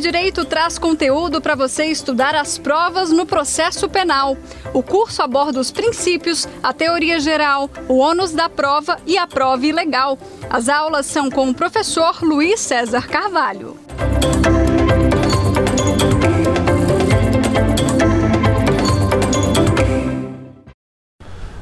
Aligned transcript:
Direito 0.00 0.44
traz 0.44 0.78
conteúdo 0.78 1.40
para 1.40 1.54
você 1.54 1.86
estudar 1.86 2.34
as 2.34 2.58
provas 2.58 3.10
no 3.10 3.24
processo 3.24 3.88
penal. 3.88 4.36
O 4.72 4.82
curso 4.82 5.22
aborda 5.22 5.58
os 5.58 5.70
princípios, 5.70 6.46
a 6.62 6.72
teoria 6.72 7.18
geral, 7.18 7.70
o 7.88 7.98
ônus 7.98 8.32
da 8.32 8.48
prova 8.48 8.98
e 9.06 9.16
a 9.16 9.26
prova 9.26 9.66
ilegal. 9.66 10.18
As 10.50 10.68
aulas 10.68 11.06
são 11.06 11.30
com 11.30 11.48
o 11.48 11.54
professor 11.54 12.22
Luiz 12.22 12.60
César 12.60 13.08
Carvalho. 13.08 13.76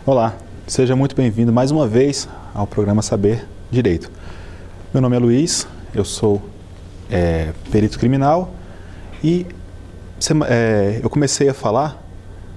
Olá, 0.05 0.35
seja 0.67 0.95
muito 0.95 1.17
bem-vindo 1.17 1.53
mais 1.53 1.71
uma 1.71 1.87
vez 1.87 2.29
ao 2.55 2.67
programa 2.67 3.01
Saber 3.01 3.47
Direito. 3.71 4.11
Meu 4.93 5.01
nome 5.01 5.17
é 5.17 5.19
Luiz, 5.19 5.67
eu 5.95 6.05
sou 6.05 6.43
é, 7.11 7.53
perito 7.71 7.99
criminal 7.99 8.55
e 9.23 9.47
é, 10.49 11.01
eu 11.03 11.11
comecei 11.11 11.49
a 11.49 11.55
falar 11.55 12.03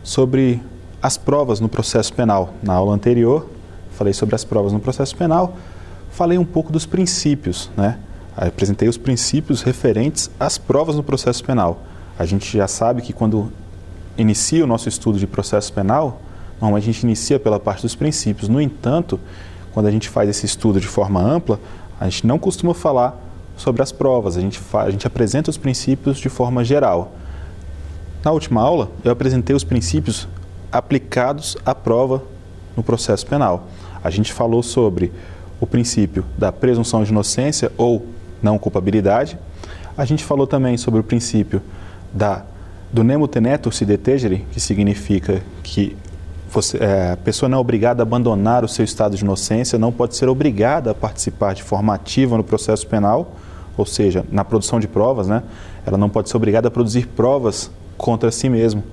sobre 0.04 0.62
as 1.02 1.18
provas 1.18 1.60
no 1.60 1.68
processo 1.70 2.14
penal. 2.14 2.54
Na 2.64 2.73
aula 2.73 2.94
anterior, 2.94 3.50
falei 3.92 4.14
sobre 4.14 4.36
as 4.36 4.44
provas 4.44 4.72
no 4.72 4.80
processo 4.80 5.16
penal, 5.16 5.58
falei 6.12 6.38
um 6.38 6.46
pouco 6.46 6.72
dos 6.72 6.86
princípios, 6.86 7.70
né? 7.76 7.98
apresentei 8.36 8.88
os 8.88 8.98
princípios 8.98 9.64
referentes 9.64 10.30
às 10.40 10.58
provas 10.58 10.95
no 10.95 11.04
processo 11.04 11.44
penal. 11.44 11.82
A 12.18 12.26
gente 12.26 12.56
já 12.56 12.68
sabe 12.68 13.02
que 13.02 13.12
quando 13.12 13.52
inicia 14.18 14.64
o 14.64 14.68
nosso 14.68 14.88
estudo 14.88 15.20
de 15.20 15.28
processo 15.28 15.73
penal, 15.73 16.22
normalmente 16.59 16.90
a 16.90 16.94
gente 16.94 17.04
inicia 17.04 17.40
pela 17.40 17.59
parte 17.59 17.82
dos 17.82 17.95
princípios. 17.95 18.48
No 18.48 18.62
entanto, 18.62 19.20
quando 19.73 19.88
a 19.88 19.92
gente 19.92 20.09
faz 20.09 20.30
esse 20.30 20.45
estudo 20.45 20.80
de 20.80 20.88
forma 20.88 21.22
ampla, 21.22 21.59
a 22.00 22.06
gente 22.06 22.26
não 22.26 22.38
costuma 22.38 22.73
falar 22.73 23.27
sobre 23.58 23.82
as 23.82 23.92
provas, 23.92 24.38
a 24.38 24.42
gente, 24.42 24.62
a 24.74 24.90
gente 24.90 25.06
apresenta 25.06 25.50
os 25.50 25.58
princípios 25.58 26.18
de 26.18 26.30
forma 26.30 26.64
geral. 26.64 27.12
Na 28.23 28.31
última 28.31 28.62
aula, 28.62 28.90
eu 29.04 29.12
apresentei 29.12 29.56
os 29.56 29.64
princípios 29.64 30.28
aplicados 30.72 31.58
à 31.66 31.73
prova 31.73 32.23
no 32.76 32.84
processo 32.84 33.26
penal. 33.26 33.68
A 34.04 34.09
gente 34.09 34.31
falou 34.31 34.62
sobre 34.62 35.12
o 35.59 35.66
princípio 35.66 36.23
da 36.38 36.52
presunção 36.52 37.04
de 37.04 37.12
inocência 37.12 37.72
ou 37.78 38.06
não 38.42 38.59
culpabilidade. 38.59 39.38
A 39.98 40.06
gente 40.06 40.24
falou 40.24 40.46
também 40.46 40.78
sobre 40.78 41.00
o 41.00 41.03
princípio 41.03 41.62
da, 42.14 42.44
do 42.94 43.03
nemo 43.03 43.28
tenetur 43.28 43.74
si 43.74 43.84
detegere, 43.84 44.46
que 44.52 44.59
significa 44.59 45.42
que 45.64 45.98
você, 46.50 46.78
é, 46.78 47.12
a 47.14 47.18
pessoa 47.18 47.50
não 47.50 47.58
é 47.58 47.62
obrigada 47.62 48.02
a 48.02 48.06
abandonar 48.06 48.64
o 48.64 48.68
seu 48.68 48.86
estado 48.86 49.18
de 49.18 49.24
inocência, 49.24 49.78
não 49.78 49.92
pode 49.92 50.16
ser 50.16 50.30
obrigada 50.30 50.92
a 50.92 50.94
participar 50.94 51.53
de 51.53 51.64
forma 51.64 51.94
ativa 51.94 52.38
no 52.38 52.44
processo 52.44 52.88
penal, 52.88 53.36
ou 53.78 53.86
seja, 53.86 54.25
na 54.31 54.44
produção 54.44 54.80
de 54.80 54.88
provas, 54.88 55.28
né? 55.28 55.44
ela 55.86 55.97
não 55.97 56.09
pode 56.09 56.30
ser 56.30 56.36
obrigada 56.36 56.67
a 56.67 56.72
produzir 56.72 57.08
provas 57.08 57.72
contra 57.97 58.31
si 58.31 58.50
mesmo. 58.50 58.84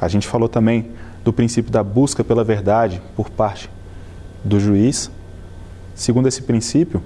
A 0.00 0.08
gente 0.08 0.26
falou 0.26 0.48
também 0.48 0.90
do 1.24 1.32
princípio 1.32 1.70
da 1.70 1.82
busca 1.82 2.22
pela 2.22 2.44
verdade 2.44 3.02
por 3.16 3.28
parte 3.28 3.68
do 4.44 4.60
juiz. 4.60 5.10
Segundo 5.94 6.28
esse 6.28 6.42
princípio, 6.42 7.02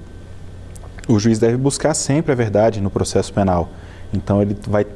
o 1.09 1.19
juiz 1.19 1.39
deve 1.39 1.57
buscar 1.57 1.95
sempre 1.95 2.33
a 2.33 2.35
verdade 2.35 2.81
no 2.81 2.91
processo 2.91 3.33
penal. 3.33 3.71
Então 4.13 4.43
ele 4.43 4.57
vai 4.67 4.87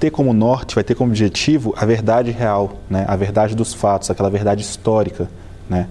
ter 0.00 0.10
como 0.10 0.32
norte, 0.32 0.74
vai 0.74 0.82
ter 0.82 0.94
como 0.94 1.10
objetivo 1.10 1.72
a 1.76 1.86
verdade 1.86 2.30
real, 2.30 2.80
né? 2.90 3.04
a 3.06 3.14
verdade 3.14 3.54
dos 3.54 3.72
fatos, 3.72 4.10
aquela 4.10 4.28
verdade 4.28 4.62
histórica. 4.62 5.30
Né? 5.70 5.86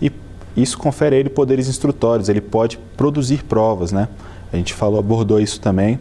E 0.00 0.12
isso 0.56 0.78
confere 0.78 1.16
a 1.16 1.18
ele 1.18 1.28
poderes 1.28 1.68
instrutórios, 1.68 2.28
ele 2.28 2.40
pode 2.40 2.78
produzir 2.96 3.44
provas. 3.44 3.90
Né? 3.90 4.08
A 4.52 4.56
gente 4.56 4.74
falou, 4.74 4.98
abordou 4.98 5.40
isso 5.40 5.60
também. 5.60 5.98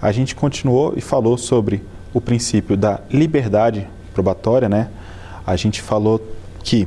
A 0.00 0.12
gente 0.12 0.34
continuou 0.34 0.94
e 0.96 1.00
falou 1.00 1.36
sobre 1.38 1.82
o 2.12 2.20
princípio 2.20 2.76
da 2.76 3.00
liberdade 3.10 3.88
probatória. 4.12 4.68
Né? 4.68 4.88
A 5.46 5.56
gente 5.56 5.80
falou 5.80 6.20
que 6.62 6.86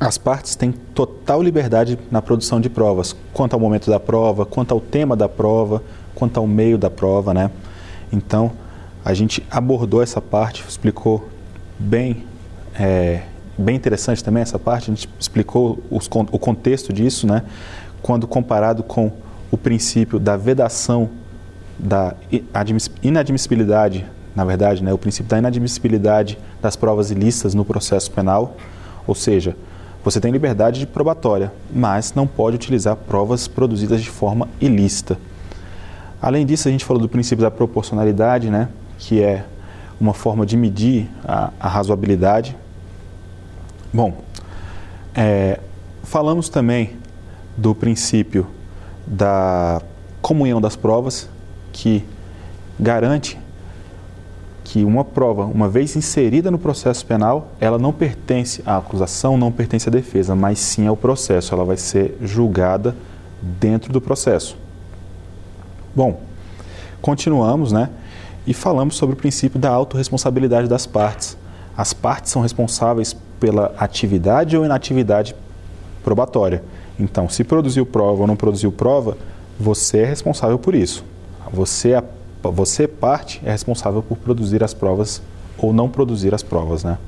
as 0.00 0.18
partes 0.18 0.56
têm 0.56 0.72
total 0.72 1.40
liberdade 1.42 1.98
na 2.10 2.20
produção 2.20 2.60
de 2.60 2.68
provas, 2.68 3.14
quanto 3.32 3.54
ao 3.54 3.60
momento 3.60 3.88
da 3.88 4.00
prova, 4.00 4.44
quanto 4.44 4.72
ao 4.72 4.80
tema 4.80 5.14
da 5.14 5.28
prova, 5.28 5.82
quanto 6.14 6.38
ao 6.38 6.46
meio 6.46 6.76
da 6.76 6.90
prova, 6.90 7.32
né? 7.32 7.50
Então, 8.12 8.50
a 9.04 9.14
gente 9.14 9.44
abordou 9.48 10.02
essa 10.02 10.20
parte, 10.20 10.64
explicou 10.68 11.28
bem, 11.78 12.24
é, 12.74 13.22
bem 13.56 13.76
interessante 13.76 14.24
também 14.24 14.42
essa 14.42 14.58
parte, 14.58 14.90
a 14.90 14.94
gente 14.94 15.08
explicou 15.20 15.78
os, 15.88 16.08
o 16.32 16.38
contexto 16.38 16.92
disso, 16.92 17.24
né? 17.26 17.44
Quando 18.02 18.26
comparado 18.26 18.82
com 18.82 19.12
o 19.52 19.56
princípio 19.58 20.18
da 20.18 20.34
vedação, 20.34 21.10
da 21.78 22.14
inadmissibilidade, 23.02 24.06
na 24.34 24.46
verdade, 24.46 24.82
né? 24.82 24.92
O 24.94 24.98
princípio 24.98 25.28
da 25.28 25.38
inadmissibilidade 25.38 26.38
das 26.60 26.74
provas 26.74 27.10
ilícitas 27.10 27.54
no 27.54 27.64
processo 27.64 28.10
penal, 28.10 28.56
ou 29.06 29.14
seja, 29.14 29.54
você 30.02 30.18
tem 30.20 30.32
liberdade 30.32 30.80
de 30.80 30.86
probatória, 30.86 31.52
mas 31.72 32.14
não 32.14 32.26
pode 32.26 32.56
utilizar 32.56 32.96
provas 32.96 33.46
produzidas 33.46 34.00
de 34.02 34.08
forma 34.08 34.48
ilícita. 34.58 35.18
Além 36.20 36.46
disso, 36.46 36.66
a 36.66 36.70
gente 36.70 36.84
falou 36.84 37.02
do 37.02 37.08
princípio 37.08 37.42
da 37.42 37.50
proporcionalidade, 37.50 38.48
né, 38.48 38.68
que 38.98 39.22
é 39.22 39.44
uma 40.00 40.14
forma 40.14 40.46
de 40.46 40.56
medir 40.56 41.10
a, 41.24 41.50
a 41.60 41.68
razoabilidade. 41.68 42.56
Bom, 43.92 44.14
é, 45.14 45.60
falamos 46.02 46.48
também 46.48 46.96
do 47.56 47.74
princípio 47.74 48.46
da 49.06 49.80
comunhão 50.20 50.60
das 50.60 50.76
provas, 50.76 51.28
que 51.72 52.04
garante 52.78 53.38
que 54.64 54.84
uma 54.84 55.04
prova, 55.04 55.44
uma 55.44 55.68
vez 55.68 55.96
inserida 55.96 56.50
no 56.50 56.58
processo 56.58 57.04
penal, 57.04 57.48
ela 57.60 57.78
não 57.78 57.92
pertence 57.92 58.62
à 58.64 58.76
acusação, 58.76 59.36
não 59.36 59.52
pertence 59.52 59.88
à 59.88 59.92
defesa, 59.92 60.34
mas 60.34 60.58
sim 60.58 60.86
ao 60.86 60.96
processo. 60.96 61.52
Ela 61.54 61.64
vai 61.64 61.76
ser 61.76 62.16
julgada 62.22 62.96
dentro 63.42 63.92
do 63.92 64.00
processo. 64.00 64.56
Bom, 65.94 66.20
continuamos, 67.02 67.72
né? 67.72 67.90
E 68.46 68.54
falamos 68.54 68.96
sobre 68.96 69.14
o 69.14 69.16
princípio 69.18 69.58
da 69.58 69.68
autorresponsabilidade 69.70 70.68
das 70.68 70.86
partes. 70.86 71.36
As 71.76 71.92
partes 71.92 72.32
são 72.32 72.40
responsáveis 72.40 73.14
pela 73.38 73.74
atividade 73.76 74.56
ou 74.56 74.64
inatividade 74.64 75.34
probatória. 76.02 76.62
Então, 76.98 77.28
se 77.28 77.44
produziu 77.44 77.86
prova 77.86 78.22
ou 78.22 78.26
não 78.26 78.36
produziu 78.36 78.70
prova, 78.70 79.16
você 79.58 79.98
é 79.98 80.04
responsável 80.04 80.58
por 80.58 80.74
isso. 80.74 81.04
Você, 81.52 82.02
você 82.42 82.86
parte, 82.86 83.40
é 83.44 83.50
responsável 83.50 84.02
por 84.02 84.16
produzir 84.18 84.62
as 84.62 84.74
provas 84.74 85.22
ou 85.58 85.72
não 85.72 85.88
produzir 85.88 86.34
as 86.34 86.42
provas, 86.42 86.84
né? 86.84 86.98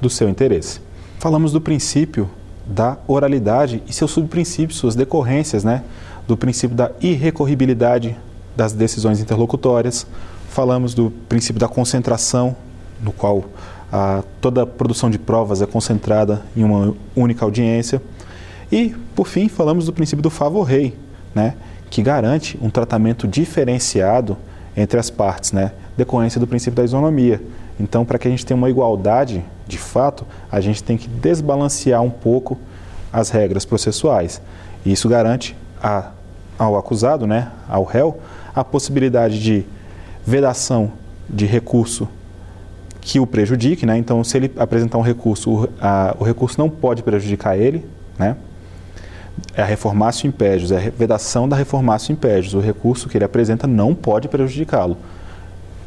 Do 0.00 0.08
seu 0.08 0.28
interesse. 0.28 0.80
Falamos 1.18 1.52
do 1.52 1.60
princípio 1.60 2.28
da 2.66 2.98
oralidade 3.06 3.82
e 3.86 3.92
seus 3.92 4.10
subprincípios, 4.10 4.78
suas 4.78 4.94
decorrências, 4.94 5.64
né? 5.64 5.82
Do 6.26 6.36
princípio 6.36 6.76
da 6.76 6.90
irrecorribilidade 7.00 8.16
das 8.56 8.72
decisões 8.72 9.20
interlocutórias, 9.20 10.06
falamos 10.48 10.94
do 10.94 11.10
princípio 11.28 11.60
da 11.60 11.68
concentração, 11.68 12.56
no 13.02 13.12
qual 13.12 13.44
a, 13.92 14.22
toda 14.40 14.62
a 14.62 14.66
produção 14.66 15.10
de 15.10 15.18
provas 15.18 15.62
é 15.62 15.66
concentrada 15.66 16.42
em 16.56 16.62
uma 16.62 16.94
única 17.16 17.44
audiência. 17.44 18.02
E, 18.70 18.94
por 19.14 19.26
fim, 19.26 19.48
falamos 19.48 19.86
do 19.86 19.92
princípio 19.92 20.22
do 20.22 20.30
favor 20.30 20.62
rei, 20.62 20.96
né, 21.34 21.54
que 21.88 22.02
garante 22.02 22.58
um 22.62 22.70
tratamento 22.70 23.26
diferenciado 23.26 24.36
entre 24.76 24.98
as 24.98 25.10
partes, 25.10 25.52
né, 25.52 25.72
decorrência 25.96 26.40
do 26.40 26.46
princípio 26.46 26.76
da 26.76 26.84
isonomia. 26.84 27.40
Então, 27.78 28.04
para 28.04 28.18
que 28.18 28.28
a 28.28 28.30
gente 28.30 28.46
tenha 28.46 28.56
uma 28.56 28.70
igualdade 28.70 29.44
de 29.66 29.78
fato, 29.78 30.26
a 30.50 30.60
gente 30.60 30.82
tem 30.82 30.96
que 30.96 31.08
desbalancear 31.08 32.02
um 32.02 32.10
pouco 32.10 32.58
as 33.12 33.30
regras 33.30 33.64
processuais. 33.64 34.40
E 34.84 34.92
isso 34.92 35.08
garante 35.08 35.56
a, 35.82 36.10
ao 36.58 36.76
acusado, 36.76 37.26
né, 37.26 37.50
ao 37.68 37.84
réu, 37.84 38.20
a 38.54 38.62
possibilidade 38.62 39.42
de 39.42 39.64
vedação 40.24 40.92
de 41.28 41.46
recurso 41.46 42.08
que 43.00 43.18
o 43.18 43.26
prejudique, 43.26 43.86
né? 43.86 43.96
Então, 43.96 44.22
se 44.22 44.36
ele 44.36 44.52
apresentar 44.56 44.98
um 44.98 45.02
recurso, 45.02 45.50
o, 45.50 45.68
a, 45.80 46.14
o 46.18 46.24
recurso 46.24 46.58
não 46.58 46.68
pode 46.68 47.02
prejudicar 47.02 47.58
ele, 47.58 47.84
né? 48.18 48.36
É 49.54 49.62
a 49.62 49.64
reformácio 49.64 50.26
impédios, 50.26 50.70
é 50.70 50.76
a 50.76 50.90
vedação 50.90 51.48
da 51.48 51.56
reformácio 51.56 52.12
impédios. 52.12 52.54
O 52.54 52.60
recurso 52.60 53.08
que 53.08 53.16
ele 53.16 53.24
apresenta 53.24 53.66
não 53.66 53.94
pode 53.94 54.28
prejudicá-lo. 54.28 54.96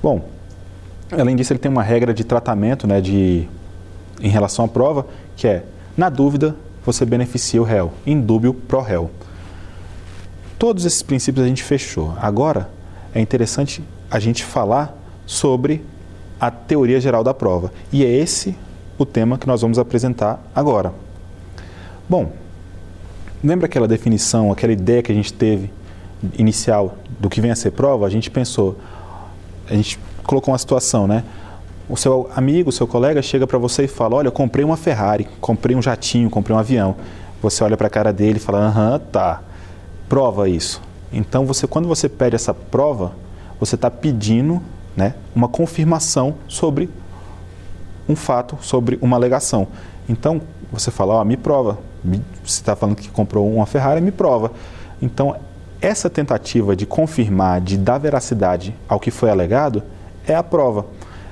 Bom, 0.01 0.25
além 1.11 1.35
disso, 1.35 1.53
ele 1.53 1.59
tem 1.59 1.71
uma 1.71 1.83
regra 1.83 2.13
de 2.13 2.23
tratamento, 2.23 2.85
né, 2.85 2.99
de, 2.99 3.47
em 4.21 4.29
relação 4.29 4.65
à 4.65 4.67
prova, 4.67 5.05
que 5.35 5.47
é, 5.47 5.63
na 5.95 6.09
dúvida, 6.09 6.55
você 6.85 7.05
beneficia 7.05 7.61
o 7.61 7.65
réu, 7.65 7.93
em 8.05 8.19
dúbio, 8.19 8.53
pro 8.53 8.81
réu. 8.81 9.09
Todos 10.59 10.85
esses 10.85 11.01
princípios 11.01 11.45
a 11.45 11.47
gente 11.47 11.63
fechou. 11.63 12.13
Agora 12.19 12.69
é 13.13 13.21
interessante 13.21 13.83
a 14.09 14.19
gente 14.19 14.43
falar 14.43 14.97
sobre 15.25 15.83
a 16.39 16.51
teoria 16.51 16.99
geral 16.99 17.23
da 17.23 17.33
prova. 17.33 17.71
E 17.91 18.03
é 18.03 18.09
esse 18.09 18.55
o 18.97 19.05
tema 19.05 19.37
que 19.37 19.47
nós 19.47 19.61
vamos 19.61 19.79
apresentar 19.79 20.41
agora. 20.53 20.93
Bom, 22.09 22.31
lembra 23.43 23.65
aquela 23.65 23.87
definição, 23.87 24.51
aquela 24.51 24.71
ideia 24.71 25.03
que 25.03 25.11
a 25.11 25.15
gente 25.15 25.33
teve 25.33 25.69
inicial 26.37 26.97
do 27.19 27.29
que 27.29 27.41
vem 27.41 27.51
a 27.51 27.55
ser 27.55 27.71
prova, 27.71 28.05
a 28.05 28.09
gente 28.09 28.31
pensou, 28.31 28.77
a 29.69 29.73
gente 29.73 29.99
colocou 30.23 30.53
uma 30.53 30.57
situação, 30.57 31.07
né? 31.07 31.23
O 31.89 31.97
seu 31.97 32.29
amigo, 32.33 32.69
o 32.69 32.71
seu 32.71 32.87
colega 32.87 33.21
chega 33.21 33.45
para 33.45 33.57
você 33.57 33.83
e 33.83 33.87
fala: 33.87 34.15
Olha, 34.15 34.29
eu 34.29 34.31
comprei 34.31 34.63
uma 34.63 34.77
Ferrari, 34.77 35.27
comprei 35.41 35.75
um 35.75 35.81
jatinho, 35.81 36.29
comprei 36.29 36.55
um 36.55 36.59
avião. 36.59 36.95
Você 37.41 37.61
olha 37.63 37.75
para 37.75 37.87
a 37.87 37.89
cara 37.89 38.13
dele 38.13 38.37
e 38.37 38.39
fala: 38.39 38.59
Aham, 38.59 38.99
tá. 39.11 39.41
Prova 40.07 40.47
isso. 40.47 40.81
Então, 41.11 41.45
você, 41.45 41.67
quando 41.67 41.87
você 41.87 42.07
pede 42.07 42.35
essa 42.35 42.53
prova, 42.53 43.11
você 43.59 43.75
está 43.75 43.91
pedindo 43.91 44.61
né, 44.95 45.15
uma 45.35 45.47
confirmação 45.47 46.35
sobre 46.47 46.89
um 48.07 48.15
fato, 48.15 48.57
sobre 48.61 48.97
uma 49.01 49.17
alegação. 49.17 49.67
Então, 50.07 50.41
você 50.71 50.89
fala: 50.89 51.15
Ó, 51.15 51.23
me 51.25 51.35
prova. 51.35 51.77
Você 52.03 52.21
está 52.45 52.75
falando 52.75 52.95
que 52.95 53.09
comprou 53.09 53.51
uma 53.51 53.65
Ferrari, 53.65 54.01
me 54.01 54.11
prova. 54.11 54.51
Então, 55.01 55.35
essa 55.81 56.09
tentativa 56.09 56.75
de 56.75 56.85
confirmar, 56.85 57.61
de 57.61 57.77
dar 57.77 57.97
veracidade 57.97 58.75
ao 58.87 58.99
que 58.99 59.11
foi 59.11 59.29
alegado, 59.29 59.83
é 60.25 60.35
a 60.35 60.43
prova. 60.43 60.85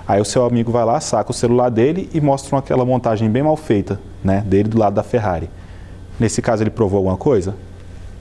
Aí 0.07 0.19
o 0.19 0.25
seu 0.25 0.45
amigo 0.45 0.71
vai 0.71 0.83
lá, 0.83 0.99
saca 0.99 1.31
o 1.31 1.33
celular 1.33 1.69
dele 1.69 2.09
e 2.13 2.19
mostra 2.19 2.57
aquela 2.57 2.83
montagem 2.83 3.29
bem 3.29 3.43
mal 3.43 3.55
feita, 3.55 3.99
né, 4.23 4.41
dele 4.45 4.67
do 4.67 4.77
lado 4.77 4.93
da 4.93 5.03
Ferrari. 5.03 5.49
Nesse 6.19 6.41
caso 6.41 6.63
ele 6.63 6.69
provou 6.69 6.97
alguma 6.97 7.17
coisa? 7.17 7.55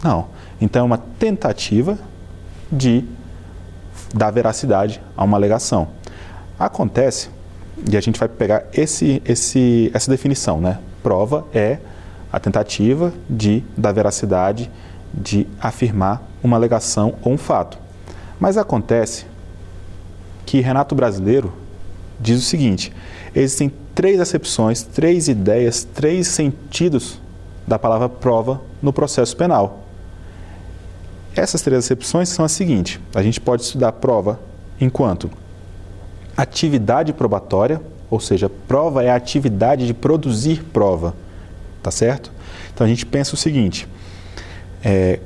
Não. 0.03 0.27
Então 0.61 0.83
é 0.83 0.85
uma 0.85 0.99
tentativa 0.99 1.99
de 2.71 3.05
dar 4.15 4.31
veracidade 4.31 5.03
a 5.17 5.25
uma 5.25 5.37
alegação. 5.37 5.89
Acontece, 6.59 7.31
e 7.91 7.97
a 7.97 8.01
gente 8.01 8.19
vai 8.19 8.29
pegar 8.29 8.65
esse, 8.73 9.23
esse, 9.25 9.91
essa 9.93 10.11
definição, 10.11 10.61
né? 10.61 10.79
Prova 11.03 11.47
é 11.53 11.79
a 12.33 12.39
tentativa 12.39 13.13
de 13.29 13.63
dar 13.77 13.93
veracidade 13.93 14.71
de 15.13 15.47
afirmar 15.61 16.23
uma 16.43 16.57
alegação 16.57 17.15
ou 17.23 17.33
um 17.33 17.39
fato. 17.39 17.79
Mas 18.39 18.57
acontece 18.57 19.27
que 20.47 20.61
Renato 20.61 20.95
Brasileiro 20.95 21.53
diz 22.19 22.39
o 22.39 22.45
seguinte: 22.45 22.93
existem 23.35 23.73
três 23.95 24.21
acepções, 24.21 24.83
três 24.83 25.29
ideias, 25.29 25.85
três 25.85 26.29
sentidos 26.29 27.21
da 27.67 27.79
palavra 27.79 28.09
prova 28.09 28.61
no 28.81 28.93
processo 28.93 29.37
penal. 29.37 29.85
Essas 31.35 31.63
três 31.63 31.85
acepções 31.85 32.29
são 32.29 32.45
as 32.45 32.53
seguintes: 32.53 33.01
a 33.15 33.23
gente 33.23 33.41
pode 33.41 33.63
estudar 33.63 33.93
prova 33.93 34.41
enquanto 34.81 35.31
atividade 36.37 37.13
probatória, 37.13 37.81
ou 38.11 38.19
seja, 38.19 38.49
prova 38.49 39.05
é 39.05 39.11
a 39.11 39.15
atividade 39.15 39.87
de 39.87 39.93
produzir 39.93 40.65
prova, 40.73 41.15
tá 41.83 41.91
certo? 41.91 42.31
Então 42.73 42.85
a 42.87 42.89
gente 42.89 43.05
pensa 43.07 43.35
o 43.35 43.39
seguinte: 43.39 43.89
é, 44.83 45.21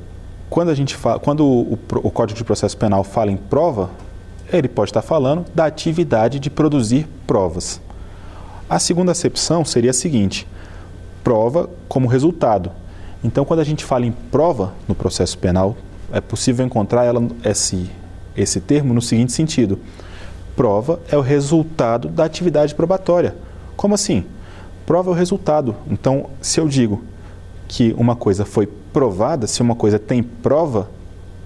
quando, 0.49 0.69
a 0.69 0.75
gente 0.75 0.95
fala, 0.95 1.19
quando 1.19 1.45
o, 1.45 1.79
o, 2.03 2.11
Código 2.11 2.37
de 2.37 2.43
Processo 2.43 2.77
Penal 2.77 3.03
fala 3.03 3.31
em 3.31 3.37
prova, 3.37 3.89
ele 4.51 4.67
pode 4.67 4.89
estar 4.89 5.01
falando 5.01 5.45
da 5.53 5.65
atividade 5.65 6.39
de 6.39 6.49
produzir 6.49 7.07
provas. 7.25 7.81
A 8.69 8.79
segunda 8.79 9.11
acepção 9.11 9.63
seria 9.63 9.91
a 9.91 9.93
seguinte: 9.93 10.47
prova 11.23 11.69
como 11.87 12.07
resultado. 12.07 12.71
Então, 13.23 13.43
quando 13.43 13.59
a 13.59 13.63
gente 13.63 13.83
fala 13.83 14.05
em 14.05 14.11
prova 14.11 14.73
no 14.87 14.93
processo 14.93 15.37
penal, 15.37 15.75
é 16.11 16.21
possível 16.21 16.65
encontrar 16.65 17.05
ela, 17.05 17.27
esse, 17.43 17.89
esse 18.37 18.61
termo 18.61 18.93
no 18.93 19.01
seguinte 19.01 19.31
sentido: 19.31 19.79
prova 20.55 20.99
é 21.09 21.17
o 21.17 21.21
resultado 21.21 22.07
da 22.07 22.23
atividade 22.25 22.75
probatória. 22.75 23.35
Como 23.75 23.95
assim? 23.95 24.25
Prova 24.85 25.09
é 25.09 25.13
o 25.13 25.15
resultado. 25.15 25.75
Então, 25.89 26.29
se 26.41 26.59
eu 26.59 26.67
digo 26.67 27.03
que 27.67 27.93
uma 27.97 28.15
coisa 28.15 28.45
foi 28.45 28.67
provada, 28.67 29.47
se 29.47 29.61
uma 29.61 29.75
coisa 29.75 29.97
tem 29.97 30.21
prova, 30.21 30.89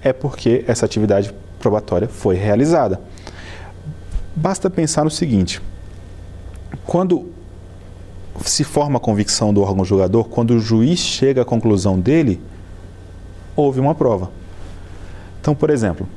é 0.02 0.12
porque 0.12 0.64
essa 0.68 0.86
atividade 0.86 1.34
probatória 1.60 2.08
foi 2.08 2.36
realizada. 2.36 3.00
Basta 4.36 4.70
pensar 4.70 5.04
no 5.04 5.12
seguinte: 5.12 5.62
quando 6.86 7.30
se 8.42 8.64
forma 8.64 8.98
a 8.98 9.00
convicção 9.00 9.54
do 9.54 9.62
órgão 9.62 9.84
julgador, 9.84 10.26
quando 10.26 10.52
o 10.52 10.60
juiz 10.60 11.00
chega 11.00 11.42
à 11.42 11.46
conclusão 11.46 12.00
dele, 12.00 12.42
houve 13.56 13.80
uma 13.80 13.96
prova. 13.96 14.32
Então, 15.42 15.56
por 15.56 15.70
exemplo, 15.70 16.08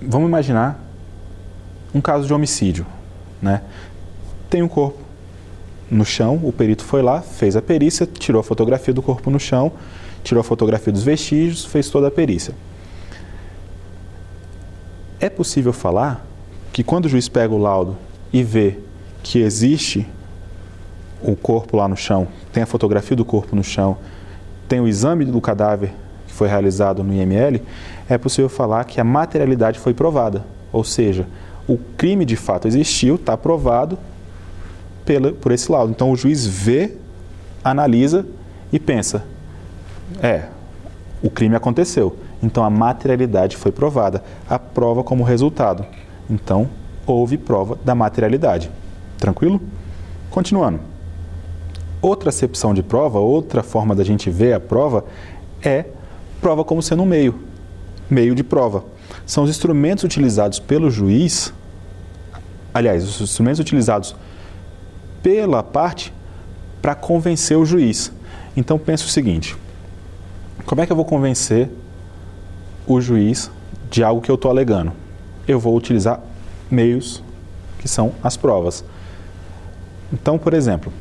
vamos 0.00 0.28
imaginar 0.28 0.80
um 1.94 2.00
caso 2.00 2.26
de 2.26 2.34
homicídio, 2.34 2.86
né? 3.40 3.62
Tem 4.48 4.62
um 4.62 4.68
corpo 4.68 5.03
no 5.94 6.04
chão, 6.04 6.40
o 6.42 6.52
perito 6.52 6.84
foi 6.84 7.02
lá, 7.02 7.20
fez 7.20 7.56
a 7.56 7.62
perícia, 7.62 8.06
tirou 8.06 8.40
a 8.40 8.44
fotografia 8.44 8.92
do 8.92 9.00
corpo 9.00 9.30
no 9.30 9.38
chão, 9.38 9.72
tirou 10.22 10.40
a 10.40 10.44
fotografia 10.44 10.92
dos 10.92 11.02
vestígios, 11.02 11.64
fez 11.64 11.88
toda 11.88 12.08
a 12.08 12.10
perícia. 12.10 12.54
É 15.20 15.30
possível 15.30 15.72
falar 15.72 16.26
que 16.72 16.82
quando 16.82 17.06
o 17.06 17.08
juiz 17.08 17.28
pega 17.28 17.54
o 17.54 17.58
laudo 17.58 17.96
e 18.32 18.42
vê 18.42 18.78
que 19.22 19.38
existe 19.38 20.06
o 21.22 21.36
corpo 21.36 21.76
lá 21.76 21.86
no 21.86 21.96
chão, 21.96 22.26
tem 22.52 22.62
a 22.62 22.66
fotografia 22.66 23.16
do 23.16 23.24
corpo 23.24 23.54
no 23.54 23.62
chão, 23.62 23.96
tem 24.68 24.80
o 24.80 24.88
exame 24.88 25.24
do 25.24 25.40
cadáver 25.40 25.92
que 26.26 26.32
foi 26.32 26.48
realizado 26.48 27.04
no 27.04 27.14
IML, 27.14 27.62
é 28.08 28.18
possível 28.18 28.48
falar 28.48 28.84
que 28.84 29.00
a 29.00 29.04
materialidade 29.04 29.78
foi 29.78 29.94
provada. 29.94 30.44
Ou 30.72 30.82
seja, 30.82 31.26
o 31.68 31.78
crime 31.96 32.24
de 32.24 32.36
fato 32.36 32.66
existiu, 32.66 33.14
está 33.14 33.36
provado 33.36 33.96
pela, 35.04 35.32
por 35.32 35.52
esse 35.52 35.70
laudo. 35.70 35.90
Então 35.90 36.10
o 36.10 36.16
juiz 36.16 36.46
vê, 36.46 36.96
analisa 37.62 38.26
e 38.72 38.78
pensa: 38.78 39.24
é, 40.22 40.44
o 41.22 41.30
crime 41.30 41.56
aconteceu. 41.56 42.16
Então 42.42 42.62
a 42.62 42.70
materialidade 42.70 43.56
foi 43.56 43.72
provada. 43.72 44.22
A 44.48 44.58
prova 44.58 45.02
como 45.02 45.24
resultado. 45.24 45.84
Então 46.28 46.68
houve 47.06 47.38
prova 47.38 47.78
da 47.84 47.94
materialidade. 47.94 48.70
Tranquilo? 49.18 49.60
Continuando. 50.30 50.80
Outra 52.02 52.28
acepção 52.28 52.74
de 52.74 52.82
prova, 52.82 53.18
outra 53.18 53.62
forma 53.62 53.94
da 53.94 54.04
gente 54.04 54.28
ver 54.28 54.52
a 54.52 54.60
prova 54.60 55.06
é 55.62 55.86
prova 56.40 56.62
como 56.62 56.82
sendo 56.82 57.02
um 57.02 57.06
meio, 57.06 57.34
meio 58.10 58.34
de 58.34 58.44
prova. 58.44 58.84
São 59.24 59.44
os 59.44 59.50
instrumentos 59.50 60.04
utilizados 60.04 60.58
pelo 60.58 60.90
juiz, 60.90 61.54
aliás, 62.74 63.02
os 63.02 63.18
instrumentos 63.22 63.60
utilizados 63.60 64.14
pela 65.24 65.62
parte 65.62 66.12
para 66.82 66.94
convencer 66.94 67.56
o 67.56 67.64
juiz. 67.64 68.12
Então 68.54 68.78
pense 68.78 69.04
o 69.04 69.08
seguinte: 69.08 69.56
como 70.66 70.82
é 70.82 70.86
que 70.86 70.92
eu 70.92 70.96
vou 70.96 71.06
convencer 71.06 71.70
o 72.86 73.00
juiz 73.00 73.50
de 73.90 74.04
algo 74.04 74.20
que 74.20 74.30
eu 74.30 74.34
estou 74.34 74.50
alegando? 74.50 74.92
Eu 75.48 75.58
vou 75.58 75.74
utilizar 75.74 76.20
meios 76.70 77.22
que 77.78 77.88
são 77.88 78.12
as 78.22 78.36
provas. 78.36 78.84
Então, 80.12 80.38
por 80.38 80.52
exemplo, 80.52 80.92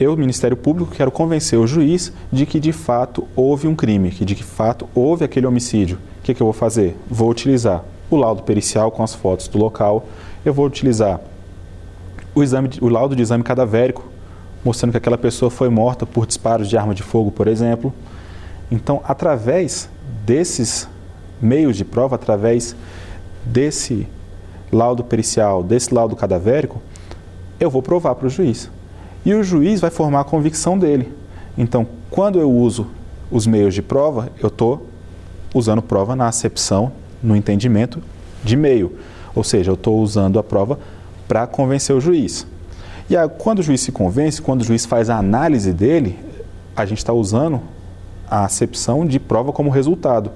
eu, 0.00 0.16
Ministério 0.16 0.56
Público, 0.56 0.92
quero 0.92 1.10
convencer 1.10 1.58
o 1.58 1.66
juiz 1.66 2.12
de 2.32 2.46
que 2.46 2.58
de 2.58 2.72
fato 2.72 3.28
houve 3.36 3.68
um 3.68 3.76
crime, 3.76 4.10
que 4.10 4.24
de 4.24 4.42
fato 4.42 4.88
houve 4.94 5.22
aquele 5.22 5.46
homicídio. 5.46 5.98
O 6.20 6.22
que, 6.22 6.32
que 6.32 6.42
eu 6.42 6.46
vou 6.46 6.54
fazer? 6.54 6.96
Vou 7.08 7.30
utilizar 7.30 7.84
o 8.10 8.16
laudo 8.16 8.42
pericial 8.42 8.90
com 8.90 9.02
as 9.02 9.14
fotos 9.14 9.48
do 9.48 9.58
local, 9.58 10.06
eu 10.44 10.52
vou 10.52 10.66
utilizar 10.66 11.20
o, 12.34 12.42
exame, 12.42 12.70
o 12.80 12.88
laudo 12.88 13.14
de 13.14 13.22
exame 13.22 13.42
cadavérico, 13.42 14.04
mostrando 14.64 14.92
que 14.92 14.98
aquela 14.98 15.18
pessoa 15.18 15.50
foi 15.50 15.68
morta 15.68 16.06
por 16.06 16.26
disparos 16.26 16.68
de 16.68 16.76
arma 16.76 16.94
de 16.94 17.02
fogo, 17.02 17.30
por 17.30 17.46
exemplo. 17.46 17.92
Então, 18.70 19.00
através 19.04 19.88
desses 20.24 20.88
meios 21.40 21.76
de 21.76 21.84
prova, 21.84 22.16
através 22.16 22.74
desse 23.44 24.06
laudo 24.72 25.04
pericial, 25.04 25.62
desse 25.62 25.92
laudo 25.92 26.16
cadavérico, 26.16 26.80
eu 27.60 27.70
vou 27.70 27.82
provar 27.82 28.14
para 28.14 28.26
o 28.26 28.30
juiz. 28.30 28.70
E 29.24 29.32
o 29.34 29.42
juiz 29.42 29.80
vai 29.80 29.90
formar 29.90 30.20
a 30.20 30.24
convicção 30.24 30.78
dele. 30.78 31.12
Então, 31.56 31.86
quando 32.10 32.38
eu 32.38 32.50
uso 32.50 32.86
os 33.30 33.46
meios 33.46 33.74
de 33.74 33.82
prova, 33.82 34.30
eu 34.42 34.48
estou 34.48 34.86
usando 35.54 35.80
prova 35.80 36.16
na 36.16 36.26
acepção, 36.26 36.92
no 37.22 37.36
entendimento 37.36 38.02
de 38.42 38.56
meio. 38.56 38.96
Ou 39.34 39.44
seja, 39.44 39.70
eu 39.70 39.74
estou 39.74 40.00
usando 40.00 40.38
a 40.38 40.42
prova 40.42 40.78
para 41.26 41.46
convencer 41.46 41.94
o 41.94 42.00
juiz. 42.00 42.46
E 43.08 43.16
aí, 43.16 43.28
quando 43.28 43.58
o 43.58 43.62
juiz 43.62 43.80
se 43.80 43.92
convence, 43.92 44.40
quando 44.40 44.62
o 44.62 44.64
juiz 44.64 44.86
faz 44.86 45.10
a 45.10 45.16
análise 45.16 45.72
dele, 45.72 46.18
a 46.74 46.84
gente 46.84 46.98
está 46.98 47.12
usando 47.12 47.60
a 48.28 48.44
acepção 48.44 49.06
de 49.06 49.20
prova 49.20 49.52
como 49.52 49.70
resultado. 49.70 50.30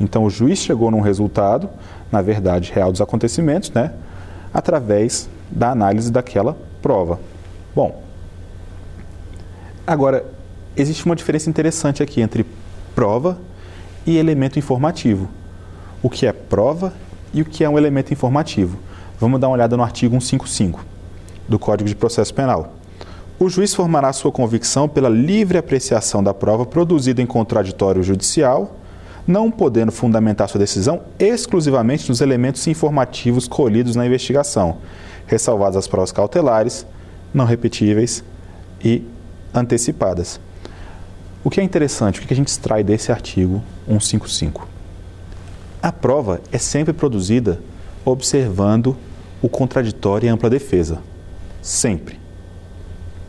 Então, 0.00 0.24
o 0.24 0.30
juiz 0.30 0.58
chegou 0.58 0.90
num 0.90 1.00
resultado, 1.00 1.68
na 2.10 2.22
verdade, 2.22 2.72
real 2.74 2.90
dos 2.90 3.00
acontecimentos, 3.00 3.70
né? 3.70 3.92
através 4.52 5.28
da 5.50 5.70
análise 5.70 6.10
daquela 6.10 6.56
prova. 6.80 7.18
Bom, 7.74 8.02
agora, 9.86 10.24
existe 10.76 11.04
uma 11.04 11.16
diferença 11.16 11.48
interessante 11.48 12.02
aqui 12.02 12.20
entre 12.20 12.44
prova 12.94 13.38
e 14.06 14.16
elemento 14.16 14.58
informativo. 14.58 15.28
O 16.02 16.10
que 16.10 16.26
é 16.26 16.32
prova 16.32 16.92
e 17.32 17.42
o 17.42 17.44
que 17.44 17.64
é 17.64 17.68
um 17.68 17.78
elemento 17.78 18.12
informativo. 18.12 18.78
Vamos 19.22 19.38
dar 19.38 19.46
uma 19.46 19.54
olhada 19.54 19.76
no 19.76 19.84
artigo 19.84 20.20
155 20.20 20.84
do 21.48 21.56
Código 21.56 21.88
de 21.88 21.94
Processo 21.94 22.34
Penal. 22.34 22.74
O 23.38 23.48
juiz 23.48 23.72
formará 23.72 24.12
sua 24.12 24.32
convicção 24.32 24.88
pela 24.88 25.08
livre 25.08 25.56
apreciação 25.56 26.24
da 26.24 26.34
prova 26.34 26.66
produzida 26.66 27.22
em 27.22 27.26
contraditório 27.26 28.02
judicial, 28.02 28.74
não 29.24 29.48
podendo 29.48 29.92
fundamentar 29.92 30.48
sua 30.48 30.58
decisão 30.58 31.02
exclusivamente 31.20 32.08
nos 32.08 32.20
elementos 32.20 32.66
informativos 32.66 33.46
colhidos 33.46 33.94
na 33.94 34.04
investigação, 34.04 34.78
ressalvadas 35.24 35.76
as 35.76 35.86
provas 35.86 36.10
cautelares, 36.10 36.84
não 37.32 37.44
repetíveis 37.44 38.24
e 38.84 39.06
antecipadas. 39.54 40.40
O 41.44 41.48
que 41.48 41.60
é 41.60 41.62
interessante, 41.62 42.18
o 42.18 42.26
que 42.26 42.34
a 42.34 42.36
gente 42.36 42.48
extrai 42.48 42.82
desse 42.82 43.12
artigo 43.12 43.62
155? 43.86 44.66
A 45.80 45.92
prova 45.92 46.40
é 46.50 46.58
sempre 46.58 46.92
produzida 46.92 47.60
observando 48.04 48.96
o 49.42 49.48
contraditório 49.48 50.26
e 50.26 50.30
a 50.30 50.32
ampla 50.32 50.48
defesa. 50.48 51.00
Sempre. 51.60 52.18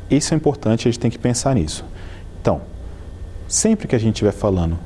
Isso 0.09 0.33
é 0.33 0.37
importante, 0.37 0.87
a 0.87 0.91
gente 0.91 0.99
tem 0.99 1.09
que 1.09 1.17
pensar 1.17 1.55
nisso. 1.55 1.83
Então, 2.39 2.61
sempre 3.47 3.87
que 3.87 3.95
a 3.95 3.99
gente 3.99 4.15
estiver 4.15 4.31
falando 4.31 4.77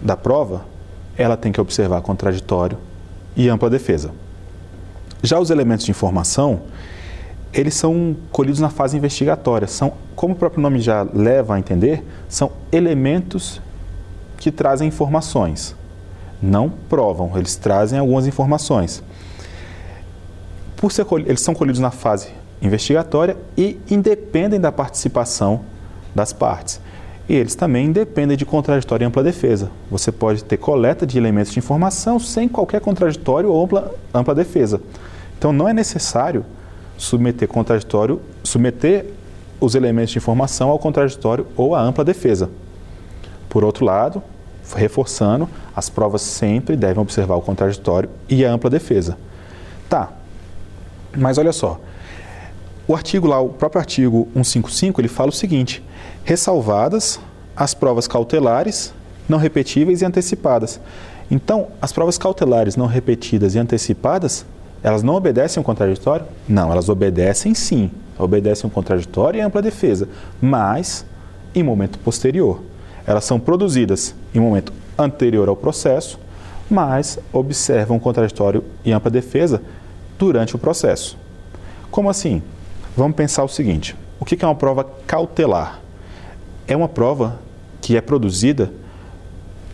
da 0.00 0.16
prova, 0.16 0.64
ela 1.16 1.36
tem 1.36 1.52
que 1.52 1.60
observar 1.60 2.00
contraditório 2.00 2.78
e 3.36 3.48
ampla 3.48 3.68
defesa. 3.68 4.10
Já 5.22 5.38
os 5.38 5.50
elementos 5.50 5.84
de 5.84 5.90
informação, 5.90 6.62
eles 7.52 7.74
são 7.74 8.16
colhidos 8.30 8.60
na 8.60 8.68
fase 8.68 8.96
investigatória. 8.96 9.66
São, 9.66 9.92
como 10.14 10.34
o 10.34 10.36
próprio 10.36 10.62
nome 10.62 10.80
já 10.80 11.02
leva 11.02 11.54
a 11.54 11.58
entender, 11.58 12.04
são 12.28 12.52
elementos 12.70 13.60
que 14.38 14.50
trazem 14.50 14.88
informações. 14.88 15.74
Não 16.40 16.68
provam, 16.68 17.32
eles 17.36 17.56
trazem 17.56 17.98
algumas 17.98 18.26
informações. 18.26 19.02
Por 20.76 20.92
ser, 20.92 21.06
eles 21.26 21.40
são 21.40 21.54
colhidos 21.54 21.80
na 21.80 21.90
fase 21.90 22.28
investigatória 22.60 23.36
e 23.56 23.78
independem 23.90 24.60
da 24.60 24.72
participação 24.72 25.60
das 26.14 26.32
partes. 26.32 26.80
E 27.28 27.34
eles 27.34 27.54
também 27.54 27.86
independem 27.86 28.36
de 28.36 28.46
contraditório 28.46 29.04
e 29.04 29.06
ampla 29.06 29.22
defesa. 29.22 29.70
Você 29.90 30.12
pode 30.12 30.44
ter 30.44 30.56
coleta 30.56 31.06
de 31.06 31.18
elementos 31.18 31.52
de 31.52 31.58
informação 31.58 32.20
sem 32.20 32.48
qualquer 32.48 32.80
contraditório 32.80 33.50
ou 33.50 33.64
ampla, 33.64 33.94
ampla 34.14 34.34
defesa. 34.34 34.80
Então 35.36 35.52
não 35.52 35.68
é 35.68 35.72
necessário 35.72 36.44
submeter 36.96 37.48
contraditório, 37.48 38.20
submeter 38.44 39.06
os 39.60 39.74
elementos 39.74 40.12
de 40.12 40.18
informação 40.18 40.70
ao 40.70 40.78
contraditório 40.78 41.46
ou 41.56 41.74
à 41.74 41.80
ampla 41.80 42.04
defesa. 42.04 42.48
Por 43.48 43.64
outro 43.64 43.84
lado, 43.84 44.22
reforçando, 44.74 45.48
as 45.74 45.88
provas 45.88 46.22
sempre 46.22 46.76
devem 46.76 47.02
observar 47.02 47.36
o 47.36 47.42
contraditório 47.42 48.08
e 48.28 48.44
a 48.44 48.52
ampla 48.52 48.70
defesa. 48.70 49.16
Tá, 49.88 50.12
mas 51.16 51.38
olha 51.38 51.52
só, 51.52 51.80
o 52.88 52.94
artigo 52.94 53.26
lá, 53.26 53.40
o 53.40 53.48
próprio 53.48 53.80
artigo 53.80 54.28
155, 54.34 55.00
ele 55.00 55.08
fala 55.08 55.30
o 55.30 55.32
seguinte: 55.32 55.82
ressalvadas 56.24 57.18
as 57.56 57.74
provas 57.74 58.06
cautelares, 58.06 58.92
não 59.28 59.38
repetíveis 59.38 60.02
e 60.02 60.04
antecipadas. 60.04 60.80
Então, 61.30 61.68
as 61.82 61.92
provas 61.92 62.16
cautelares 62.16 62.76
não 62.76 62.86
repetidas 62.86 63.54
e 63.54 63.58
antecipadas, 63.58 64.46
elas 64.82 65.02
não 65.02 65.14
obedecem 65.14 65.60
ao 65.60 65.64
contraditório? 65.64 66.26
Não, 66.48 66.70
elas 66.70 66.88
obedecem 66.88 67.54
sim. 67.54 67.90
Obedecem 68.18 68.68
ao 68.68 68.70
contraditório 68.70 69.38
e 69.38 69.40
ampla 69.40 69.60
defesa, 69.60 70.08
mas 70.40 71.04
em 71.54 71.62
momento 71.62 71.98
posterior. 71.98 72.62
Elas 73.06 73.24
são 73.24 73.40
produzidas 73.40 74.14
em 74.34 74.38
momento 74.38 74.72
anterior 74.96 75.48
ao 75.48 75.56
processo, 75.56 76.20
mas 76.70 77.18
observam 77.32 77.98
contraditório 77.98 78.62
e 78.84 78.92
ampla 78.92 79.10
defesa 79.10 79.60
durante 80.18 80.54
o 80.56 80.58
processo. 80.58 81.16
Como 81.90 82.10
assim? 82.10 82.42
Vamos 82.96 83.16
pensar 83.16 83.44
o 83.44 83.48
seguinte: 83.48 83.96
o 84.18 84.24
que 84.24 84.42
é 84.44 84.48
uma 84.48 84.54
prova 84.54 84.84
cautelar? 85.06 85.80
É 86.66 86.76
uma 86.76 86.88
prova 86.88 87.38
que 87.80 87.96
é 87.96 88.00
produzida 88.00 88.72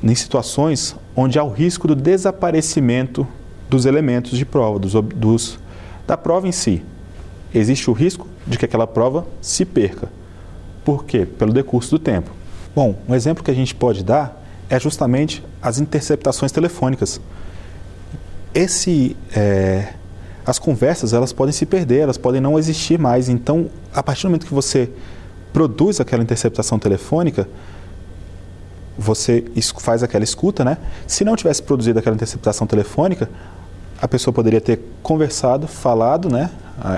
em 0.02 0.14
situações 0.14 0.96
onde 1.14 1.38
há 1.38 1.44
o 1.44 1.50
risco 1.50 1.86
do 1.86 1.94
desaparecimento 1.94 3.26
dos 3.68 3.86
elementos 3.86 4.36
de 4.36 4.44
prova, 4.44 4.78
dos, 4.78 4.92
dos, 4.92 5.58
da 6.06 6.16
prova 6.16 6.46
em 6.48 6.52
si. 6.52 6.82
Existe 7.54 7.88
o 7.88 7.92
risco 7.92 8.26
de 8.46 8.58
que 8.58 8.64
aquela 8.64 8.86
prova 8.86 9.26
se 9.40 9.64
perca. 9.64 10.08
Por 10.84 11.04
quê? 11.04 11.24
Pelo 11.24 11.52
decurso 11.52 11.90
do 11.92 11.98
tempo. 11.98 12.30
Bom, 12.74 12.98
um 13.08 13.14
exemplo 13.14 13.44
que 13.44 13.50
a 13.50 13.54
gente 13.54 13.74
pode 13.74 14.02
dar 14.02 14.42
é 14.68 14.80
justamente 14.80 15.42
as 15.60 15.78
interceptações 15.78 16.50
telefônicas. 16.50 17.20
Esse, 18.54 19.16
é, 19.34 19.94
as 20.44 20.58
conversas 20.58 21.12
elas 21.12 21.32
podem 21.32 21.52
se 21.52 21.64
perder, 21.64 22.00
elas 22.00 22.18
podem 22.18 22.40
não 22.40 22.58
existir 22.58 22.98
mais. 22.98 23.28
Então, 23.28 23.70
a 23.94 24.02
partir 24.02 24.22
do 24.22 24.30
momento 24.30 24.46
que 24.46 24.54
você 24.54 24.90
produz 25.52 26.00
aquela 26.00 26.22
interceptação 26.22 26.78
telefônica, 26.78 27.48
você 28.98 29.44
faz 29.78 30.02
aquela 30.02 30.24
escuta, 30.24 30.64
né? 30.64 30.78
Se 31.06 31.24
não 31.24 31.36
tivesse 31.36 31.62
produzido 31.62 31.98
aquela 31.98 32.14
interceptação 32.14 32.66
telefônica, 32.66 33.28
a 34.00 34.08
pessoa 34.08 34.34
poderia 34.34 34.60
ter 34.60 34.80
conversado, 35.02 35.66
falado, 35.68 36.28
né? 36.28 36.50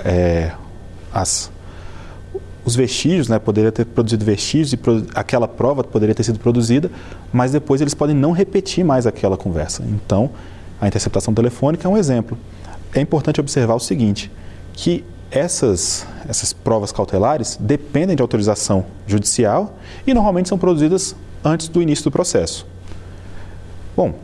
É, 0.05 0.53
as, 1.13 1.51
os 2.65 2.75
vestígios, 2.75 3.29
né? 3.29 3.39
Poderia 3.39 3.71
ter 3.71 3.85
produzido 3.85 4.25
vestígios 4.25 4.73
e 4.73 4.79
aquela 5.15 5.47
prova 5.47 5.85
poderia 5.85 6.15
ter 6.15 6.25
sido 6.25 6.39
produzida, 6.39 6.91
mas 7.33 7.53
depois 7.53 7.81
eles 7.81 7.95
podem 7.95 8.17
não 8.17 8.33
repetir 8.33 8.85
mais 8.85 9.07
aquela 9.07 9.37
conversa. 9.37 9.85
Então, 9.87 10.31
a 10.81 10.89
interceptação 10.89 11.35
telefônica 11.35 11.87
é 11.87 11.91
um 11.91 11.97
exemplo 11.97 12.39
é 12.95 13.01
importante 13.01 13.41
observar 13.41 13.75
o 13.75 13.81
seguinte, 13.81 14.31
que 14.73 15.05
essas, 15.31 16.07
essas 16.29 16.53
provas 16.53 16.93
cautelares 16.93 17.59
dependem 17.61 18.15
de 18.15 18.23
autorização 18.23 18.87
judicial 19.07 19.77
e 20.07 20.15
normalmente 20.15 20.49
são 20.49 20.57
produzidas 20.57 21.17
antes 21.45 21.69
do 21.69 21.83
início 21.83 22.05
do 22.05 22.11
processo. 22.11 22.67
Bom, 23.97 24.15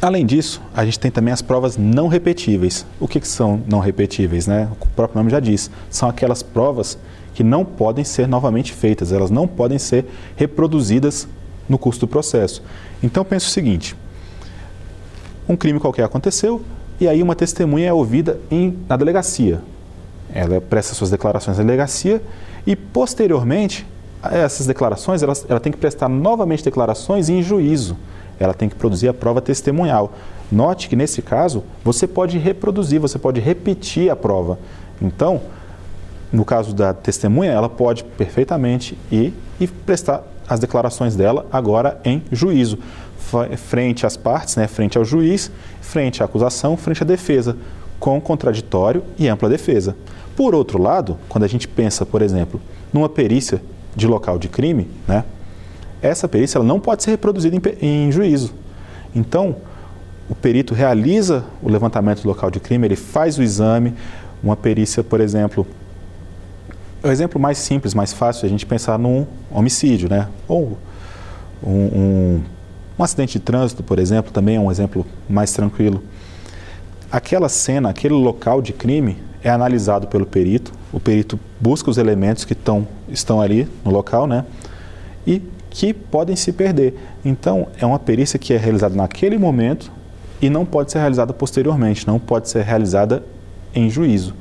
além 0.00 0.24
disso, 0.24 0.62
a 0.74 0.84
gente 0.84 0.98
tem 0.98 1.10
também 1.10 1.32
as 1.32 1.42
provas 1.42 1.76
não 1.76 2.06
repetíveis. 2.06 2.86
O 3.00 3.08
que, 3.08 3.20
que 3.20 3.28
são 3.28 3.60
não 3.66 3.80
repetíveis? 3.80 4.46
Né? 4.46 4.68
O 4.80 4.86
próprio 4.88 5.18
nome 5.18 5.30
já 5.30 5.40
diz. 5.40 5.70
São 5.90 6.08
aquelas 6.08 6.42
provas 6.42 6.96
que 7.34 7.42
não 7.44 7.64
podem 7.64 8.04
ser 8.04 8.26
novamente 8.26 8.72
feitas, 8.72 9.12
elas 9.12 9.30
não 9.30 9.46
podem 9.46 9.78
ser 9.78 10.06
reproduzidas 10.36 11.28
no 11.68 11.78
curso 11.78 12.00
do 12.00 12.08
processo. 12.08 12.62
Então, 13.02 13.24
pense 13.24 13.46
o 13.46 13.50
seguinte: 13.50 13.94
um 15.48 15.56
crime 15.56 15.78
qualquer 15.78 16.04
aconteceu, 16.04 16.62
e 17.00 17.06
aí 17.06 17.22
uma 17.22 17.34
testemunha 17.34 17.88
é 17.88 17.92
ouvida 17.92 18.40
em, 18.50 18.78
na 18.88 18.96
delegacia. 18.96 19.60
Ela 20.34 20.60
presta 20.60 20.94
suas 20.94 21.10
declarações 21.10 21.58
na 21.58 21.64
delegacia 21.64 22.22
e, 22.66 22.74
posteriormente, 22.74 23.86
essas 24.22 24.66
declarações, 24.66 25.22
ela, 25.22 25.34
ela 25.48 25.60
tem 25.60 25.70
que 25.70 25.78
prestar 25.78 26.08
novamente 26.08 26.64
declarações 26.64 27.28
em 27.28 27.42
juízo. 27.42 27.96
Ela 28.38 28.52
tem 28.52 28.68
que 28.68 28.74
produzir 28.74 29.08
a 29.08 29.14
prova 29.14 29.40
testemunhal. 29.40 30.12
Note 30.50 30.88
que, 30.88 30.96
nesse 30.96 31.22
caso, 31.22 31.62
você 31.84 32.06
pode 32.06 32.38
reproduzir, 32.38 33.00
você 33.00 33.18
pode 33.18 33.40
repetir 33.40 34.10
a 34.10 34.16
prova. 34.16 34.58
Então, 35.00 35.40
no 36.32 36.44
caso 36.44 36.74
da 36.74 36.92
testemunha, 36.92 37.52
ela 37.52 37.68
pode 37.68 38.04
perfeitamente 38.04 38.98
ir 39.10 39.32
e 39.60 39.66
prestar 39.66 40.24
as 40.48 40.60
declarações 40.60 41.16
dela 41.16 41.46
agora 41.50 42.00
em 42.04 42.22
juízo 42.30 42.78
frente 43.56 44.06
às 44.06 44.16
partes, 44.16 44.56
né, 44.56 44.66
frente 44.66 44.96
ao 44.96 45.04
juiz, 45.04 45.50
frente 45.80 46.22
à 46.22 46.26
acusação, 46.26 46.76
frente 46.76 47.02
à 47.02 47.06
defesa, 47.06 47.56
com 47.98 48.20
contraditório 48.20 49.02
e 49.18 49.28
ampla 49.28 49.48
defesa. 49.48 49.96
Por 50.36 50.54
outro 50.54 50.80
lado, 50.80 51.18
quando 51.28 51.44
a 51.44 51.48
gente 51.48 51.66
pensa, 51.66 52.04
por 52.04 52.22
exemplo, 52.22 52.60
numa 52.92 53.08
perícia 53.08 53.60
de 53.94 54.06
local 54.06 54.38
de 54.38 54.48
crime, 54.48 54.88
né, 55.08 55.24
essa 56.02 56.28
perícia 56.28 56.58
ela 56.58 56.64
não 56.64 56.78
pode 56.78 57.02
ser 57.02 57.10
reproduzida 57.12 57.56
em, 57.56 58.06
em 58.06 58.12
juízo. 58.12 58.52
Então, 59.14 59.56
o 60.28 60.34
perito 60.34 60.74
realiza 60.74 61.44
o 61.62 61.70
levantamento 61.70 62.22
do 62.22 62.28
local 62.28 62.50
de 62.50 62.60
crime, 62.60 62.86
ele 62.86 62.96
faz 62.96 63.38
o 63.38 63.42
exame, 63.42 63.94
uma 64.42 64.56
perícia, 64.56 65.02
por 65.02 65.20
exemplo, 65.20 65.66
o 67.02 67.08
exemplo 67.08 67.40
mais 67.40 67.58
simples, 67.58 67.94
mais 67.94 68.12
fácil, 68.12 68.44
é 68.44 68.46
a 68.46 68.50
gente 68.50 68.66
pensar 68.66 68.98
num 68.98 69.26
homicídio, 69.50 70.08
né? 70.08 70.28
Ou 70.48 70.76
um, 71.62 71.70
um 71.70 72.42
um 72.98 73.04
acidente 73.04 73.38
de 73.38 73.44
trânsito, 73.44 73.82
por 73.82 73.98
exemplo, 73.98 74.32
também 74.32 74.56
é 74.56 74.60
um 74.60 74.70
exemplo 74.70 75.04
mais 75.28 75.52
tranquilo. 75.52 76.02
Aquela 77.10 77.48
cena, 77.48 77.90
aquele 77.90 78.14
local 78.14 78.62
de 78.62 78.72
crime 78.72 79.18
é 79.42 79.50
analisado 79.50 80.06
pelo 80.06 80.24
perito. 80.24 80.72
O 80.92 80.98
perito 80.98 81.38
busca 81.60 81.90
os 81.90 81.98
elementos 81.98 82.44
que 82.44 82.54
tão, 82.54 82.86
estão 83.08 83.40
ali 83.40 83.68
no 83.84 83.90
local, 83.90 84.26
né? 84.26 84.44
E 85.26 85.42
que 85.68 85.92
podem 85.92 86.34
se 86.34 86.52
perder. 86.52 86.94
Então, 87.24 87.68
é 87.78 87.84
uma 87.84 87.98
perícia 87.98 88.38
que 88.38 88.54
é 88.54 88.56
realizada 88.56 88.94
naquele 88.94 89.36
momento 89.36 89.92
e 90.40 90.48
não 90.48 90.64
pode 90.64 90.90
ser 90.90 90.98
realizada 90.98 91.32
posteriormente, 91.34 92.06
não 92.06 92.18
pode 92.18 92.48
ser 92.48 92.62
realizada 92.62 93.22
em 93.74 93.90
juízo. 93.90 94.34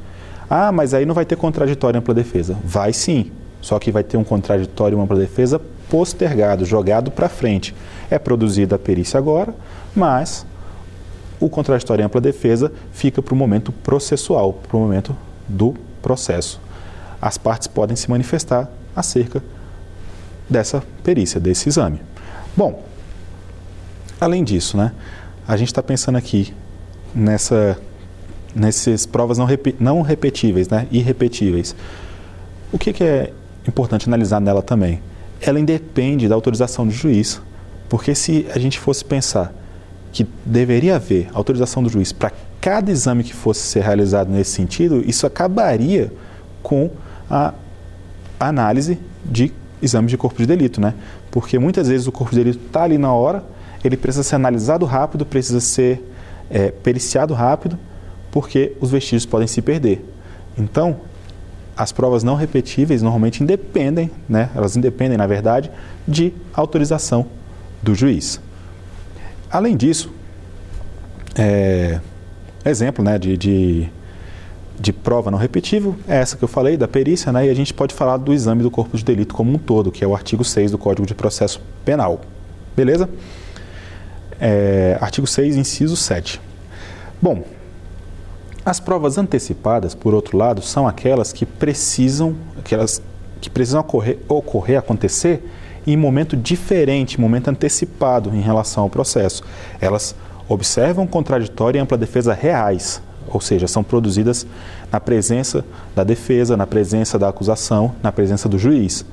Ah, 0.49 0.71
mas 0.71 0.93
aí 0.93 1.05
não 1.05 1.13
vai 1.13 1.25
ter 1.25 1.35
contraditório 1.35 1.97
em 1.97 1.99
ampla 1.99 2.13
defesa. 2.13 2.57
Vai 2.63 2.93
sim, 2.93 3.31
só 3.59 3.77
que 3.79 3.91
vai 3.91 4.03
ter 4.03 4.15
um 4.15 4.23
contraditório 4.23 4.97
em 4.97 5.01
ampla 5.01 5.17
defesa 5.17 5.61
postergado, 5.89 6.65
jogado 6.65 7.11
para 7.11 7.29
frente. 7.29 7.75
É 8.09 8.19
produzida 8.19 8.75
a 8.75 8.79
perícia 8.79 9.17
agora, 9.17 9.53
mas 9.95 10.45
o 11.39 11.49
contraditório 11.49 12.01
em 12.01 12.05
ampla 12.05 12.21
defesa 12.21 12.71
fica 12.91 13.21
para 13.21 13.33
o 13.33 13.37
momento 13.37 13.71
processual, 13.71 14.53
para 14.53 14.77
o 14.77 14.79
momento 14.79 15.15
do 15.47 15.73
processo. 16.01 16.61
As 17.21 17.37
partes 17.37 17.67
podem 17.67 17.95
se 17.95 18.09
manifestar 18.09 18.69
acerca 18.95 19.43
dessa 20.49 20.83
perícia, 21.03 21.39
desse 21.39 21.69
exame. 21.69 21.99
Bom, 22.55 22.83
Além 24.19 24.43
disso, 24.43 24.77
né, 24.77 24.91
a 25.47 25.57
gente 25.57 25.67
está 25.67 25.83
pensando 25.83 26.17
aqui 26.17 26.53
nessa, 27.13 27.77
nessas 28.55 29.05
provas 29.05 29.37
não, 29.37 29.45
rep, 29.45 29.75
não 29.79 30.01
repetíveis, 30.01 30.69
né, 30.69 30.87
irrepetíveis. 30.91 31.75
O 32.71 32.77
que, 32.77 32.93
que 32.93 33.03
é 33.03 33.33
importante 33.67 34.07
analisar 34.07 34.39
nela 34.39 34.61
também? 34.61 35.01
Ela 35.41 35.59
independe 35.59 36.27
da 36.27 36.35
autorização 36.35 36.85
do 36.85 36.91
juiz, 36.91 37.41
porque 37.89 38.15
se 38.15 38.47
a 38.53 38.59
gente 38.59 38.79
fosse 38.79 39.03
pensar 39.03 39.53
que 40.11 40.25
deveria 40.45 40.95
haver 40.95 41.27
autorização 41.33 41.83
do 41.83 41.89
juiz 41.89 42.11
para 42.11 42.31
cada 42.61 42.91
exame 42.91 43.23
que 43.23 43.33
fosse 43.33 43.61
ser 43.61 43.83
realizado 43.83 44.31
nesse 44.31 44.51
sentido, 44.51 45.03
isso 45.05 45.27
acabaria 45.27 46.11
com 46.63 46.89
a 47.29 47.53
análise 48.39 48.97
de 49.23 49.53
exames 49.81 50.09
de 50.09 50.17
corpo 50.17 50.37
de 50.37 50.45
delito, 50.45 50.81
né? 50.81 50.93
Porque 51.29 51.59
muitas 51.59 51.87
vezes 51.87 52.07
o 52.07 52.11
corpo 52.11 52.33
de 52.33 52.43
delito 52.43 52.65
está 52.65 52.83
ali 52.83 52.97
na 52.97 53.13
hora, 53.13 53.43
ele 53.83 53.97
precisa 53.97 54.23
ser 54.23 54.35
analisado 54.35 54.85
rápido, 54.85 55.25
precisa 55.25 55.59
ser 55.59 56.03
é, 56.49 56.71
periciado 56.71 57.33
rápido, 57.33 57.77
porque 58.31 58.73
os 58.79 58.89
vestígios 58.89 59.25
podem 59.25 59.47
se 59.47 59.61
perder. 59.61 60.03
Então, 60.57 60.97
as 61.75 61.91
provas 61.91 62.23
não 62.23 62.35
repetíveis 62.35 63.01
normalmente 63.01 63.43
independem, 63.43 64.09
né? 64.27 64.49
Elas 64.55 64.77
independem, 64.77 65.17
na 65.17 65.27
verdade, 65.27 65.69
de 66.07 66.33
autorização 66.53 67.27
do 67.81 67.93
juiz. 67.93 68.39
Além 69.51 69.75
disso, 69.75 70.11
é, 71.35 71.99
exemplo 72.65 73.03
né, 73.03 73.19
de, 73.19 73.37
de, 73.37 73.89
de, 74.79 74.93
prova 74.93 75.29
não 75.29 75.37
repetível 75.37 75.95
é 76.07 76.17
essa 76.17 76.35
que 76.35 76.43
eu 76.43 76.47
falei, 76.47 76.77
da 76.77 76.87
perícia, 76.87 77.31
né, 77.31 77.47
e 77.47 77.49
a 77.49 77.53
gente 77.53 77.73
pode 77.73 77.93
falar 77.93 78.17
do 78.17 78.33
exame 78.33 78.63
do 78.63 78.71
corpo 78.71 78.97
de 78.97 79.03
delito 79.03 79.35
como 79.35 79.53
um 79.53 79.57
todo, 79.57 79.91
que 79.91 80.03
é 80.03 80.07
o 80.07 80.15
artigo 80.15 80.43
6 80.43 80.71
do 80.71 80.77
Código 80.77 81.05
de 81.05 81.13
Processo 81.13 81.61
Penal. 81.83 82.21
Beleza? 82.75 83.09
É, 84.39 84.97
artigo 84.99 85.27
6, 85.27 85.55
inciso 85.55 85.95
7. 85.95 86.41
Bom, 87.21 87.43
as 88.65 88.79
provas 88.79 89.17
antecipadas, 89.17 89.93
por 89.93 90.13
outro 90.13 90.37
lado, 90.37 90.61
são 90.61 90.87
aquelas 90.87 91.31
que 91.31 91.45
precisam, 91.45 92.35
aquelas 92.57 93.01
que 93.39 93.49
precisam 93.49 93.81
ocorrer, 93.81 94.17
ocorrer 94.27 94.79
acontecer 94.79 95.43
em 95.85 95.95
momento 95.95 96.35
diferente, 96.35 97.21
momento 97.21 97.49
antecipado 97.49 98.35
em 98.35 98.41
relação 98.41 98.83
ao 98.83 98.89
processo. 98.89 99.43
Elas 99.79 100.15
observam 100.49 101.05
contraditório 101.05 101.77
e 101.77 101.81
ampla 101.81 101.95
defesa 101.95 102.33
reais, 102.33 103.01
ou 103.27 103.39
seja, 103.39 103.67
são 103.67 103.83
produzidas 103.83 104.47
na 104.91 104.99
presença 104.99 105.63
da 105.95 106.03
defesa, 106.03 106.57
na 106.57 106.65
presença 106.65 107.19
da 107.19 107.29
acusação, 107.29 107.93
na 108.01 108.11
presença 108.11 108.49
do 108.49 108.57
juiz. 108.57 109.05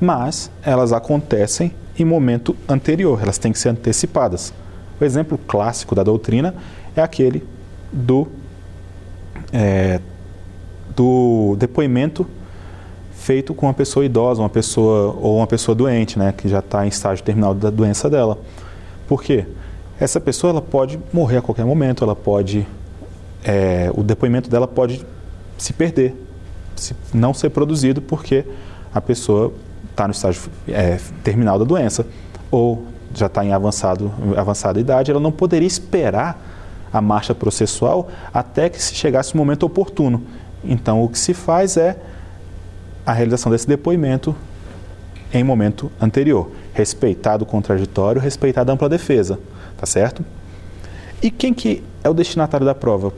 Mas 0.00 0.50
elas 0.62 0.92
acontecem 0.92 1.72
em 1.98 2.04
momento 2.04 2.56
anterior, 2.68 3.20
elas 3.22 3.38
têm 3.38 3.52
que 3.52 3.58
ser 3.58 3.68
antecipadas. 3.68 4.52
O 5.00 5.04
exemplo 5.04 5.38
clássico 5.38 5.94
da 5.94 6.02
doutrina 6.02 6.54
é 6.96 7.02
aquele 7.02 7.44
do, 7.92 8.28
é, 9.56 10.00
do 10.94 11.56
depoimento 11.58 12.26
feito 13.14 13.54
com 13.54 13.66
uma 13.66 13.72
pessoa 13.72 14.04
idosa, 14.04 14.42
uma 14.42 14.50
pessoa 14.50 15.16
ou 15.18 15.38
uma 15.38 15.46
pessoa 15.46 15.74
doente, 15.74 16.18
né, 16.18 16.32
que 16.36 16.46
já 16.46 16.58
está 16.58 16.84
em 16.84 16.88
estágio 16.88 17.24
terminal 17.24 17.54
da 17.54 17.70
doença 17.70 18.10
dela. 18.10 18.38
Por 19.08 19.22
quê? 19.22 19.46
Essa 19.98 20.20
pessoa 20.20 20.50
ela 20.50 20.60
pode 20.60 21.00
morrer 21.10 21.38
a 21.38 21.42
qualquer 21.42 21.64
momento, 21.64 22.04
ela 22.04 22.14
pode, 22.14 22.66
é, 23.42 23.90
o 23.94 24.02
depoimento 24.02 24.50
dela 24.50 24.68
pode 24.68 25.04
se 25.56 25.72
perder, 25.72 26.14
se 26.76 26.94
não 27.14 27.32
ser 27.32 27.48
produzido 27.48 28.02
porque 28.02 28.44
a 28.94 29.00
pessoa 29.00 29.54
está 29.90 30.06
no 30.06 30.12
estágio 30.12 30.42
é, 30.68 30.98
terminal 31.24 31.58
da 31.58 31.64
doença 31.64 32.06
ou 32.50 32.84
já 33.14 33.26
está 33.26 33.42
em 33.42 33.54
avançado, 33.54 34.12
avançada 34.36 34.78
idade, 34.78 35.10
ela 35.10 35.20
não 35.20 35.32
poderia 35.32 35.66
esperar 35.66 36.55
a 36.98 37.02
marcha 37.02 37.34
processual 37.34 38.08
até 38.32 38.68
que 38.68 38.82
se 38.82 38.94
chegasse 38.94 39.34
o 39.34 39.36
momento 39.36 39.64
oportuno. 39.64 40.22
Então, 40.64 41.02
o 41.02 41.08
que 41.08 41.18
se 41.18 41.34
faz 41.34 41.76
é 41.76 41.96
a 43.04 43.12
realização 43.12 43.52
desse 43.52 43.68
depoimento 43.68 44.34
em 45.32 45.44
momento 45.44 45.90
anterior. 46.00 46.50
Respeitado 46.72 47.44
o 47.44 47.46
contraditório, 47.46 48.20
respeitada 48.20 48.72
a 48.72 48.74
ampla 48.74 48.88
defesa, 48.88 49.38
tá 49.76 49.86
certo? 49.86 50.24
E 51.22 51.30
quem 51.30 51.54
que 51.54 51.82
é 52.02 52.08
o 52.08 52.14
destinatário 52.14 52.66
da 52.66 52.74
prova? 52.74 53.12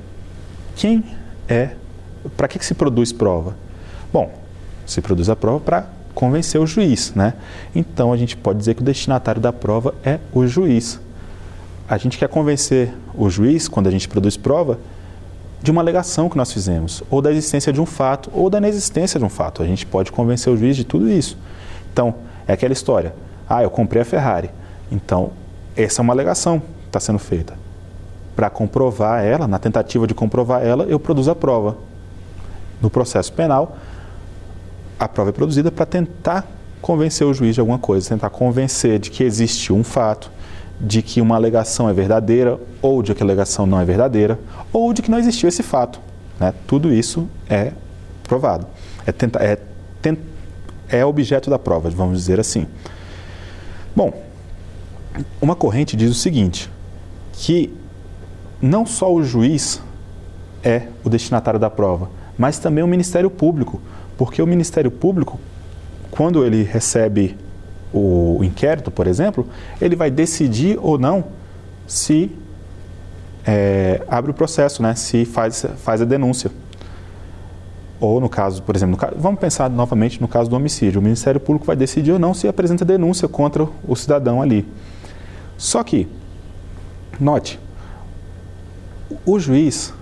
Quem 0.76 1.05
é, 1.48 1.70
para 2.37 2.46
que, 2.46 2.59
que 2.59 2.64
se 2.64 2.74
produz 2.74 3.12
prova? 3.12 3.57
Bom, 4.12 4.33
se 4.87 5.00
produz 5.00 5.29
a 5.29 5.37
prova 5.37 5.61
para 5.61 5.87
convencer 6.14 6.61
o 6.61 6.66
juiz, 6.66 7.12
né? 7.14 7.35
Então 7.74 8.12
a 8.12 8.16
gente 8.16 8.37
pode 8.37 8.59
dizer 8.59 8.74
que 8.74 8.83
o 8.83 8.85
destinatário 8.85 9.40
da 9.40 9.53
prova 9.53 9.94
é 10.05 10.18
o 10.33 10.46
juiz. 10.46 11.00
A 11.88 11.96
gente 11.96 12.18
quer 12.18 12.29
convencer 12.29 12.92
o 13.14 13.31
juiz, 13.31 13.66
quando 13.66 13.87
a 13.87 13.90
gente 13.90 14.07
produz 14.07 14.37
prova, 14.37 14.79
de 15.62 15.70
uma 15.70 15.81
alegação 15.81 16.29
que 16.29 16.37
nós 16.37 16.53
fizemos, 16.53 17.03
ou 17.11 17.22
da 17.22 17.31
existência 17.31 17.72
de 17.72 17.81
um 17.81 17.87
fato, 17.87 18.31
ou 18.35 18.51
da 18.51 18.59
inexistência 18.59 19.18
de 19.18 19.24
um 19.24 19.29
fato. 19.31 19.62
A 19.62 19.66
gente 19.66 19.87
pode 19.87 20.12
convencer 20.12 20.53
o 20.53 20.57
juiz 20.57 20.77
de 20.77 20.85
tudo 20.85 21.11
isso. 21.11 21.38
Então, 21.90 22.14
é 22.46 22.53
aquela 22.53 22.74
história. 22.74 23.14
Ah, 23.48 23.62
eu 23.62 23.70
comprei 23.70 24.03
a 24.03 24.05
Ferrari. 24.05 24.51
Então, 24.92 25.31
essa 25.74 26.01
é 26.01 26.03
uma 26.03 26.12
alegação 26.12 26.61
que 26.61 26.88
está 26.88 27.01
sendo 27.01 27.18
feita. 27.18 27.55
Para 28.37 28.51
comprovar 28.51 29.24
ela, 29.24 29.48
na 29.48 29.59
tentativa 29.59 30.07
de 30.07 30.14
comprovar 30.14 30.62
ela, 30.62 30.85
eu 30.85 31.01
produzo 31.01 31.31
a 31.31 31.35
prova. 31.35 31.79
No 32.83 32.90
processo 32.90 33.33
penal, 33.33 33.79
a 35.01 35.09
prova 35.09 35.31
é 35.31 35.33
produzida 35.33 35.72
para 35.72 35.87
tentar 35.87 36.46
convencer 36.83 37.27
o 37.27 37.33
juiz 37.33 37.55
de 37.55 37.61
alguma 37.61 37.79
coisa, 37.79 38.11
tentar 38.11 38.31
convencer 38.31 38.98
de 38.98 39.11
que 39.11 39.24
existe 39.24 39.72
um 39.72 39.83
fato, 39.83 40.31
de 40.81 41.03
que 41.03 41.21
uma 41.21 41.35
alegação 41.35 41.88
é 41.88 41.93
verdadeira 41.93 42.59
ou 42.81 43.03
de 43.03 43.14
que 43.14 43.23
a 43.23 43.27
alegação 43.27 43.67
não 43.67 43.81
é 43.81 43.85
verdadeira 43.85 44.38
ou 44.73 44.93
de 44.93 45.03
que 45.03 45.11
não 45.11 45.19
existiu 45.19 45.49
esse 45.49 45.62
fato. 45.62 46.01
Né? 46.38 46.55
Tudo 46.67 46.93
isso 46.93 47.29
é 47.49 47.73
provado. 48.23 48.67
É, 49.07 49.12
tenta, 49.12 49.43
é, 49.43 49.59
é 50.88 51.05
objeto 51.05 51.51
da 51.51 51.59
prova, 51.59 51.91
vamos 51.91 52.19
dizer 52.19 52.38
assim. 52.38 52.67
Bom, 53.95 54.12
uma 55.41 55.57
corrente 55.57 55.97
diz 55.97 56.11
o 56.11 56.14
seguinte, 56.14 56.71
que 57.33 57.75
não 58.61 58.87
só 58.87 59.12
o 59.12 59.23
juiz 59.23 59.83
é 60.62 60.88
o 61.05 61.09
destinatário 61.09 61.59
da 61.59 61.71
prova, 61.71 62.11
mas 62.37 62.59
também 62.59 62.85
o 62.85 62.87
Ministério 62.87 63.31
Público, 63.31 63.81
porque 64.17 64.41
o 64.41 64.47
Ministério 64.47 64.91
Público, 64.91 65.38
quando 66.11 66.45
ele 66.45 66.62
recebe 66.62 67.37
o 67.92 68.40
inquérito, 68.42 68.90
por 68.90 69.07
exemplo, 69.07 69.46
ele 69.81 69.96
vai 69.96 70.11
decidir 70.11 70.79
ou 70.81 70.98
não 70.98 71.24
se 71.87 72.31
é, 73.46 74.03
abre 74.09 74.31
o 74.31 74.35
processo, 74.35 74.83
né? 74.83 74.94
se 74.94 75.24
faz, 75.24 75.64
faz 75.79 76.03
a 76.03 76.05
denúncia. 76.05 76.51
Ou 78.01 78.20
no 78.20 78.29
caso, 78.29 78.62
por 78.62 78.77
exemplo, 78.77 78.96
caso, 78.96 79.14
vamos 79.16 79.40
pensar 79.40 79.68
novamente 79.68 80.20
no 80.20 80.29
caso 80.29 80.48
do 80.48 80.55
homicídio. 80.55 81.01
O 81.01 81.03
Ministério 81.03 81.40
Público 81.40 81.66
vai 81.66 81.74
decidir 81.74 82.12
ou 82.12 82.18
não 82.18 82.33
se 82.35 82.46
apresenta 82.46 82.85
denúncia 82.85 83.27
contra 83.27 83.66
o 83.87 83.96
cidadão 83.96 84.40
ali. 84.40 84.66
Só 85.57 85.83
que, 85.83 86.07
note, 87.18 87.59
o 89.27 89.38
juiz 89.38 89.92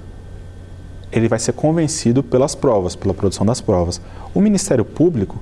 ele 1.10 1.28
vai 1.28 1.38
ser 1.38 1.52
convencido 1.52 2.22
pelas 2.22 2.54
provas, 2.54 2.94
pela 2.94 3.14
produção 3.14 3.46
das 3.46 3.60
provas. 3.60 4.00
O 4.34 4.40
Ministério 4.40 4.84
Público 4.84 5.40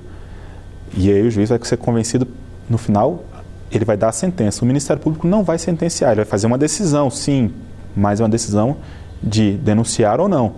e 0.95 1.11
aí 1.11 1.21
o 1.21 1.29
juiz 1.31 1.49
vai 1.49 1.59
ser 1.63 1.77
convencido, 1.77 2.27
no 2.69 2.77
final, 2.77 3.23
ele 3.71 3.83
vai 3.83 3.97
dar 3.97 4.09
a 4.09 4.11
sentença. 4.11 4.63
O 4.63 4.67
Ministério 4.67 5.01
Público 5.01 5.27
não 5.27 5.43
vai 5.43 5.57
sentenciar, 5.57 6.11
ele 6.11 6.21
vai 6.21 6.25
fazer 6.25 6.47
uma 6.47 6.57
decisão, 6.57 7.09
sim, 7.09 7.53
mas 7.95 8.19
é 8.19 8.23
uma 8.23 8.29
decisão 8.29 8.77
de 9.21 9.53
denunciar 9.57 10.19
ou 10.19 10.27
não. 10.27 10.53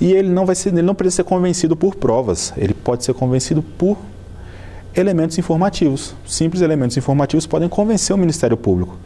E 0.00 0.12
ele 0.12 0.28
não 0.28 0.44
vai 0.44 0.54
ser, 0.54 0.70
ele 0.70 0.82
não 0.82 0.94
precisa 0.94 1.22
ser 1.22 1.24
convencido 1.24 1.76
por 1.76 1.94
provas, 1.94 2.52
ele 2.56 2.74
pode 2.74 3.04
ser 3.04 3.14
convencido 3.14 3.62
por 3.62 3.96
elementos 4.94 5.38
informativos. 5.38 6.14
Simples 6.26 6.62
elementos 6.62 6.96
informativos 6.96 7.46
podem 7.46 7.68
convencer 7.68 8.14
o 8.14 8.18
Ministério 8.18 8.56
Público. 8.56 8.96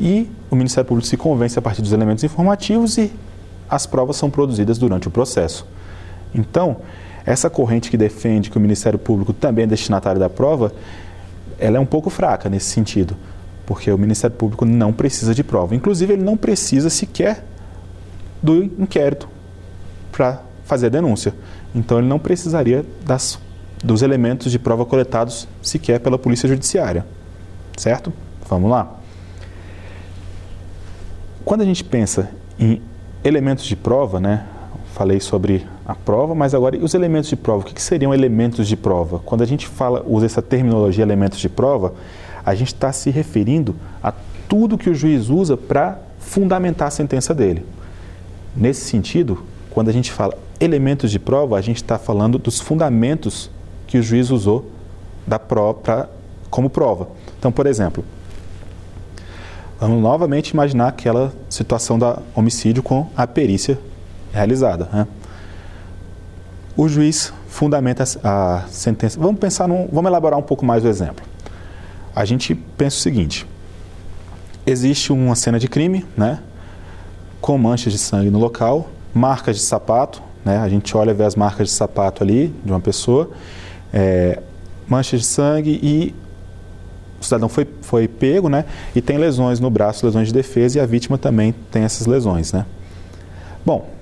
E 0.00 0.30
o 0.50 0.56
Ministério 0.56 0.86
Público 0.86 1.08
se 1.08 1.16
convence 1.16 1.58
a 1.58 1.62
partir 1.62 1.82
dos 1.82 1.92
elementos 1.92 2.24
informativos 2.24 2.98
e 2.98 3.12
as 3.68 3.86
provas 3.86 4.16
são 4.16 4.30
produzidas 4.30 4.78
durante 4.78 5.08
o 5.08 5.10
processo. 5.10 5.66
Então, 6.34 6.78
essa 7.26 7.48
corrente 7.48 7.90
que 7.90 7.96
defende 7.96 8.50
que 8.50 8.56
o 8.56 8.60
Ministério 8.60 8.98
Público 8.98 9.32
também 9.32 9.64
é 9.64 9.66
destinatário 9.66 10.20
da 10.20 10.28
prova, 10.28 10.72
ela 11.58 11.76
é 11.76 11.80
um 11.80 11.86
pouco 11.86 12.10
fraca 12.10 12.48
nesse 12.48 12.66
sentido, 12.66 13.16
porque 13.64 13.90
o 13.90 13.98
Ministério 13.98 14.36
Público 14.36 14.64
não 14.64 14.92
precisa 14.92 15.34
de 15.34 15.42
prova. 15.42 15.74
Inclusive, 15.74 16.12
ele 16.12 16.22
não 16.22 16.36
precisa 16.36 16.90
sequer 16.90 17.44
do 18.42 18.62
inquérito 18.62 19.28
para 20.12 20.42
fazer 20.64 20.86
a 20.86 20.90
denúncia. 20.90 21.34
Então, 21.74 21.98
ele 21.98 22.06
não 22.06 22.18
precisaria 22.18 22.84
das, 23.04 23.38
dos 23.82 24.02
elementos 24.02 24.52
de 24.52 24.58
prova 24.58 24.84
coletados 24.84 25.48
sequer 25.62 26.00
pela 26.00 26.18
Polícia 26.18 26.48
Judiciária. 26.48 27.06
Certo? 27.76 28.12
Vamos 28.48 28.70
lá. 28.70 28.98
Quando 31.44 31.62
a 31.62 31.64
gente 31.64 31.82
pensa 31.82 32.30
em 32.58 32.80
elementos 33.22 33.64
de 33.64 33.74
prova, 33.74 34.20
né, 34.20 34.46
falei 34.94 35.18
sobre 35.18 35.66
a 35.84 35.92
prova, 35.94 36.36
mas 36.36 36.54
agora 36.54 36.78
os 36.78 36.94
elementos 36.94 37.28
de 37.28 37.34
prova? 37.34 37.62
O 37.62 37.64
que, 37.64 37.74
que 37.74 37.82
seriam 37.82 38.14
elementos 38.14 38.68
de 38.68 38.76
prova? 38.76 39.18
Quando 39.18 39.42
a 39.42 39.46
gente 39.46 39.66
fala, 39.66 40.04
usa 40.06 40.24
essa 40.24 40.40
terminologia 40.40 41.02
elementos 41.02 41.40
de 41.40 41.48
prova, 41.48 41.94
a 42.46 42.54
gente 42.54 42.68
está 42.68 42.92
se 42.92 43.10
referindo 43.10 43.74
a 44.00 44.12
tudo 44.48 44.78
que 44.78 44.88
o 44.88 44.94
juiz 44.94 45.28
usa 45.28 45.56
para 45.56 45.98
fundamentar 46.20 46.88
a 46.88 46.90
sentença 46.92 47.34
dele. 47.34 47.66
Nesse 48.54 48.82
sentido, 48.82 49.42
quando 49.68 49.88
a 49.88 49.92
gente 49.92 50.12
fala 50.12 50.38
elementos 50.60 51.10
de 51.10 51.18
prova, 51.18 51.58
a 51.58 51.60
gente 51.60 51.78
está 51.78 51.98
falando 51.98 52.38
dos 52.38 52.60
fundamentos 52.60 53.50
que 53.88 53.98
o 53.98 54.02
juiz 54.02 54.30
usou 54.30 54.70
da 55.26 55.40
prova 55.40 56.08
como 56.48 56.70
prova. 56.70 57.08
Então, 57.36 57.50
por 57.50 57.66
exemplo, 57.66 58.04
vamos 59.80 60.00
novamente 60.00 60.50
imaginar 60.50 60.86
aquela 60.86 61.32
situação 61.50 61.98
da 61.98 62.20
homicídio 62.36 62.80
com 62.80 63.08
a 63.16 63.26
perícia 63.26 63.76
realizada. 64.34 64.88
Né? 64.92 65.06
O 66.76 66.88
juiz 66.88 67.32
fundamenta 67.46 68.02
a 68.24 68.64
sentença. 68.68 69.18
Vamos 69.18 69.38
pensar 69.38 69.68
num, 69.68 69.88
vamos 69.92 70.08
elaborar 70.08 70.38
um 70.38 70.42
pouco 70.42 70.66
mais 70.66 70.84
o 70.84 70.88
exemplo. 70.88 71.24
A 72.14 72.24
gente 72.24 72.54
pensa 72.54 72.96
o 72.96 73.00
seguinte: 73.00 73.46
existe 74.66 75.12
uma 75.12 75.36
cena 75.36 75.58
de 75.58 75.68
crime, 75.68 76.04
né, 76.16 76.40
com 77.40 77.56
manchas 77.56 77.92
de 77.92 77.98
sangue 77.98 78.28
no 78.28 78.40
local, 78.40 78.88
marcas 79.14 79.56
de 79.56 79.62
sapato, 79.62 80.20
né, 80.44 80.58
a 80.58 80.68
gente 80.68 80.96
olha 80.96 81.12
e 81.12 81.14
vê 81.14 81.24
as 81.24 81.36
marcas 81.36 81.68
de 81.68 81.74
sapato 81.74 82.24
ali 82.24 82.52
de 82.64 82.72
uma 82.72 82.80
pessoa, 82.80 83.30
é, 83.92 84.42
manchas 84.88 85.20
de 85.20 85.26
sangue 85.26 85.78
e 85.80 86.14
o 87.20 87.24
cidadão 87.24 87.48
foi, 87.48 87.66
foi 87.82 88.08
pego, 88.08 88.48
né, 88.48 88.64
e 88.96 89.00
tem 89.00 89.16
lesões 89.16 89.60
no 89.60 89.70
braço, 89.70 90.04
lesões 90.04 90.28
de 90.28 90.34
defesa, 90.34 90.78
e 90.78 90.80
a 90.80 90.86
vítima 90.86 91.16
também 91.16 91.54
tem 91.70 91.84
essas 91.84 92.06
lesões, 92.06 92.52
né. 92.52 92.66
Bom, 93.64 93.93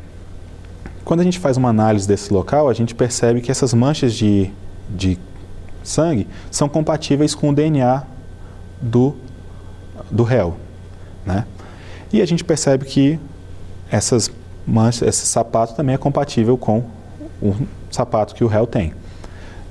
quando 1.04 1.20
a 1.20 1.24
gente 1.24 1.38
faz 1.38 1.56
uma 1.56 1.68
análise 1.68 2.06
desse 2.06 2.32
local, 2.32 2.68
a 2.68 2.74
gente 2.74 2.94
percebe 2.94 3.40
que 3.40 3.50
essas 3.50 3.74
manchas 3.74 4.14
de, 4.14 4.50
de 4.88 5.18
sangue 5.82 6.26
são 6.50 6.68
compatíveis 6.68 7.34
com 7.34 7.50
o 7.50 7.54
DNA 7.54 8.04
do, 8.80 9.14
do 10.10 10.22
réu. 10.22 10.56
Né? 11.26 11.44
E 12.12 12.20
a 12.20 12.26
gente 12.26 12.44
percebe 12.44 12.84
que 12.84 13.18
essas 13.90 14.30
manchas, 14.66 15.08
esse 15.08 15.26
sapato 15.26 15.74
também 15.74 15.94
é 15.94 15.98
compatível 15.98 16.56
com 16.56 16.84
o 17.40 17.54
sapato 17.90 18.34
que 18.34 18.44
o 18.44 18.46
réu 18.46 18.66
tem. 18.66 18.92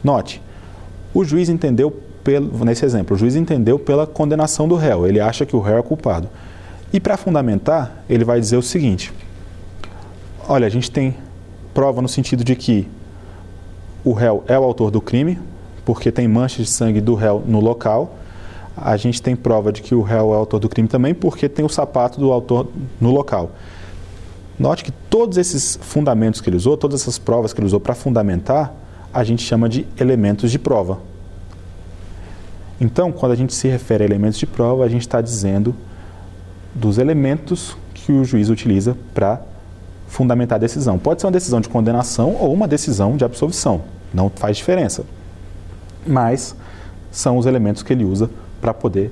Note, 0.03 0.41
o 1.13 1.23
juiz 1.23 1.49
entendeu, 1.49 1.91
pelo, 2.23 2.65
nesse 2.65 2.85
exemplo, 2.85 3.15
o 3.15 3.19
juiz 3.19 3.35
entendeu 3.35 3.79
pela 3.79 4.05
condenação 4.05 4.67
do 4.67 4.75
réu, 4.75 5.07
ele 5.07 5.19
acha 5.19 5.45
que 5.45 5.55
o 5.55 5.59
réu 5.59 5.77
é 5.77 5.81
culpado. 5.81 6.27
E 6.93 6.99
para 6.99 7.15
fundamentar, 7.15 8.03
ele 8.09 8.25
vai 8.25 8.39
dizer 8.39 8.57
o 8.57 8.61
seguinte: 8.61 9.13
olha, 10.51 10.67
a 10.67 10.69
gente 10.69 10.91
tem 10.91 11.15
prova 11.73 12.01
no 12.01 12.09
sentido 12.09 12.43
de 12.43 12.57
que 12.57 12.85
o 14.03 14.11
réu 14.11 14.43
é 14.49 14.59
o 14.59 14.63
autor 14.65 14.91
do 14.91 14.99
crime, 14.99 15.39
porque 15.85 16.11
tem 16.11 16.27
manchas 16.27 16.65
de 16.65 16.71
sangue 16.71 16.99
do 16.99 17.15
réu 17.15 17.41
no 17.47 17.61
local. 17.61 18.17
A 18.75 18.97
gente 18.97 19.21
tem 19.21 19.33
prova 19.33 19.71
de 19.71 19.81
que 19.81 19.95
o 19.95 20.01
réu 20.01 20.33
é 20.33 20.35
o 20.35 20.39
autor 20.39 20.59
do 20.59 20.67
crime 20.67 20.89
também, 20.89 21.13
porque 21.13 21.47
tem 21.47 21.63
o 21.63 21.69
sapato 21.69 22.19
do 22.19 22.33
autor 22.33 22.67
no 22.99 23.11
local. 23.11 23.51
Note 24.59 24.83
que 24.83 24.91
todos 24.91 25.37
esses 25.37 25.79
fundamentos 25.81 26.41
que 26.41 26.49
ele 26.49 26.57
usou, 26.57 26.75
todas 26.75 26.99
essas 26.99 27.17
provas 27.17 27.53
que 27.53 27.61
ele 27.61 27.67
usou 27.67 27.79
para 27.79 27.95
fundamentar, 27.95 28.73
a 29.13 29.23
gente 29.23 29.43
chama 29.43 29.69
de 29.69 29.87
elementos 29.97 30.51
de 30.51 30.59
prova. 30.59 30.99
Então, 32.79 33.09
quando 33.13 33.31
a 33.31 33.35
gente 33.35 33.53
se 33.53 33.69
refere 33.69 34.03
a 34.03 34.05
elementos 34.05 34.37
de 34.37 34.45
prova, 34.45 34.83
a 34.83 34.89
gente 34.89 35.03
está 35.03 35.21
dizendo 35.21 35.73
dos 36.75 36.97
elementos 36.97 37.77
que 37.93 38.11
o 38.11 38.25
juiz 38.25 38.49
utiliza 38.49 38.97
para 39.13 39.49
fundamentar 40.11 40.57
a 40.57 40.59
decisão. 40.59 40.99
Pode 40.99 41.21
ser 41.21 41.27
uma 41.27 41.31
decisão 41.31 41.61
de 41.61 41.69
condenação 41.69 42.35
ou 42.37 42.53
uma 42.53 42.67
decisão 42.67 43.15
de 43.15 43.23
absolvição, 43.23 43.81
não 44.13 44.29
faz 44.29 44.57
diferença. 44.57 45.05
Mas 46.05 46.53
são 47.09 47.37
os 47.37 47.45
elementos 47.45 47.81
que 47.81 47.93
ele 47.93 48.03
usa 48.03 48.29
para 48.59 48.73
poder 48.73 49.11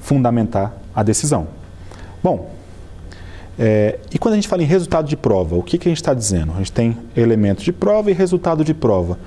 fundamentar 0.00 0.72
a 0.94 1.02
decisão. 1.02 1.46
Bom, 2.22 2.50
é, 3.58 3.98
e 4.10 4.18
quando 4.18 4.32
a 4.32 4.36
gente 4.36 4.48
fala 4.48 4.62
em 4.62 4.66
resultado 4.66 5.06
de 5.06 5.16
prova, 5.16 5.56
o 5.56 5.62
que, 5.62 5.76
que 5.76 5.88
a 5.88 5.90
gente 5.90 6.00
está 6.00 6.14
dizendo? 6.14 6.52
A 6.52 6.56
gente 6.56 6.72
tem 6.72 6.96
elementos 7.14 7.62
de 7.62 7.72
prova 7.72 8.10
e 8.10 8.14
resultado 8.14 8.64
de 8.64 8.72
prova. 8.72 9.18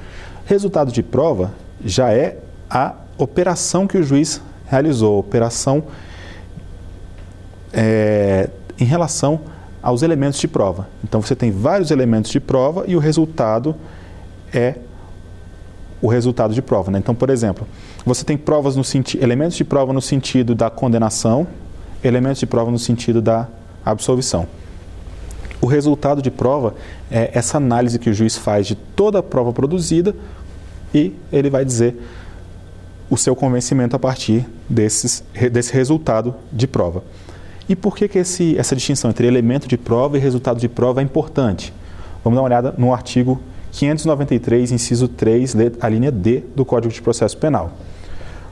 Resultado 0.48 0.92
de 0.92 1.04
prova 1.04 1.52
já 1.86 2.12
é 2.12 2.40
a 2.68 2.96
operação 3.20 3.86
que 3.86 4.00
o 4.00 4.04
juiz 4.04 4.42
realizou, 4.66 5.20
operação 5.20 5.84
é, 7.72 8.50
em 8.80 8.84
relação 8.84 9.40
aos 9.82 10.02
elementos 10.02 10.40
de 10.40 10.48
prova. 10.48 10.88
Então 11.04 11.22
você 11.22 11.36
tem 11.36 11.52
vários 11.52 11.92
elementos 11.92 12.32
de 12.32 12.40
prova 12.40 12.86
e 12.88 12.96
o 12.96 13.00
resultado 13.00 13.76
é 14.54 14.76
o 16.02 16.08
resultado 16.08 16.54
de 16.54 16.62
prova. 16.62 16.92
Né? 16.92 17.00
Então, 17.00 17.16
por 17.16 17.30
exemplo, 17.30 17.68
você 18.06 18.24
tem 18.24 18.38
provas 18.38 18.76
no 18.76 18.84
elementos 19.20 19.58
de 19.58 19.64
prova 19.64 19.92
no 19.94 20.02
sentido 20.02 20.54
da 20.54 20.70
condenação, 20.70 21.48
elementos 22.04 22.40
de 22.40 22.46
prova 22.46 22.70
no 22.70 22.80
sentido 22.80 23.22
da 23.22 23.48
absolvição. 23.84 24.48
O 25.60 25.66
resultado 25.66 26.22
de 26.22 26.30
prova 26.30 26.76
é 27.10 27.32
essa 27.34 27.58
análise 27.58 27.98
que 27.98 28.10
o 28.10 28.14
juiz 28.14 28.38
faz 28.38 28.68
de 28.68 28.76
toda 28.76 29.20
a 29.20 29.24
prova 29.24 29.52
produzida 29.52 30.16
e 30.94 31.16
ele 31.32 31.50
vai 31.50 31.66
dizer 31.66 32.00
o 33.10 33.18
seu 33.18 33.36
convencimento 33.36 33.96
a 33.96 34.00
partir 34.00 34.46
desses, 34.70 35.24
desse 35.52 35.74
resultado 35.74 36.36
de 36.52 36.68
prova. 36.68 37.04
E 37.70 37.76
por 37.76 37.96
que, 37.96 38.08
que 38.08 38.20
esse, 38.20 38.58
essa 38.58 38.76
distinção 38.76 39.10
entre 39.10 39.28
elemento 39.28 39.68
de 39.68 39.78
prova 39.78 40.18
e 40.18 40.20
resultado 40.20 40.60
de 40.60 40.70
prova 40.70 41.02
é 41.02 41.04
importante? 41.04 41.74
Vamos 42.24 42.36
dar 42.36 42.42
uma 42.42 42.48
olhada 42.48 42.74
no 42.78 42.94
artigo 42.94 43.42
593, 43.72 44.72
inciso 44.72 45.08
3, 45.08 45.56
a 45.82 45.90
linha 45.90 46.12
D 46.12 46.44
do 46.56 46.64
Código 46.64 46.94
de 46.94 47.02
Processo 47.02 47.38
Penal. 47.38 47.74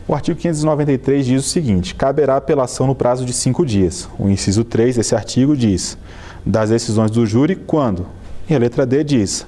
O 0.07 0.13
artigo 0.13 0.39
593 0.39 1.25
diz 1.25 1.45
o 1.45 1.49
seguinte: 1.49 1.95
caberá 1.95 2.35
apelação 2.35 2.85
no 2.85 2.93
prazo 2.93 3.25
de 3.25 3.33
cinco 3.33 3.65
dias. 3.65 4.07
O 4.19 4.29
inciso 4.29 4.63
3 4.63 4.97
desse 4.97 5.15
artigo 5.15 5.57
diz: 5.57 5.97
das 6.45 6.69
decisões 6.69 7.09
do 7.09 7.25
júri, 7.25 7.55
quando? 7.55 8.05
E 8.47 8.53
a 8.53 8.59
letra 8.59 8.85
D 8.85 9.03
diz: 9.03 9.47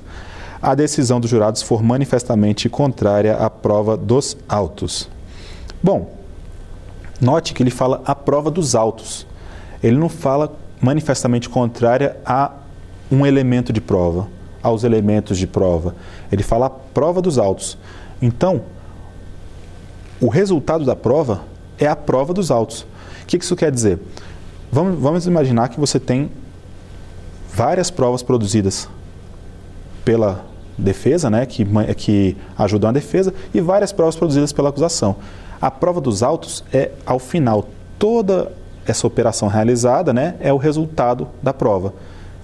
a 0.60 0.74
decisão 0.74 1.20
dos 1.20 1.30
jurados 1.30 1.62
for 1.62 1.84
manifestamente 1.84 2.68
contrária 2.70 3.36
à 3.36 3.50
prova 3.52 3.96
dos 3.96 4.36
autos. 4.50 5.08
Bom, 5.84 6.18
note 7.22 7.54
que 7.54 7.62
ele 7.62 7.70
fala 7.70 8.02
a 8.04 8.16
prova 8.16 8.50
dos 8.50 8.74
autos. 8.74 9.27
Ele 9.84 9.98
não 9.98 10.10
fala 10.10 10.56
manifestamente 10.82 11.50
contrária 11.50 12.18
a 12.26 12.52
um 13.12 13.26
elemento 13.26 13.72
de 13.72 13.82
prova 13.82 14.28
aos 14.62 14.84
elementos 14.84 15.38
de 15.38 15.48
prova. 15.48 15.96
Ele 16.32 16.44
fala 16.44 16.66
a 16.66 16.70
prova 16.70 17.22
dos 17.22 17.38
autos. 17.38 17.78
Então, 18.22 18.62
o 20.20 20.28
resultado 20.28 20.84
da 20.84 20.96
prova 20.96 21.44
é 21.80 21.88
a 21.88 21.96
prova 21.96 22.34
dos 22.34 22.52
autos. 22.52 22.82
O 23.24 23.26
que 23.28 23.38
isso 23.38 23.56
quer 23.56 23.72
dizer? 23.72 24.00
Vamos, 24.72 25.00
vamos 25.00 25.28
imaginar 25.28 25.70
que 25.70 25.80
você 25.80 26.00
tem 26.00 26.30
várias 27.54 27.90
provas 27.90 28.22
produzidas 28.22 28.90
pela 30.04 30.46
defesa, 30.78 31.30
né, 31.30 31.46
que, 31.46 31.66
que 31.96 32.38
ajudam 32.58 32.90
a 32.90 32.94
defesa, 32.94 33.34
e 33.54 33.60
várias 33.60 33.92
provas 33.92 34.16
produzidas 34.16 34.52
pela 34.52 34.70
acusação. 34.70 35.16
A 35.60 35.72
prova 35.72 36.00
dos 36.00 36.22
autos 36.22 36.64
é, 36.72 36.92
ao 37.06 37.20
final, 37.20 37.68
toda 37.98 38.52
essa 38.88 39.06
operação 39.06 39.48
realizada 39.48 40.14
né, 40.14 40.36
é 40.40 40.52
o 40.52 40.58
resultado 40.58 41.28
da 41.44 41.54
prova. 41.54 41.94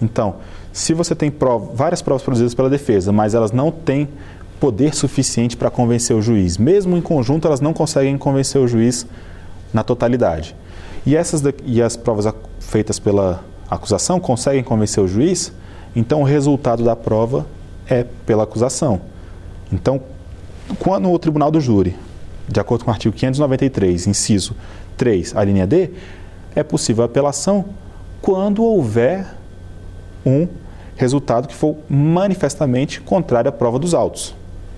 Então, 0.02 0.36
se 0.72 0.94
você 0.94 1.16
tem 1.16 1.32
prova, 1.32 1.74
várias 1.74 2.02
provas 2.02 2.24
produzidas 2.24 2.54
pela 2.54 2.70
defesa, 2.70 3.12
mas 3.12 3.34
elas 3.34 3.52
não 3.52 3.72
têm 3.72 4.10
poder 4.60 4.94
suficiente 4.94 5.56
para 5.56 5.70
convencer 5.70 6.16
o 6.16 6.22
juiz, 6.22 6.58
mesmo 6.58 6.98
em 6.98 7.02
conjunto, 7.02 7.48
elas 7.48 7.62
não 7.62 7.74
conseguem 7.74 8.18
convencer 8.18 8.62
o 8.62 8.68
juiz 8.68 9.06
na 9.74 9.84
totalidade. 9.84 10.56
E, 11.06 11.16
essas 11.16 11.44
e 11.66 11.82
as 11.82 11.96
provas 11.96 12.34
feitas 12.60 13.00
pela 13.00 13.44
acusação 13.70 14.20
conseguem 14.20 14.64
convencer 14.64 15.04
o 15.04 15.08
juiz, 15.08 15.52
então 15.96 16.22
o 16.22 16.24
resultado 16.24 16.84
da 16.84 16.96
prova 16.96 17.46
é 17.88 18.06
pela 18.26 18.44
acusação. 18.44 19.02
Então, 19.72 20.02
quando 20.80 21.12
o 21.12 21.20
tribunal 21.20 21.52
do 21.52 21.60
júri, 21.60 21.96
de 22.48 22.60
acordo 22.60 22.86
com 22.86 22.92
o 22.92 22.94
artigo 22.94 23.16
593, 23.16 24.08
inciso 24.08 24.56
3, 24.98 25.36
a 25.36 25.44
linha 25.44 25.68
D, 25.68 25.92
é 26.56 26.64
possível 26.64 27.04
apelação 27.04 27.66
quando 28.22 28.64
houver 28.64 29.28
um 30.26 30.48
resultado 30.96 31.48
que 31.48 31.56
for 31.56 31.76
manifestamente 31.90 33.02
contrário 33.02 33.50
à 33.50 33.52
prova 33.52 33.80
dos 33.80 33.94
autos. 33.94 34.36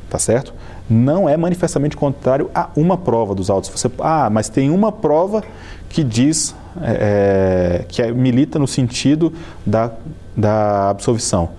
Tá 0.10 0.20
certo? 0.20 0.54
Não 0.90 1.28
é 1.28 1.36
manifestamente 1.36 1.98
contrário 1.98 2.50
a 2.54 2.70
uma 2.76 2.98
prova 2.98 3.34
dos 3.34 3.50
autos. 3.50 3.70
Você, 3.70 3.90
ah, 4.00 4.30
mas 4.30 4.50
tem 4.50 4.70
uma 4.70 4.92
prova 4.92 5.44
que 5.90 6.04
diz, 6.04 6.56
é, 6.82 7.82
é, 7.82 7.86
que 7.88 8.02
é, 8.02 8.12
milita 8.12 8.60
no 8.60 8.68
sentido 8.68 9.34
da, 9.66 9.92
da 10.38 10.90
absolvição. 10.90 11.50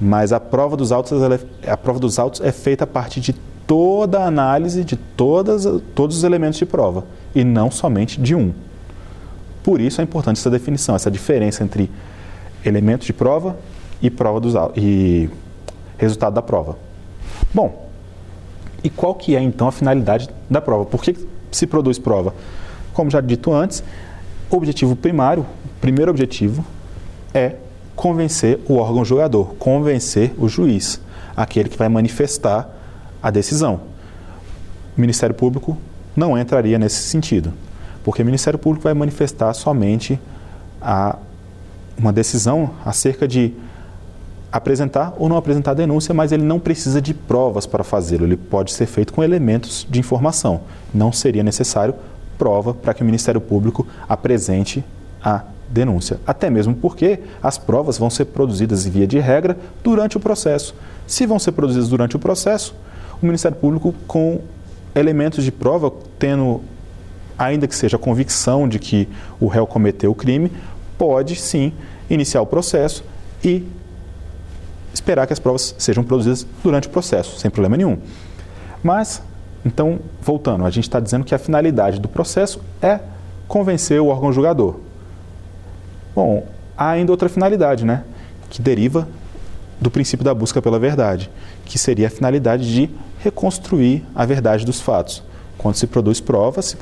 Mas 0.00 0.32
a 0.32 0.40
prova 0.40 0.76
dos 0.76 0.92
autos, 0.92 1.20
é, 1.62 1.70
a 1.70 1.76
prova 1.76 1.98
dos 1.98 2.18
autos 2.18 2.40
é 2.40 2.52
feita 2.52 2.84
a 2.84 2.86
partir 2.86 3.20
de 3.20 3.34
toda 3.66 4.20
a 4.20 4.26
análise 4.26 4.84
de 4.84 4.96
todas, 4.96 5.64
todos 5.94 6.16
os 6.16 6.24
elementos 6.24 6.58
de 6.58 6.66
prova 6.66 7.04
e 7.34 7.44
não 7.44 7.70
somente 7.70 8.20
de 8.20 8.34
um. 8.34 8.52
Por 9.62 9.80
isso 9.80 10.00
é 10.00 10.04
importante 10.04 10.38
essa 10.38 10.50
definição, 10.50 10.94
essa 10.94 11.10
diferença 11.10 11.62
entre 11.62 11.90
elementos 12.64 13.06
de 13.06 13.12
prova 13.12 13.58
e 14.00 14.10
prova 14.10 14.40
dos 14.40 14.54
e 14.76 15.28
resultado 15.98 16.34
da 16.34 16.42
prova. 16.42 16.78
Bom, 17.52 17.88
e 18.82 18.88
qual 18.88 19.14
que 19.14 19.36
é 19.36 19.40
então 19.40 19.68
a 19.68 19.72
finalidade 19.72 20.28
da 20.48 20.60
prova? 20.60 20.84
Por 20.86 21.02
que 21.02 21.16
se 21.50 21.66
produz 21.66 21.98
prova? 21.98 22.34
Como 22.92 23.10
já 23.10 23.20
dito 23.20 23.52
antes, 23.52 23.82
o 24.50 24.56
objetivo 24.56 24.96
primário, 24.96 25.42
o 25.42 25.80
primeiro 25.80 26.10
objetivo, 26.10 26.64
é 27.34 27.56
convencer 27.94 28.58
o 28.66 28.76
órgão 28.76 29.04
julgador, 29.04 29.54
convencer 29.58 30.32
o 30.38 30.48
juiz, 30.48 31.00
aquele 31.36 31.68
que 31.68 31.76
vai 31.76 31.88
manifestar 31.88 32.68
a 33.22 33.30
decisão. 33.30 33.82
O 34.96 35.00
Ministério 35.00 35.34
Público 35.34 35.76
não 36.16 36.38
entraria 36.38 36.78
nesse 36.78 37.02
sentido, 37.02 37.52
porque 38.04 38.22
o 38.22 38.24
Ministério 38.24 38.58
Público 38.58 38.84
vai 38.84 38.94
manifestar 38.94 39.52
somente 39.54 40.18
a, 40.80 41.16
uma 41.98 42.12
decisão 42.12 42.70
acerca 42.84 43.26
de 43.28 43.54
apresentar 44.52 45.14
ou 45.16 45.28
não 45.28 45.36
apresentar 45.36 45.74
denúncia, 45.74 46.12
mas 46.12 46.32
ele 46.32 46.42
não 46.42 46.58
precisa 46.58 47.00
de 47.00 47.14
provas 47.14 47.66
para 47.66 47.84
fazê-lo. 47.84 48.24
Ele 48.24 48.36
pode 48.36 48.72
ser 48.72 48.86
feito 48.86 49.12
com 49.12 49.22
elementos 49.22 49.86
de 49.88 50.00
informação. 50.00 50.62
Não 50.92 51.12
seria 51.12 51.42
necessário 51.42 51.94
prova 52.36 52.72
para 52.72 52.94
que 52.94 53.02
o 53.02 53.04
Ministério 53.04 53.40
Público 53.40 53.86
apresente 54.08 54.82
a 55.22 55.44
denúncia. 55.68 56.18
Até 56.26 56.50
mesmo 56.50 56.74
porque 56.74 57.20
as 57.42 57.58
provas 57.58 57.98
vão 57.98 58.10
ser 58.10 58.24
produzidas 58.26 58.86
via 58.86 59.06
de 59.06 59.18
regra 59.18 59.56
durante 59.84 60.16
o 60.16 60.20
processo. 60.20 60.74
Se 61.06 61.26
vão 61.26 61.38
ser 61.38 61.52
produzidas 61.52 61.88
durante 61.88 62.16
o 62.16 62.18
processo, 62.18 62.74
o 63.22 63.26
Ministério 63.26 63.56
Público, 63.56 63.94
com 64.06 64.40
elementos 64.94 65.44
de 65.44 65.52
prova, 65.52 65.92
tendo, 66.18 66.62
ainda 67.40 67.66
que 67.66 67.74
seja 67.74 67.96
a 67.96 67.98
convicção 67.98 68.68
de 68.68 68.78
que 68.78 69.08
o 69.40 69.46
réu 69.46 69.66
cometeu 69.66 70.10
o 70.10 70.14
crime, 70.14 70.52
pode 70.98 71.34
sim 71.36 71.72
iniciar 72.10 72.42
o 72.42 72.46
processo 72.46 73.02
e 73.42 73.66
esperar 74.92 75.26
que 75.26 75.32
as 75.32 75.38
provas 75.38 75.74
sejam 75.78 76.04
produzidas 76.04 76.46
durante 76.62 76.86
o 76.86 76.90
processo, 76.90 77.38
sem 77.38 77.50
problema 77.50 77.78
nenhum. 77.78 77.96
Mas, 78.82 79.22
então, 79.64 80.00
voltando, 80.20 80.66
a 80.66 80.70
gente 80.70 80.84
está 80.84 81.00
dizendo 81.00 81.24
que 81.24 81.34
a 81.34 81.38
finalidade 81.38 81.98
do 81.98 82.08
processo 82.08 82.60
é 82.82 83.00
convencer 83.48 83.98
o 84.00 84.08
órgão 84.08 84.30
julgador. 84.32 84.78
Bom, 86.14 86.46
há 86.76 86.90
ainda 86.90 87.10
outra 87.10 87.30
finalidade, 87.30 87.86
né? 87.86 88.04
Que 88.50 88.60
deriva 88.60 89.08
do 89.80 89.90
princípio 89.90 90.24
da 90.24 90.34
busca 90.34 90.60
pela 90.60 90.78
verdade, 90.78 91.30
que 91.64 91.78
seria 91.78 92.08
a 92.08 92.10
finalidade 92.10 92.70
de 92.70 92.90
reconstruir 93.20 94.04
a 94.14 94.26
verdade 94.26 94.66
dos 94.66 94.78
fatos. 94.78 95.22
Quando 95.56 95.76
se 95.76 95.86
produz 95.86 96.20
prova, 96.20 96.60
se. 96.60 96.76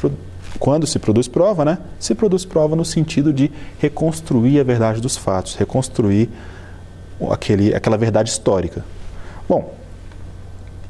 Quando 0.59 0.87
se 0.87 0.99
produz 0.99 1.29
prova, 1.29 1.65
né? 1.65 1.79
Se 1.99 2.15
produz 2.15 2.45
prova 2.45 2.75
no 2.75 2.85
sentido 2.85 3.33
de 3.33 3.51
reconstruir 3.79 4.61
a 4.61 4.65
verdade 4.65 5.01
dos 5.01 5.17
fatos, 5.17 5.55
reconstruir 5.55 6.29
aquele, 7.31 7.75
aquela 7.75 7.97
verdade 7.97 8.31
histórica. 8.31 8.85
Bom, 9.49 9.75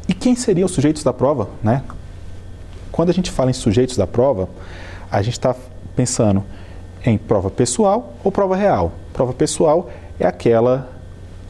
e 0.09 0.15
quem 0.15 0.35
seriam 0.35 0.67
os 0.67 0.73
sujeitos 0.73 1.03
da 1.03 1.13
prova? 1.13 1.49
Né? 1.63 1.83
Quando 2.91 3.11
a 3.11 3.13
gente 3.13 3.31
fala 3.31 3.51
em 3.51 3.55
sujeitos 3.55 3.97
da 3.97 4.07
prova, 4.07 4.49
a 5.11 5.23
gente 5.23 5.35
está 5.35 5.55
pensando 5.95 6.43
em 7.05 7.19
prova 7.19 7.51
pessoal 7.51 8.15
ou 8.25 8.33
prova 8.33 8.57
real. 8.57 8.93
Prova 9.13 9.33
pessoal 9.33 9.91
é 10.19 10.27
aquela 10.27 10.91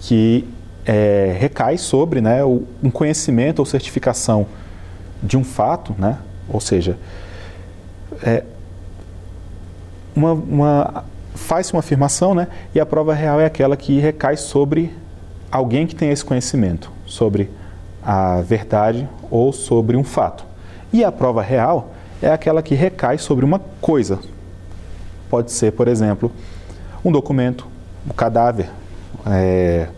que 0.01 0.49
é, 0.85 1.37
recai 1.39 1.79
sobre 1.79 2.21
né, 2.21 2.45
um 2.45 2.91
conhecimento 2.91 3.61
ou 3.61 3.67
certificação 3.67 4.47
de 5.23 5.37
um 5.37 5.45
fato, 5.45 5.95
né? 5.99 6.19
ou 6.49 6.61
seja, 6.61 6.97
é, 8.23 8.45
uma, 10.15 10.33
uma 10.33 11.05
faz-se 11.35 11.73
uma 11.73 11.81
afirmação, 11.81 12.35
né? 12.35 12.49
E 12.75 12.81
a 12.81 12.87
prova 12.87 13.15
real 13.15 13.41
é 13.41 13.47
aquela 13.47 13.77
que 13.77 13.99
recai 13.99 14.37
sobre 14.37 14.93
alguém 15.51 15.87
que 15.87 15.95
tem 15.95 16.11
esse 16.11 16.25
conhecimento, 16.25 16.91
sobre 17.07 17.51
a 18.03 18.41
verdade 18.41 19.09
ou 19.31 19.53
sobre 19.53 19.97
um 19.97 20.05
fato. 20.05 20.45
E 20.93 21.05
a 21.05 21.13
prova 21.13 21.43
real 21.43 21.93
é 22.21 22.31
aquela 22.31 22.63
que 22.63 22.75
recai 22.75 23.19
sobre 23.19 23.45
uma 23.45 23.61
coisa. 23.81 24.19
Pode 25.31 25.53
ser, 25.53 25.73
por 25.73 25.89
exemplo, 25.89 26.33
um 27.05 27.13
documento, 27.13 27.67
um 28.07 28.13
cadáver, 28.13 28.71
é, 29.27 29.89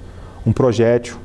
um 0.45 0.53
projétil. 0.53 1.17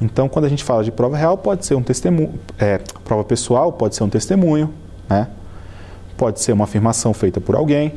Então, 0.00 0.28
quando 0.28 0.44
a 0.44 0.48
gente 0.48 0.62
fala 0.62 0.84
de 0.84 0.92
prova 0.92 1.16
real, 1.16 1.38
pode 1.38 1.64
ser 1.64 1.74
um 1.74 1.82
testemunho, 1.82 2.34
é, 2.58 2.78
prova 3.04 3.24
pessoal, 3.24 3.72
pode 3.72 3.96
ser 3.96 4.04
um 4.04 4.08
testemunho, 4.08 4.72
né? 5.08 5.28
Pode 6.18 6.40
ser 6.40 6.52
uma 6.52 6.64
afirmação 6.64 7.14
feita 7.14 7.40
por 7.40 7.54
alguém, 7.54 7.94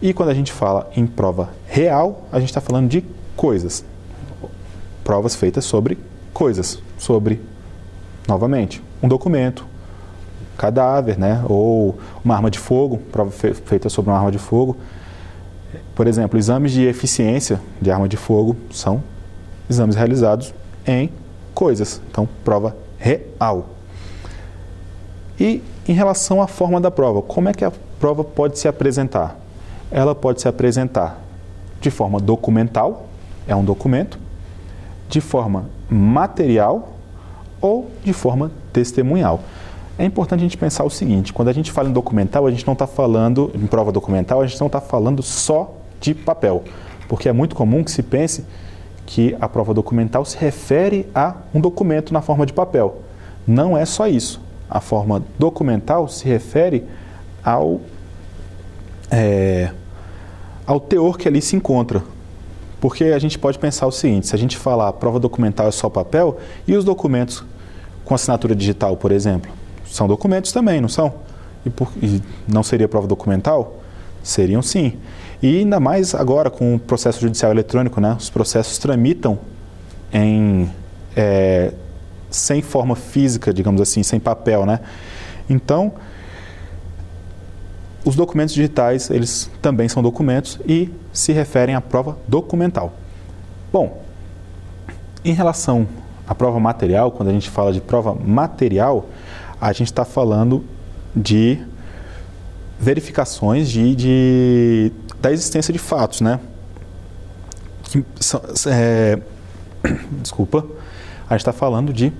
e 0.00 0.12
quando 0.12 0.28
a 0.28 0.34
gente 0.34 0.52
fala 0.52 0.88
em 0.96 1.06
prova 1.06 1.50
real, 1.66 2.22
a 2.30 2.38
gente 2.38 2.50
está 2.50 2.60
falando 2.60 2.88
de 2.88 3.04
coisas. 3.36 3.84
Provas 5.02 5.34
feitas 5.34 5.64
sobre 5.64 5.98
coisas, 6.32 6.78
sobre, 6.96 7.40
novamente, 8.28 8.82
um 9.02 9.08
documento, 9.08 9.66
cadáver, 10.56 11.18
né? 11.18 11.42
ou 11.48 11.98
uma 12.24 12.34
arma 12.34 12.50
de 12.50 12.58
fogo, 12.58 12.98
prova 13.10 13.30
feita 13.30 13.88
sobre 13.88 14.10
uma 14.10 14.18
arma 14.18 14.30
de 14.30 14.38
fogo. 14.38 14.76
Por 15.94 16.06
exemplo, 16.06 16.38
exames 16.38 16.72
de 16.72 16.84
eficiência 16.84 17.60
de 17.80 17.90
arma 17.90 18.08
de 18.08 18.16
fogo 18.16 18.56
são 18.70 19.02
exames 19.68 19.96
realizados 19.96 20.54
em 20.86 21.10
coisas, 21.54 22.00
então 22.10 22.28
prova 22.44 22.76
real. 22.98 23.75
E 25.38 25.62
em 25.86 25.92
relação 25.92 26.40
à 26.40 26.46
forma 26.46 26.80
da 26.80 26.90
prova, 26.90 27.22
como 27.22 27.48
é 27.48 27.52
que 27.52 27.64
a 27.64 27.72
prova 27.98 28.24
pode 28.24 28.58
se 28.58 28.66
apresentar? 28.68 29.38
ela 29.90 30.14
pode 30.14 30.40
se 30.40 30.48
apresentar 30.48 31.20
de 31.80 31.90
forma 31.90 32.18
documental, 32.18 33.06
é 33.46 33.54
um 33.54 33.64
documento, 33.64 34.18
de 35.08 35.20
forma 35.20 35.66
material 35.88 36.94
ou 37.60 37.90
de 38.02 38.12
forma 38.12 38.50
testemunhal. 38.72 39.40
É 39.98 40.04
importante 40.04 40.40
a 40.40 40.42
gente 40.42 40.56
pensar 40.56 40.84
o 40.84 40.90
seguinte: 40.90 41.32
quando 41.32 41.48
a 41.48 41.52
gente 41.52 41.70
fala 41.70 41.88
em 41.88 41.92
documental, 41.92 42.46
a 42.46 42.50
gente 42.50 42.66
não 42.66 42.72
está 42.72 42.86
falando, 42.86 43.50
em 43.54 43.66
prova 43.66 43.92
documental, 43.92 44.40
a 44.40 44.46
gente 44.46 44.58
não 44.60 44.66
está 44.66 44.80
falando 44.80 45.22
só 45.22 45.74
de 46.00 46.14
papel, 46.14 46.64
porque 47.08 47.28
é 47.28 47.32
muito 47.32 47.54
comum 47.54 47.84
que 47.84 47.90
se 47.90 48.02
pense 48.02 48.44
que 49.06 49.36
a 49.40 49.48
prova 49.48 49.72
documental 49.72 50.24
se 50.24 50.36
refere 50.36 51.08
a 51.14 51.36
um 51.54 51.60
documento 51.60 52.12
na 52.12 52.20
forma 52.20 52.44
de 52.44 52.52
papel. 52.52 53.02
Não 53.46 53.78
é 53.78 53.84
só 53.84 54.08
isso. 54.08 54.40
A 54.68 54.80
forma 54.80 55.22
documental 55.38 56.08
se 56.08 56.26
refere 56.26 56.84
ao 57.44 57.80
é, 59.10 59.70
ao 60.66 60.80
teor 60.80 61.16
que 61.16 61.28
ali 61.28 61.40
se 61.40 61.54
encontra. 61.54 62.02
Porque 62.80 63.04
a 63.04 63.18
gente 63.18 63.38
pode 63.38 63.58
pensar 63.58 63.86
o 63.86 63.92
seguinte: 63.92 64.26
se 64.26 64.34
a 64.34 64.38
gente 64.38 64.56
falar 64.56 64.92
prova 64.94 65.20
documental 65.20 65.68
é 65.68 65.70
só 65.70 65.88
papel, 65.88 66.38
e 66.66 66.76
os 66.76 66.84
documentos 66.84 67.44
com 68.04 68.14
assinatura 68.14 68.54
digital, 68.54 68.96
por 68.96 69.12
exemplo? 69.12 69.50
São 69.86 70.06
documentos 70.06 70.52
também, 70.52 70.80
não 70.80 70.88
são? 70.88 71.14
E, 71.64 71.70
por, 71.70 71.90
e 72.02 72.22
não 72.46 72.62
seria 72.62 72.88
prova 72.88 73.06
documental? 73.06 73.80
Seriam 74.22 74.62
sim. 74.62 74.94
E 75.42 75.58
ainda 75.58 75.78
mais 75.78 76.14
agora 76.14 76.50
com 76.50 76.74
o 76.74 76.78
processo 76.78 77.20
judicial 77.20 77.52
eletrônico, 77.52 78.00
né? 78.00 78.16
os 78.18 78.30
processos 78.30 78.78
tramitam 78.78 79.38
em, 80.12 80.70
é, 81.14 81.72
sem 82.36 82.62
forma 82.62 82.94
física, 82.94 83.52
digamos 83.52 83.80
assim, 83.80 84.02
sem 84.02 84.20
papel. 84.20 84.66
Né? 84.66 84.80
Então, 85.48 85.94
os 88.04 88.14
documentos 88.14 88.54
digitais, 88.54 89.10
eles 89.10 89.50
também 89.60 89.88
são 89.88 90.02
documentos 90.02 90.60
e 90.66 90.90
se 91.12 91.32
referem 91.32 91.74
à 91.74 91.80
prova 91.80 92.16
documental. 92.28 92.92
Bom, 93.72 94.02
em 95.24 95.32
relação 95.32 95.88
à 96.26 96.34
prova 96.34 96.60
material, 96.60 97.10
quando 97.10 97.30
a 97.30 97.32
gente 97.32 97.50
fala 97.50 97.72
de 97.72 97.80
prova 97.80 98.14
material, 98.14 99.06
a 99.60 99.72
gente 99.72 99.88
está 99.88 100.04
falando 100.04 100.64
de 101.14 101.58
verificações 102.78 103.68
de, 103.68 103.96
de, 103.96 104.92
da 105.20 105.32
existência 105.32 105.72
de 105.72 105.78
fatos, 105.78 106.20
né? 106.20 106.38
Que, 107.84 108.04
é, 108.68 109.18
desculpa, 110.22 110.64
a 111.28 111.34
gente 111.34 111.40
está 111.40 111.52
falando 111.52 111.92
de 111.92 112.12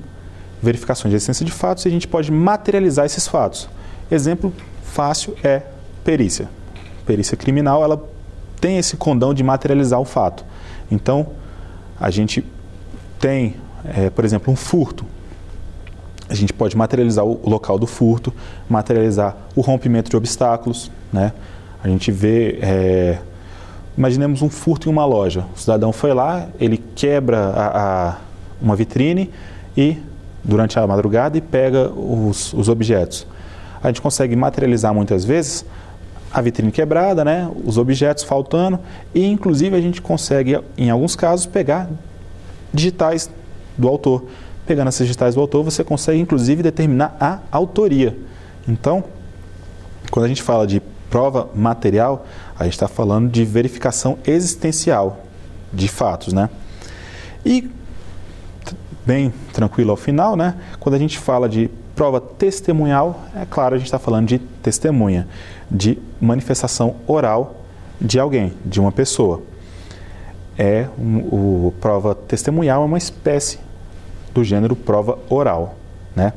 verificações 0.62 1.10
de 1.10 1.16
existência 1.16 1.44
de 1.44 1.52
fatos 1.52 1.84
e 1.84 1.88
a 1.88 1.90
gente 1.90 2.08
pode 2.08 2.30
materializar 2.32 3.04
esses 3.06 3.26
fatos. 3.26 3.68
Exemplo 4.10 4.52
fácil 4.82 5.36
é 5.42 5.62
perícia. 6.04 6.48
Perícia 7.04 7.36
criminal, 7.36 7.84
ela 7.84 8.02
tem 8.60 8.78
esse 8.78 8.96
condão 8.96 9.34
de 9.34 9.42
materializar 9.42 10.00
o 10.00 10.04
fato. 10.04 10.44
Então, 10.90 11.28
a 12.00 12.10
gente 12.10 12.44
tem, 13.18 13.56
é, 13.84 14.08
por 14.10 14.24
exemplo, 14.24 14.52
um 14.52 14.56
furto. 14.56 15.04
A 16.28 16.34
gente 16.34 16.52
pode 16.52 16.76
materializar 16.76 17.24
o 17.24 17.48
local 17.48 17.78
do 17.78 17.86
furto, 17.86 18.32
materializar 18.68 19.36
o 19.54 19.60
rompimento 19.60 20.10
de 20.10 20.16
obstáculos. 20.16 20.90
Né? 21.12 21.32
A 21.82 21.88
gente 21.88 22.10
vê. 22.10 22.58
É, 22.60 23.18
imaginemos 23.96 24.42
um 24.42 24.48
furto 24.48 24.88
em 24.88 24.92
uma 24.92 25.04
loja. 25.04 25.46
O 25.54 25.58
cidadão 25.58 25.92
foi 25.92 26.12
lá, 26.12 26.48
ele 26.60 26.78
quebra 26.78 27.38
a, 27.38 28.08
a, 28.08 28.16
uma 28.60 28.76
vitrine 28.76 29.30
e 29.76 29.98
durante 30.46 30.78
a 30.78 30.86
madrugada 30.86 31.36
e 31.36 31.40
pega 31.40 31.90
os, 31.90 32.52
os 32.52 32.68
objetos. 32.68 33.26
A 33.82 33.88
gente 33.88 34.00
consegue 34.00 34.36
materializar 34.36 34.94
muitas 34.94 35.24
vezes 35.24 35.64
a 36.32 36.40
vitrine 36.40 36.70
quebrada, 36.70 37.24
né, 37.24 37.50
os 37.64 37.78
objetos 37.78 38.22
faltando 38.24 38.78
e 39.14 39.24
inclusive 39.24 39.74
a 39.76 39.80
gente 39.80 40.00
consegue 40.00 40.60
em 40.76 40.90
alguns 40.90 41.16
casos 41.16 41.46
pegar 41.46 41.88
digitais 42.72 43.30
do 43.76 43.88
autor. 43.88 44.24
Pegando 44.66 44.88
essas 44.88 45.06
digitais 45.06 45.34
do 45.34 45.40
autor, 45.40 45.62
você 45.62 45.84
consegue 45.84 46.18
inclusive 46.20 46.62
determinar 46.62 47.16
a 47.20 47.38
autoria. 47.50 48.16
Então, 48.66 49.04
quando 50.10 50.24
a 50.26 50.28
gente 50.28 50.42
fala 50.42 50.66
de 50.66 50.82
prova 51.08 51.48
material, 51.54 52.26
a 52.58 52.64
gente 52.64 52.74
está 52.74 52.88
falando 52.88 53.30
de 53.30 53.44
verificação 53.44 54.18
existencial 54.26 55.24
de 55.72 55.88
fatos, 55.88 56.32
né? 56.32 56.50
E 57.44 57.70
bem 59.06 59.32
tranquilo 59.52 59.92
ao 59.92 59.96
final, 59.96 60.34
né? 60.34 60.56
Quando 60.80 60.96
a 60.96 60.98
gente 60.98 61.18
fala 61.18 61.48
de 61.48 61.70
prova 61.94 62.20
testemunhal, 62.20 63.22
é 63.34 63.46
claro, 63.48 63.76
a 63.76 63.78
gente 63.78 63.86
está 63.86 63.98
falando 63.98 64.26
de 64.26 64.38
testemunha, 64.38 65.28
de 65.70 65.98
manifestação 66.20 66.96
oral 67.06 67.62
de 68.00 68.18
alguém, 68.18 68.52
de 68.64 68.80
uma 68.80 68.90
pessoa. 68.90 69.40
É 70.58 70.88
um, 70.98 71.18
o 71.18 71.74
prova 71.80 72.14
testemunhal 72.14 72.82
é 72.82 72.84
uma 72.84 72.98
espécie 72.98 73.58
do 74.34 74.42
gênero 74.42 74.74
prova 74.74 75.18
oral, 75.30 75.76
né? 76.14 76.32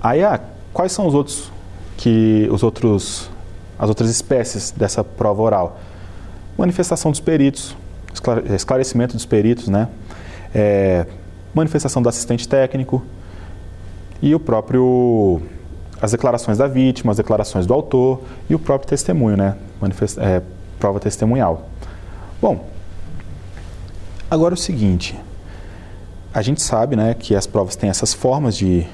Aí, 0.00 0.24
ah, 0.24 0.40
quais 0.72 0.90
são 0.90 1.06
os 1.06 1.14
outros 1.14 1.52
que 1.96 2.48
os 2.50 2.62
outros 2.62 3.30
as 3.78 3.88
outras 3.88 4.08
espécies 4.10 4.70
dessa 4.70 5.04
prova 5.04 5.42
oral? 5.42 5.80
Manifestação 6.56 7.10
dos 7.10 7.20
peritos, 7.20 7.76
esclarecimento 8.54 9.14
dos 9.14 9.26
peritos, 9.26 9.68
né? 9.68 9.88
É, 10.54 11.06
manifestação 11.54 12.02
do 12.02 12.08
assistente 12.08 12.48
técnico 12.48 13.02
e 14.20 14.34
o 14.34 14.40
próprio 14.40 15.42
as 16.00 16.10
declarações 16.10 16.58
da 16.58 16.66
vítima, 16.66 17.12
as 17.12 17.16
declarações 17.16 17.64
do 17.64 17.72
autor 17.72 18.22
e 18.50 18.54
o 18.54 18.58
próprio 18.58 18.88
testemunho, 18.88 19.36
né? 19.36 19.56
Manifest, 19.80 20.18
é, 20.18 20.42
prova 20.78 20.98
testemunhal. 20.98 21.68
Bom, 22.40 22.66
agora 24.28 24.52
o 24.52 24.56
seguinte, 24.56 25.16
a 26.34 26.42
gente 26.42 26.60
sabe, 26.60 26.96
né, 26.96 27.14
que 27.14 27.36
as 27.36 27.46
provas 27.46 27.76
têm 27.76 27.88
essas 27.88 28.12
formas 28.12 28.56
de 28.56 28.84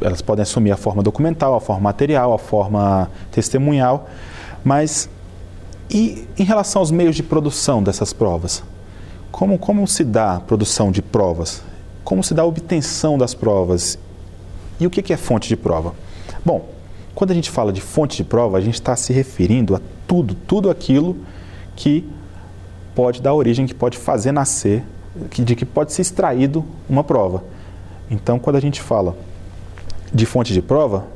elas 0.00 0.22
podem 0.22 0.42
assumir 0.42 0.70
a 0.70 0.76
forma 0.76 1.02
documental, 1.02 1.54
a 1.54 1.60
forma 1.60 1.82
material, 1.82 2.32
a 2.32 2.38
forma 2.38 3.10
testemunhal, 3.30 4.08
mas 4.64 5.08
e 5.90 6.26
em 6.38 6.44
relação 6.44 6.80
aos 6.80 6.90
meios 6.90 7.16
de 7.16 7.22
produção 7.22 7.82
dessas 7.82 8.12
provas? 8.12 8.62
Como, 9.30 9.58
como 9.58 9.86
se 9.86 10.04
dá 10.04 10.36
a 10.36 10.40
produção 10.40 10.90
de 10.90 11.02
provas? 11.02 11.62
Como 12.04 12.22
se 12.24 12.34
dá 12.34 12.42
a 12.42 12.46
obtenção 12.46 13.18
das 13.18 13.34
provas? 13.34 13.98
E 14.80 14.86
o 14.86 14.90
que 14.90 15.12
é 15.12 15.16
fonte 15.16 15.48
de 15.48 15.56
prova? 15.56 15.94
Bom, 16.44 16.68
quando 17.14 17.32
a 17.32 17.34
gente 17.34 17.50
fala 17.50 17.72
de 17.72 17.80
fonte 17.80 18.16
de 18.16 18.24
prova, 18.24 18.58
a 18.58 18.60
gente 18.60 18.74
está 18.74 18.94
se 18.94 19.12
referindo 19.12 19.74
a 19.74 19.80
tudo, 20.06 20.34
tudo 20.34 20.70
aquilo 20.70 21.16
que 21.74 22.08
pode 22.94 23.20
dar 23.20 23.34
origem, 23.34 23.66
que 23.66 23.74
pode 23.74 23.98
fazer 23.98 24.32
nascer, 24.32 24.84
de 25.30 25.54
que 25.54 25.64
pode 25.64 25.92
ser 25.92 26.02
extraído 26.02 26.64
uma 26.88 27.04
prova. 27.04 27.44
Então, 28.10 28.38
quando 28.38 28.56
a 28.56 28.60
gente 28.60 28.80
fala 28.80 29.16
de 30.12 30.24
fonte 30.24 30.52
de 30.52 30.62
prova, 30.62 31.06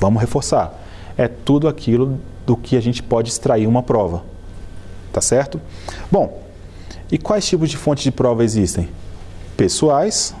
vamos 0.00 0.20
reforçar, 0.20 0.78
é 1.16 1.26
tudo 1.26 1.68
aquilo 1.68 2.20
do 2.46 2.56
que 2.56 2.76
a 2.76 2.80
gente 2.80 3.02
pode 3.02 3.30
extrair 3.30 3.66
uma 3.66 3.82
prova. 3.82 4.22
Tá 5.12 5.20
certo? 5.20 5.60
Bom, 6.10 6.42
e 7.10 7.16
quais 7.16 7.46
tipos 7.46 7.70
de 7.70 7.76
fontes 7.76 8.04
de 8.04 8.10
prova 8.10 8.44
existem? 8.44 8.88
Pessoais 9.56 10.34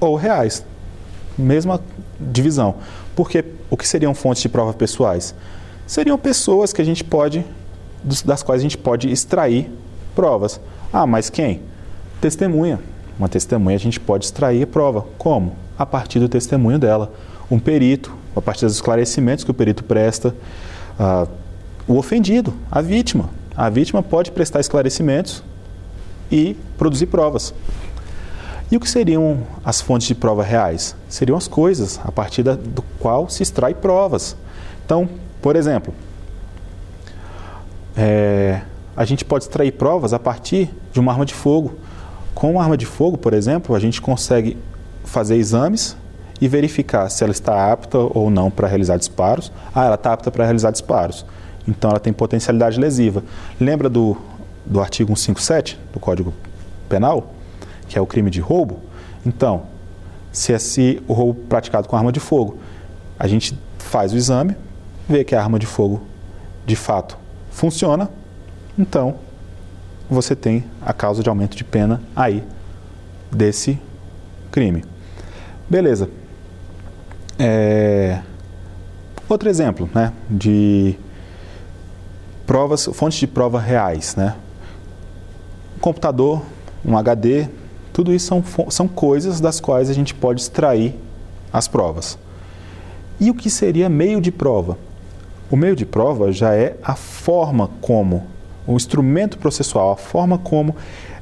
ou 0.00 0.16
reais. 0.16 0.64
Mesma 1.36 1.80
divisão. 2.18 2.76
Porque 3.14 3.44
o 3.70 3.76
que 3.76 3.86
seriam 3.86 4.14
fontes 4.14 4.42
de 4.42 4.48
prova 4.48 4.72
pessoais? 4.72 5.34
Seriam 5.86 6.18
pessoas 6.18 6.72
que 6.72 6.80
a 6.80 6.84
gente 6.84 7.04
pode, 7.04 7.44
das 8.24 8.42
quais 8.42 8.60
a 8.60 8.62
gente 8.62 8.78
pode 8.78 9.10
extrair 9.10 9.70
provas. 10.14 10.58
Ah, 10.92 11.06
mas 11.06 11.28
quem? 11.28 11.62
Testemunha. 12.20 12.80
Uma 13.18 13.28
testemunha 13.28 13.76
a 13.76 13.80
gente 13.80 14.00
pode 14.00 14.24
extrair 14.24 14.66
prova. 14.66 15.06
Como? 15.18 15.54
A 15.78 15.84
partir 15.84 16.18
do 16.18 16.28
testemunho 16.28 16.78
dela. 16.78 17.12
Um 17.50 17.58
perito, 17.58 18.14
a 18.34 18.40
partir 18.40 18.64
dos 18.64 18.74
esclarecimentos 18.74 19.44
que 19.44 19.50
o 19.50 19.54
perito 19.54 19.84
presta. 19.84 20.34
Ah, 20.98 21.26
o 21.86 21.96
ofendido, 21.98 22.54
a 22.70 22.80
vítima. 22.80 23.28
A 23.54 23.68
vítima 23.68 24.02
pode 24.02 24.30
prestar 24.32 24.60
esclarecimentos 24.60 25.42
e 26.30 26.56
produzir 26.76 27.06
provas. 27.06 27.54
E 28.70 28.76
o 28.76 28.80
que 28.80 28.88
seriam 28.88 29.38
as 29.64 29.80
fontes 29.80 30.08
de 30.08 30.14
prova 30.14 30.42
reais? 30.42 30.96
Seriam 31.08 31.36
as 31.38 31.46
coisas 31.46 32.00
a 32.04 32.10
partir 32.10 32.42
da, 32.42 32.54
do 32.54 32.82
qual 32.98 33.28
se 33.28 33.42
extrai 33.42 33.74
provas. 33.74 34.36
Então, 34.84 35.08
por 35.40 35.54
exemplo, 35.54 35.94
é, 37.96 38.60
a 38.96 39.04
gente 39.04 39.24
pode 39.24 39.44
extrair 39.44 39.72
provas 39.72 40.12
a 40.12 40.18
partir 40.18 40.70
de 40.92 40.98
uma 40.98 41.12
arma 41.12 41.24
de 41.24 41.34
fogo. 41.34 41.74
Com 42.34 42.52
uma 42.52 42.62
arma 42.62 42.76
de 42.76 42.86
fogo, 42.86 43.16
por 43.16 43.32
exemplo, 43.32 43.74
a 43.74 43.78
gente 43.78 44.00
consegue 44.00 44.56
fazer 45.04 45.36
exames 45.36 45.96
e 46.40 46.48
verificar 46.48 47.08
se 47.08 47.22
ela 47.22 47.32
está 47.32 47.72
apta 47.72 47.98
ou 47.98 48.28
não 48.30 48.50
para 48.50 48.66
realizar 48.66 48.96
disparos. 48.96 49.52
Ah, 49.74 49.84
ela 49.84 49.94
está 49.94 50.12
apta 50.12 50.30
para 50.30 50.44
realizar 50.44 50.72
disparos. 50.72 51.24
Então 51.68 51.90
ela 51.90 52.00
tem 52.00 52.12
potencialidade 52.12 52.78
lesiva. 52.78 53.22
Lembra 53.60 53.88
do, 53.88 54.16
do 54.66 54.80
artigo 54.80 55.16
157 55.16 55.78
do 55.92 56.00
Código 56.00 56.34
Penal, 56.88 57.32
que 57.88 57.98
é 57.98 58.00
o 58.00 58.06
crime 58.06 58.30
de 58.30 58.40
roubo? 58.40 58.80
Então, 59.24 59.64
se 60.32 60.52
é 60.52 60.58
se 60.58 61.02
o 61.06 61.12
roubo 61.12 61.40
praticado 61.44 61.88
com 61.88 61.96
arma 61.96 62.12
de 62.12 62.20
fogo, 62.20 62.58
a 63.18 63.26
gente 63.26 63.58
faz 63.78 64.12
o 64.12 64.16
exame, 64.16 64.56
vê 65.08 65.24
que 65.24 65.34
a 65.34 65.42
arma 65.42 65.58
de 65.58 65.66
fogo 65.66 66.02
de 66.66 66.76
fato 66.76 67.16
funciona, 67.50 68.10
então 68.78 69.16
você 70.10 70.36
tem 70.36 70.64
a 70.82 70.92
causa 70.92 71.22
de 71.22 71.28
aumento 71.28 71.56
de 71.56 71.64
pena 71.64 72.00
aí 72.14 72.42
desse 73.30 73.78
crime. 74.50 74.84
Beleza. 75.68 76.10
É... 77.38 78.20
Outro 79.28 79.48
exemplo 79.48 79.88
né, 79.94 80.12
de 80.30 80.96
provas, 82.46 82.84
fontes 82.92 83.18
de 83.18 83.26
prova 83.26 83.60
reais, 83.60 84.14
né? 84.14 84.36
Um 85.76 85.78
computador, 85.78 86.42
um 86.84 86.96
HD, 86.96 87.48
tudo 87.92 88.12
isso 88.12 88.26
são, 88.26 88.70
são 88.70 88.88
coisas 88.88 89.40
das 89.40 89.60
quais 89.60 89.88
a 89.88 89.92
gente 89.92 90.14
pode 90.14 90.40
extrair 90.40 90.94
as 91.52 91.68
provas. 91.68 92.18
E 93.18 93.30
o 93.30 93.34
que 93.34 93.48
seria 93.48 93.88
meio 93.88 94.20
de 94.20 94.30
prova? 94.30 94.76
O 95.50 95.56
meio 95.56 95.76
de 95.76 95.86
prova 95.86 96.32
já 96.32 96.54
é 96.54 96.76
a 96.82 96.94
forma 96.94 97.70
como, 97.80 98.26
o 98.66 98.74
instrumento 98.74 99.38
processual, 99.38 99.92
a 99.92 99.96
forma 99.96 100.38
como 100.38 100.74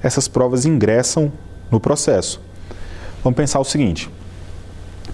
essas 0.02 0.26
provas 0.26 0.64
ingressam 0.64 1.30
no 1.70 1.78
processo. 1.78 2.40
Vamos 3.22 3.36
pensar 3.36 3.60
o 3.60 3.64
seguinte: 3.64 4.10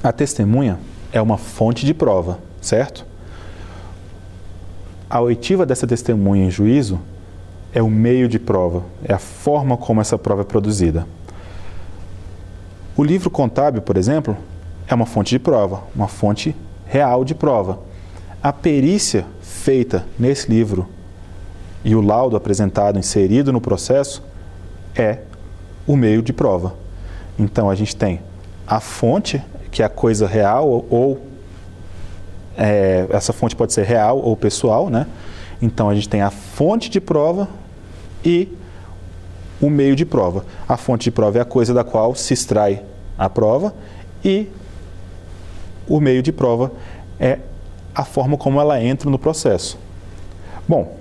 a 0.03 0.13
testemunha 0.13 0.79
é 1.13 1.21
uma 1.21 1.37
fonte 1.37 1.85
de 1.85 1.93
prova, 1.93 2.39
certo? 2.61 3.05
A 5.09 5.21
oitiva 5.21 5.67
dessa 5.67 5.87
testemunha 5.87 6.45
em 6.45 6.51
juízo 6.51 7.01
é 7.73 7.83
o 7.83 7.89
meio 7.89 8.29
de 8.29 8.39
prova, 8.39 8.85
é 9.05 9.13
a 9.13 9.19
forma 9.19 9.77
como 9.77 10.01
essa 10.01 10.19
prova 10.19 10.43
é 10.43 10.45
produzida. 10.45 11.07
O 12.97 13.05
livro 13.05 13.31
contábil, 13.31 13.81
por 13.81 13.97
exemplo, 13.97 14.37
é 14.87 14.95
uma 14.95 15.07
fonte 15.07 15.31
de 15.31 15.39
prova, 15.39 15.83
uma 15.95 16.09
fonte 16.09 16.55
real 16.85 17.25
de 17.25 17.35
prova. 17.35 17.79
A 18.43 18.53
perícia 18.53 19.25
feita 19.41 20.05
nesse 20.19 20.51
livro 20.51 20.89
e 21.85 21.95
o 21.95 22.01
laudo 22.01 22.37
apresentado, 22.37 22.99
inserido 22.99 23.53
no 23.53 23.61
processo, 23.61 24.23
é 24.95 25.21
o 25.87 25.97
meio 25.97 26.23
de 26.23 26.33
prova. 26.33 26.75
Então 27.39 27.71
a 27.71 27.75
gente 27.75 27.95
tem 27.95 28.21
a 28.67 28.81
fonte, 28.81 29.43
que 29.71 29.83
é 29.83 29.87
a 29.87 29.89
coisa 29.89 30.27
real 30.27 30.85
ou 30.91 31.21
é, 32.57 33.07
essa 33.11 33.33
fonte 33.33 33.57
pode 33.57 33.73
ser 33.73 33.85
real 33.85 34.19
ou 34.19 34.37
pessoal, 34.37 34.91
né? 34.91 35.07
Então 35.63 35.89
a 35.89 35.95
gente 35.95 36.09
tem 36.09 36.21
a 36.21 36.31
fonte 36.31 36.91
de 36.91 37.01
prova 37.01 37.49
e 38.25 38.49
o 39.61 39.69
meio 39.69 39.95
de 39.95 40.05
prova. 40.05 40.45
A 40.69 40.77
fonte 40.77 41.05
de 41.05 41.11
prova 41.11 41.39
é 41.39 41.41
a 41.41 41.45
coisa 41.45 41.75
da 41.75 41.85
qual 41.85 42.15
se 42.15 42.33
extrai 42.33 42.83
a 43.19 43.29
prova 43.29 43.75
e 44.25 44.49
o 45.87 46.01
meio 46.01 46.23
de 46.23 46.33
prova 46.33 46.73
é 47.19 47.39
a 47.95 48.05
forma 48.05 48.37
como 48.37 48.61
ela 48.61 48.83
entra 48.83 49.11
no 49.11 49.19
processo. 49.19 49.79
Bom, 50.67 50.97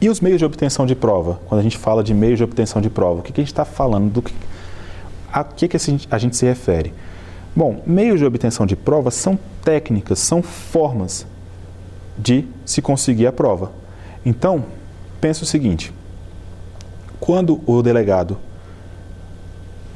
e 0.00 0.08
os 0.08 0.20
meios 0.20 0.38
de 0.38 0.44
obtenção 0.44 0.86
de 0.86 0.94
prova? 0.94 1.40
Quando 1.46 1.60
a 1.60 1.62
gente 1.62 1.78
fala 1.78 2.02
de 2.02 2.12
meios 2.12 2.38
de 2.38 2.44
obtenção 2.44 2.82
de 2.82 2.90
prova, 2.90 3.20
o 3.20 3.22
que, 3.22 3.32
que 3.32 3.40
a 3.40 3.44
gente 3.44 3.52
está 3.52 3.64
falando? 3.64 4.10
Do 4.10 4.22
que, 4.22 4.34
a 5.32 5.44
que, 5.44 5.68
que 5.68 5.76
a 6.10 6.18
gente 6.18 6.36
se 6.36 6.44
refere? 6.44 6.92
Bom, 7.54 7.82
meios 7.86 8.18
de 8.18 8.26
obtenção 8.26 8.66
de 8.66 8.74
prova 8.74 9.10
são 9.10 9.38
técnicas, 9.62 10.18
são 10.18 10.42
formas 10.42 11.26
de 12.18 12.46
se 12.64 12.82
conseguir 12.82 13.26
a 13.26 13.32
prova. 13.32 13.70
Então, 14.26 14.64
pense 15.24 15.42
o 15.42 15.46
seguinte: 15.46 15.90
quando 17.18 17.58
o 17.64 17.80
delegado 17.80 18.36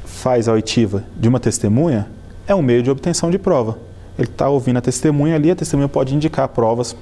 faz 0.03 0.49
a 0.49 0.53
oitiva 0.53 1.03
de 1.15 1.29
uma 1.29 1.39
testemunha, 1.39 2.09
é 2.47 2.55
um 2.55 2.63
meio 2.63 2.81
de 2.81 2.89
obtenção 2.89 3.29
de 3.29 3.37
prova. 3.37 3.77
Ele 4.17 4.27
está 4.27 4.49
ouvindo 4.49 4.77
a 4.77 4.81
testemunha 4.81 5.35
ali, 5.35 5.51
a 5.51 5.55
testemunha 5.55 5.87
pode 5.87 6.15
indicar 6.15 6.47
provas 6.47 6.95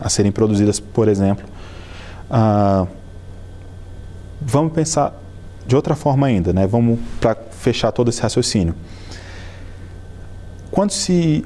a 0.00 0.08
serem 0.08 0.32
produzidas, 0.32 0.80
por 0.80 1.08
exemplo. 1.08 1.44
Ah, 2.30 2.86
vamos 4.40 4.72
pensar 4.72 5.14
de 5.66 5.76
outra 5.76 5.94
forma 5.94 6.26
ainda, 6.26 6.54
né? 6.54 6.66
Vamos 6.66 6.98
para 7.20 7.36
fechar 7.50 7.92
todo 7.92 8.08
esse 8.08 8.22
raciocínio. 8.22 8.74
Quando 10.70 10.90
se 10.90 11.44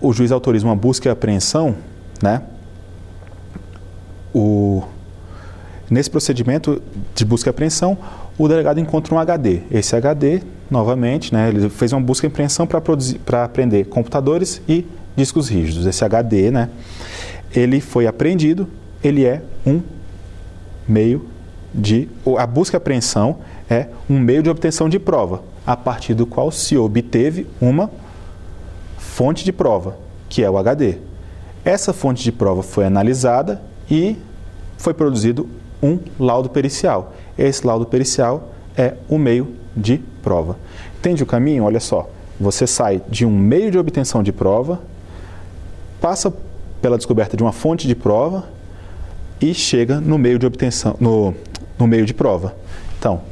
o 0.00 0.12
juiz 0.12 0.32
autoriza 0.32 0.66
uma 0.66 0.76
busca 0.76 1.08
e 1.08 1.12
apreensão, 1.12 1.76
né? 2.20 2.42
O, 4.34 4.82
nesse 5.90 6.10
procedimento 6.10 6.82
de 7.14 7.24
busca 7.24 7.48
e 7.48 7.50
apreensão, 7.50 7.96
o 8.38 8.48
delegado 8.48 8.78
encontra 8.80 9.14
um 9.14 9.18
HD. 9.18 9.60
Esse 9.70 9.96
HD, 9.96 10.42
novamente, 10.70 11.32
né, 11.32 11.48
ele 11.48 11.68
fez 11.68 11.92
uma 11.92 12.00
busca 12.00 12.26
e 12.26 12.28
apreensão 12.28 12.66
para 12.66 13.44
aprender 13.44 13.84
computadores 13.86 14.60
e 14.68 14.86
discos 15.16 15.48
rígidos. 15.48 15.86
Esse 15.86 16.04
HD, 16.04 16.50
né, 16.50 16.68
ele 17.54 17.80
foi 17.80 18.06
apreendido, 18.06 18.68
ele 19.02 19.24
é 19.24 19.42
um 19.66 19.80
meio 20.86 21.26
de. 21.72 22.08
A 22.38 22.46
busca 22.46 22.76
e 22.76 22.78
apreensão 22.78 23.38
é 23.68 23.88
um 24.08 24.18
meio 24.18 24.42
de 24.42 24.50
obtenção 24.50 24.88
de 24.88 24.98
prova, 24.98 25.42
a 25.66 25.76
partir 25.76 26.14
do 26.14 26.26
qual 26.26 26.50
se 26.50 26.76
obteve 26.76 27.46
uma 27.60 27.90
fonte 28.98 29.44
de 29.44 29.52
prova, 29.52 29.96
que 30.28 30.42
é 30.42 30.50
o 30.50 30.58
HD. 30.58 30.98
Essa 31.64 31.92
fonte 31.92 32.22
de 32.22 32.30
prova 32.30 32.62
foi 32.62 32.84
analisada 32.84 33.60
e 33.90 34.16
foi 34.76 34.94
produzido 34.94 35.48
um 35.82 35.98
laudo 36.18 36.48
pericial. 36.48 37.14
Esse 37.38 37.66
laudo 37.66 37.86
pericial 37.86 38.52
é 38.76 38.94
o 39.08 39.18
meio 39.18 39.54
de 39.76 39.98
prova. 40.22 40.56
Entende 40.98 41.22
o 41.22 41.26
caminho? 41.26 41.64
Olha 41.64 41.80
só. 41.80 42.08
Você 42.38 42.66
sai 42.66 43.02
de 43.08 43.24
um 43.24 43.30
meio 43.30 43.70
de 43.70 43.78
obtenção 43.78 44.22
de 44.22 44.32
prova, 44.32 44.80
passa 46.00 46.32
pela 46.82 46.96
descoberta 46.96 47.36
de 47.36 47.42
uma 47.42 47.52
fonte 47.52 47.86
de 47.86 47.94
prova 47.94 48.48
e 49.40 49.54
chega 49.54 50.00
no 50.00 50.18
meio 50.18 50.38
de 50.38 50.46
obtenção, 50.46 50.96
no, 51.00 51.34
no 51.78 51.86
meio 51.86 52.04
de 52.04 52.12
prova. 52.12 52.54
Então, 52.98 53.22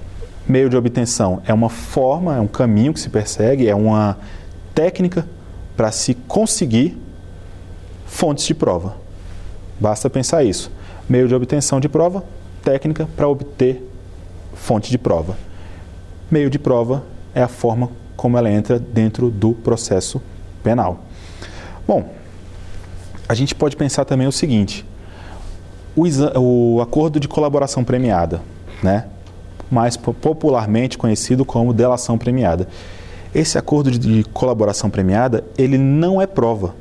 meio 0.48 0.68
de 0.68 0.76
obtenção 0.76 1.42
é 1.46 1.52
uma 1.52 1.68
forma, 1.68 2.36
é 2.36 2.40
um 2.40 2.46
caminho 2.46 2.94
que 2.94 3.00
se 3.00 3.08
persegue, 3.08 3.68
é 3.68 3.74
uma 3.74 4.16
técnica 4.74 5.26
para 5.76 5.90
se 5.90 6.14
conseguir 6.14 6.96
fontes 8.06 8.46
de 8.46 8.54
prova. 8.54 8.96
Basta 9.78 10.08
pensar 10.08 10.44
isso. 10.44 10.70
Meio 11.08 11.28
de 11.28 11.34
obtenção 11.34 11.80
de 11.80 11.88
prova, 11.88 12.24
técnica 12.62 13.08
para 13.16 13.28
obter 13.28 13.82
fonte 14.54 14.90
de 14.90 14.98
prova. 14.98 15.36
Meio 16.30 16.48
de 16.48 16.58
prova 16.58 17.04
é 17.34 17.42
a 17.42 17.48
forma 17.48 17.90
como 18.16 18.38
ela 18.38 18.50
entra 18.50 18.78
dentro 18.78 19.30
do 19.30 19.52
processo 19.52 20.20
penal. 20.62 21.00
Bom, 21.86 22.10
a 23.28 23.34
gente 23.34 23.54
pode 23.54 23.76
pensar 23.76 24.04
também 24.04 24.26
o 24.26 24.32
seguinte: 24.32 24.84
o, 25.94 26.04
o 26.38 26.80
acordo 26.80 27.20
de 27.20 27.28
colaboração 27.28 27.84
premiada, 27.84 28.40
né? 28.82 29.04
mais 29.70 29.96
popularmente 29.96 30.96
conhecido 30.96 31.44
como 31.44 31.72
delação 31.72 32.16
premiada. 32.16 32.68
Esse 33.34 33.58
acordo 33.58 33.90
de 33.90 34.22
colaboração 34.32 34.88
premiada, 34.88 35.44
ele 35.58 35.76
não 35.76 36.22
é 36.22 36.26
prova. 36.26 36.74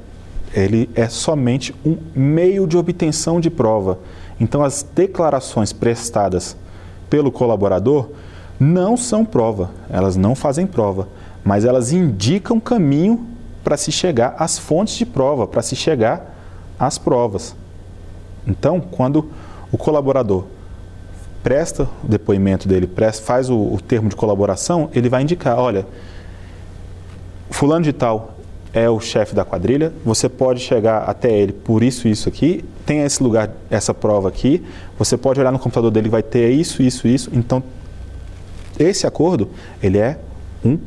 Ele 0.54 0.90
é 0.94 1.10
somente 1.10 1.74
um 1.84 1.98
meio 2.16 2.68
de 2.68 2.78
obtenção 2.78 3.40
de 3.40 3.50
prova. 3.50 4.00
Então, 4.40 4.64
as 4.64 4.84
declarações 4.84 5.74
prestadas 5.74 6.56
pelo 7.10 7.32
colaborador 7.32 8.10
não 8.60 8.96
são 8.96 9.26
prova, 9.26 9.72
elas 9.90 10.16
não 10.16 10.36
fazem 10.36 10.66
prova, 10.66 11.08
mas 11.44 11.66
elas 11.66 11.92
indicam 11.92 12.60
caminho 12.60 13.28
para 13.64 13.78
se 13.78 13.92
chegar 13.92 14.36
às 14.38 14.58
fontes 14.60 14.96
de 14.96 15.06
prova, 15.06 15.48
para 15.48 15.62
se 15.62 15.76
chegar 15.76 16.36
às 16.80 16.98
provas. 16.98 17.56
Então, 18.46 18.80
quando 18.80 19.30
o 19.72 19.78
colaborador 19.78 20.46
presta 21.42 21.90
o 22.04 22.08
depoimento 22.08 22.68
dele, 22.68 22.88
presta, 22.88 23.24
faz 23.24 23.50
o, 23.50 23.58
o 23.58 23.80
termo 23.82 24.10
de 24.10 24.16
colaboração, 24.16 24.90
ele 24.94 25.10
vai 25.10 25.24
indicar, 25.24 25.58
olha, 25.58 25.86
fulano 27.50 27.84
de 27.84 27.94
tal 27.94 28.33
é 28.74 28.90
o 28.90 29.00
chefe 29.00 29.36
da 29.36 29.46
quadrilha, 29.46 29.94
você 30.04 30.28
pode 30.28 30.60
chegar 30.60 31.04
até 31.04 31.32
ele 31.32 31.54
por 31.54 31.84
isso 31.84 32.08
isso 32.08 32.28
aqui, 32.28 32.66
tem 32.86 33.02
esse 33.02 33.22
lugar, 33.22 33.52
essa 33.70 33.94
prova 33.94 34.28
aqui, 34.28 34.64
você 34.98 35.16
pode 35.16 35.40
olhar 35.40 35.52
no 35.52 35.60
computador 35.60 35.92
dele, 35.92 36.10
vai 36.10 36.24
ter 36.24 36.50
isso, 36.50 36.82
isso, 36.82 37.08
isso. 37.08 37.30
Então, 37.32 37.64
esse 38.80 39.06
acordo, 39.06 39.50
ele 39.82 40.00
é 40.00 40.18
um 40.66 40.80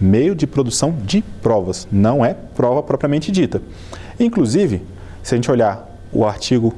meio 0.00 0.34
de 0.34 0.46
produção 0.46 0.96
de 1.04 1.22
provas, 1.42 1.86
não 1.92 2.24
é 2.24 2.34
prova 2.34 2.82
propriamente 2.82 3.30
dita. 3.30 3.60
Inclusive, 4.18 4.82
se 5.22 5.34
a 5.34 5.36
gente 5.36 5.50
olhar 5.50 5.86
o 6.10 6.24
artigo 6.24 6.74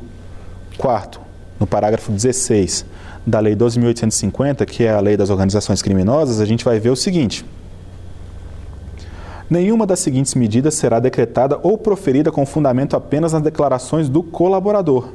4 0.77 1.21
no 1.59 1.67
parágrafo 1.67 2.11
16 2.11 2.85
da 3.27 3.39
Lei 3.39 3.55
12.850, 3.55 4.65
que 4.65 4.85
é 4.85 4.93
a 4.93 5.01
Lei 5.01 5.17
das 5.17 5.31
Organizações 5.31 5.83
Criminosas, 5.83 6.41
a 6.41 6.45
gente 6.45 6.65
vai 6.65 6.81
ver 6.81 6.91
o 6.91 6.97
seguinte: 6.97 7.45
Nenhuma 9.51 9.85
das 9.85 9.99
seguintes 9.99 10.37
medidas 10.37 10.75
será 10.75 11.01
decretada 11.01 11.59
ou 11.65 11.77
proferida 11.77 12.31
com 12.31 12.47
fundamento 12.47 12.95
apenas 12.95 13.33
nas 13.33 13.43
declarações 13.43 14.09
do 14.09 14.23
colaborador. 14.23 15.09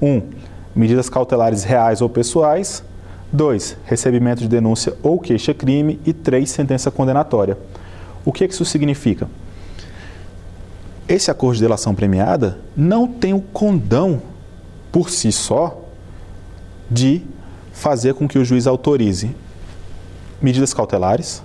1. 0.00 0.06
Um, 0.06 0.22
medidas 0.72 1.08
cautelares 1.08 1.64
reais 1.64 2.00
ou 2.00 2.08
pessoais. 2.08 2.84
2. 3.32 3.76
Recebimento 3.84 4.40
de 4.40 4.46
denúncia 4.46 4.94
ou 5.02 5.18
queixa-crime. 5.18 5.98
E 6.06 6.12
3. 6.12 6.48
Sentença 6.48 6.92
condenatória. 6.92 7.58
O 8.24 8.32
que, 8.32 8.46
que 8.46 8.54
isso 8.54 8.64
significa? 8.64 9.28
Esse 11.08 11.28
acordo 11.28 11.56
de 11.56 11.62
delação 11.62 11.92
premiada 11.92 12.60
não 12.76 13.08
tem 13.08 13.34
o 13.34 13.40
condão 13.40 14.22
por 14.92 15.10
si 15.10 15.32
só 15.32 15.82
de 16.88 17.20
fazer 17.72 18.14
com 18.14 18.28
que 18.28 18.38
o 18.38 18.44
juiz 18.44 18.68
autorize 18.68 19.34
medidas 20.40 20.72
cautelares, 20.72 21.42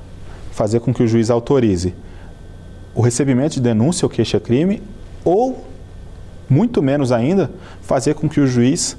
fazer 0.59 0.81
com 0.81 0.93
que 0.93 1.01
o 1.01 1.07
juiz 1.07 1.29
autorize 1.29 1.95
o 2.93 2.99
recebimento 3.01 3.53
de 3.53 3.61
denúncia 3.61 4.05
ou 4.05 4.09
queixa-crime 4.09 4.83
ou, 5.23 5.65
muito 6.49 6.83
menos 6.83 7.13
ainda, 7.13 7.49
fazer 7.81 8.13
com 8.13 8.27
que 8.27 8.41
o 8.41 8.45
juiz 8.45 8.97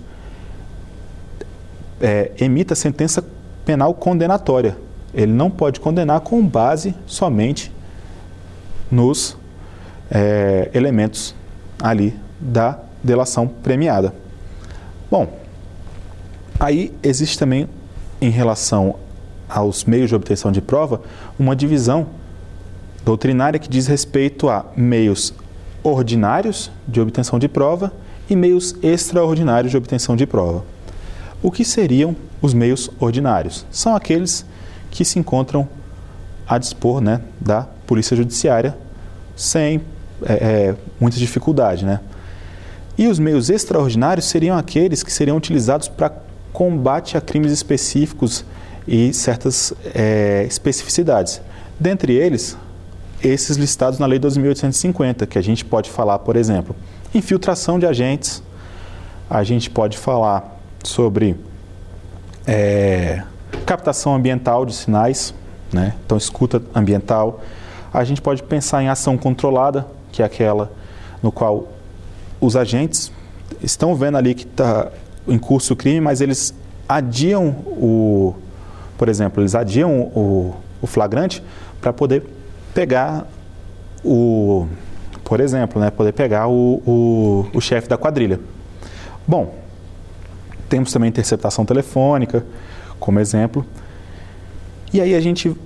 é, 2.00 2.30
emita 2.40 2.74
sentença 2.74 3.22
penal 3.66 3.92
condenatória. 3.92 4.74
Ele 5.12 5.32
não 5.32 5.50
pode 5.50 5.80
condenar 5.80 6.20
com 6.20 6.42
base 6.46 6.94
somente 7.06 7.70
nos 8.90 9.36
é, 10.10 10.70
elementos 10.72 11.34
ali 11.78 12.18
da 12.40 12.78
delação 13.04 13.46
premiada. 13.46 14.14
Bom, 15.10 15.30
aí 16.58 16.94
existe 17.02 17.38
também, 17.38 17.68
em 18.18 18.30
relação 18.30 18.96
aos 19.50 19.84
meios 19.84 20.08
de 20.08 20.14
obtenção 20.14 20.52
de 20.52 20.60
prova, 20.60 21.02
uma 21.38 21.56
divisão 21.56 22.06
doutrinária 23.04 23.58
que 23.58 23.68
diz 23.68 23.86
respeito 23.86 24.48
a 24.48 24.66
meios 24.76 25.34
ordinários 25.82 26.70
de 26.86 27.00
obtenção 27.00 27.38
de 27.38 27.48
prova 27.48 27.92
e 28.28 28.36
meios 28.36 28.76
extraordinários 28.82 29.70
de 29.70 29.76
obtenção 29.76 30.14
de 30.14 30.26
prova. 30.26 30.64
O 31.42 31.50
que 31.50 31.64
seriam 31.64 32.14
os 32.40 32.54
meios 32.54 32.90
ordinários? 33.00 33.66
São 33.70 33.96
aqueles 33.96 34.44
que 34.90 35.04
se 35.04 35.18
encontram 35.18 35.68
a 36.46 36.58
dispor 36.58 37.00
né, 37.00 37.20
da 37.40 37.62
Polícia 37.86 38.16
Judiciária 38.16 38.76
sem 39.34 39.80
é, 40.24 40.32
é, 40.32 40.76
muita 41.00 41.16
dificuldade. 41.16 41.84
Né? 41.84 42.00
E 42.98 43.06
os 43.06 43.18
meios 43.18 43.48
extraordinários 43.48 44.26
seriam 44.26 44.56
aqueles 44.56 45.02
que 45.02 45.12
seriam 45.12 45.36
utilizados 45.36 45.88
para 45.88 46.12
combate 46.52 47.16
a 47.16 47.20
crimes 47.20 47.52
específicos 47.52 48.44
e 48.90 49.14
certas 49.14 49.72
é, 49.94 50.44
especificidades. 50.48 51.40
Dentre 51.78 52.12
eles, 52.12 52.58
esses 53.22 53.56
listados 53.56 54.00
na 54.00 54.06
Lei 54.06 54.18
2.850, 54.18 55.28
que 55.28 55.38
a 55.38 55.40
gente 55.40 55.64
pode 55.64 55.88
falar, 55.88 56.18
por 56.18 56.34
exemplo, 56.34 56.74
infiltração 57.14 57.78
de 57.78 57.86
agentes, 57.86 58.42
a 59.30 59.44
gente 59.44 59.70
pode 59.70 59.96
falar 59.96 60.60
sobre 60.82 61.36
é, 62.44 63.22
captação 63.64 64.12
ambiental 64.12 64.66
de 64.66 64.74
sinais, 64.74 65.32
né? 65.72 65.94
então 66.04 66.18
escuta 66.18 66.60
ambiental. 66.74 67.40
A 67.94 68.02
gente 68.02 68.20
pode 68.20 68.42
pensar 68.42 68.82
em 68.82 68.88
ação 68.88 69.16
controlada, 69.16 69.86
que 70.10 70.20
é 70.20 70.24
aquela 70.24 70.72
no 71.22 71.30
qual 71.30 71.68
os 72.40 72.56
agentes 72.56 73.12
estão 73.62 73.94
vendo 73.94 74.18
ali 74.18 74.34
que 74.34 74.44
está 74.44 74.88
em 75.28 75.38
curso 75.38 75.74
o 75.74 75.76
crime, 75.76 76.00
mas 76.00 76.20
eles 76.20 76.52
adiam 76.88 77.50
o, 77.68 78.34
por 79.00 79.08
exemplo, 79.08 79.40
eles 79.40 79.54
adiam 79.54 79.98
o, 80.14 80.54
o 80.82 80.86
flagrante 80.86 81.42
para 81.80 81.90
poder 81.90 82.22
pegar 82.74 83.26
o, 84.04 84.66
por 85.24 85.40
exemplo, 85.40 85.80
né, 85.80 85.90
poder 85.90 86.12
pegar 86.12 86.48
o, 86.48 86.82
o, 86.86 87.46
o 87.54 87.60
chefe 87.62 87.88
da 87.88 87.96
quadrilha. 87.96 88.38
Bom, 89.26 89.54
temos 90.68 90.92
também 90.92 91.08
interceptação 91.08 91.64
telefônica, 91.64 92.44
como 92.98 93.18
exemplo. 93.18 93.64
E 94.92 95.00
aí 95.00 95.14
a 95.14 95.20
gente 95.20 95.56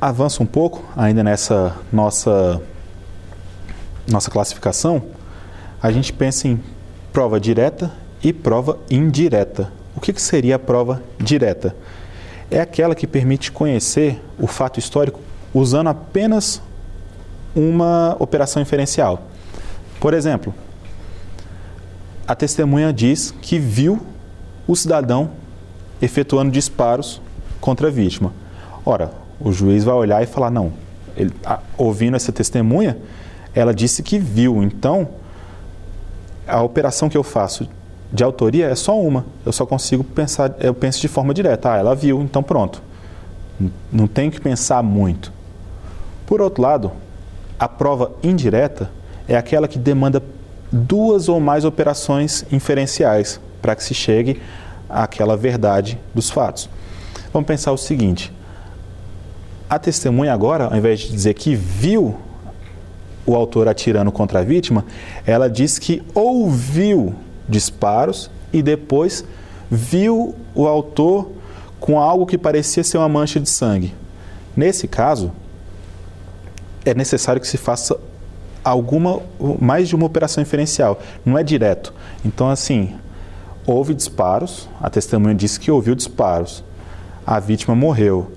avança 0.00 0.40
um 0.40 0.46
pouco 0.46 0.84
ainda 0.96 1.24
nessa 1.24 1.74
nossa 1.92 2.62
nossa 4.06 4.30
classificação, 4.30 5.02
a 5.82 5.90
gente 5.90 6.12
pensa 6.12 6.46
em 6.46 6.62
prova 7.12 7.40
direta 7.40 7.90
e 8.22 8.32
prova 8.32 8.78
indireta. 8.88 9.72
O 9.96 10.00
que, 10.00 10.12
que 10.12 10.22
seria 10.22 10.54
a 10.54 10.58
prova 10.60 11.02
direta? 11.18 11.74
É 12.50 12.60
aquela 12.60 12.94
que 12.94 13.06
permite 13.06 13.52
conhecer 13.52 14.20
o 14.38 14.46
fato 14.46 14.78
histórico 14.78 15.20
usando 15.54 15.88
apenas 15.88 16.60
uma 17.54 18.16
operação 18.18 18.60
inferencial. 18.60 19.22
Por 20.00 20.14
exemplo, 20.14 20.54
a 22.26 22.34
testemunha 22.34 22.92
diz 22.92 23.32
que 23.42 23.58
viu 23.58 24.00
o 24.66 24.74
cidadão 24.74 25.30
efetuando 26.00 26.50
disparos 26.50 27.20
contra 27.60 27.88
a 27.88 27.90
vítima. 27.90 28.32
Ora, 28.84 29.12
o 29.38 29.52
juiz 29.52 29.84
vai 29.84 29.94
olhar 29.94 30.22
e 30.22 30.26
falar: 30.26 30.50
não, 30.50 30.72
ele, 31.16 31.32
a, 31.44 31.60
ouvindo 31.76 32.16
essa 32.16 32.32
testemunha, 32.32 32.96
ela 33.54 33.74
disse 33.74 34.02
que 34.02 34.18
viu, 34.18 34.62
então 34.62 35.08
a 36.46 36.62
operação 36.62 37.08
que 37.08 37.16
eu 37.16 37.22
faço 37.22 37.68
de 38.12 38.24
autoria 38.24 38.66
é 38.66 38.74
só 38.74 38.98
uma. 38.98 39.24
Eu 39.44 39.52
só 39.52 39.64
consigo 39.64 40.02
pensar, 40.02 40.54
eu 40.60 40.74
penso 40.74 41.00
de 41.00 41.08
forma 41.08 41.32
direta. 41.32 41.72
Ah, 41.72 41.76
ela 41.76 41.94
viu, 41.94 42.20
então 42.20 42.42
pronto. 42.42 42.82
Não 43.92 44.06
tenho 44.06 44.30
que 44.30 44.40
pensar 44.40 44.82
muito. 44.82 45.32
Por 46.26 46.40
outro 46.40 46.62
lado, 46.62 46.92
a 47.58 47.68
prova 47.68 48.12
indireta 48.22 48.90
é 49.28 49.36
aquela 49.36 49.68
que 49.68 49.78
demanda 49.78 50.22
duas 50.72 51.28
ou 51.28 51.40
mais 51.40 51.64
operações 51.64 52.44
inferenciais 52.50 53.40
para 53.60 53.74
que 53.76 53.84
se 53.84 53.94
chegue 53.94 54.40
àquela 54.88 55.36
verdade 55.36 55.98
dos 56.14 56.30
fatos. 56.30 56.68
Vamos 57.32 57.46
pensar 57.46 57.70
o 57.72 57.76
seguinte: 57.76 58.32
a 59.68 59.78
testemunha 59.78 60.32
agora, 60.32 60.64
ao 60.64 60.76
invés 60.76 61.00
de 61.00 61.10
dizer 61.10 61.34
que 61.34 61.54
viu 61.54 62.16
o 63.26 63.36
autor 63.36 63.68
atirando 63.68 64.10
contra 64.10 64.40
a 64.40 64.42
vítima, 64.42 64.84
ela 65.24 65.48
diz 65.48 65.78
que 65.78 66.02
ouviu 66.14 67.14
disparos 67.50 68.30
e 68.52 68.62
depois 68.62 69.24
viu 69.70 70.34
o 70.54 70.66
autor 70.66 71.30
com 71.78 71.98
algo 71.98 72.26
que 72.26 72.38
parecia 72.38 72.84
ser 72.84 72.98
uma 72.98 73.08
mancha 73.08 73.40
de 73.40 73.48
sangue. 73.48 73.94
Nesse 74.56 74.86
caso, 74.86 75.32
é 76.84 76.94
necessário 76.94 77.40
que 77.40 77.48
se 77.48 77.56
faça 77.56 77.98
alguma 78.62 79.20
mais 79.60 79.88
de 79.88 79.96
uma 79.96 80.06
operação 80.06 80.42
inferencial, 80.42 81.00
não 81.24 81.38
é 81.38 81.42
direto. 81.42 81.94
Então 82.24 82.48
assim, 82.48 82.94
houve 83.66 83.94
disparos, 83.94 84.68
a 84.80 84.90
testemunha 84.90 85.34
disse 85.34 85.58
que 85.58 85.70
ouviu 85.70 85.94
disparos. 85.94 86.64
A 87.26 87.38
vítima 87.38 87.74
morreu. 87.74 88.32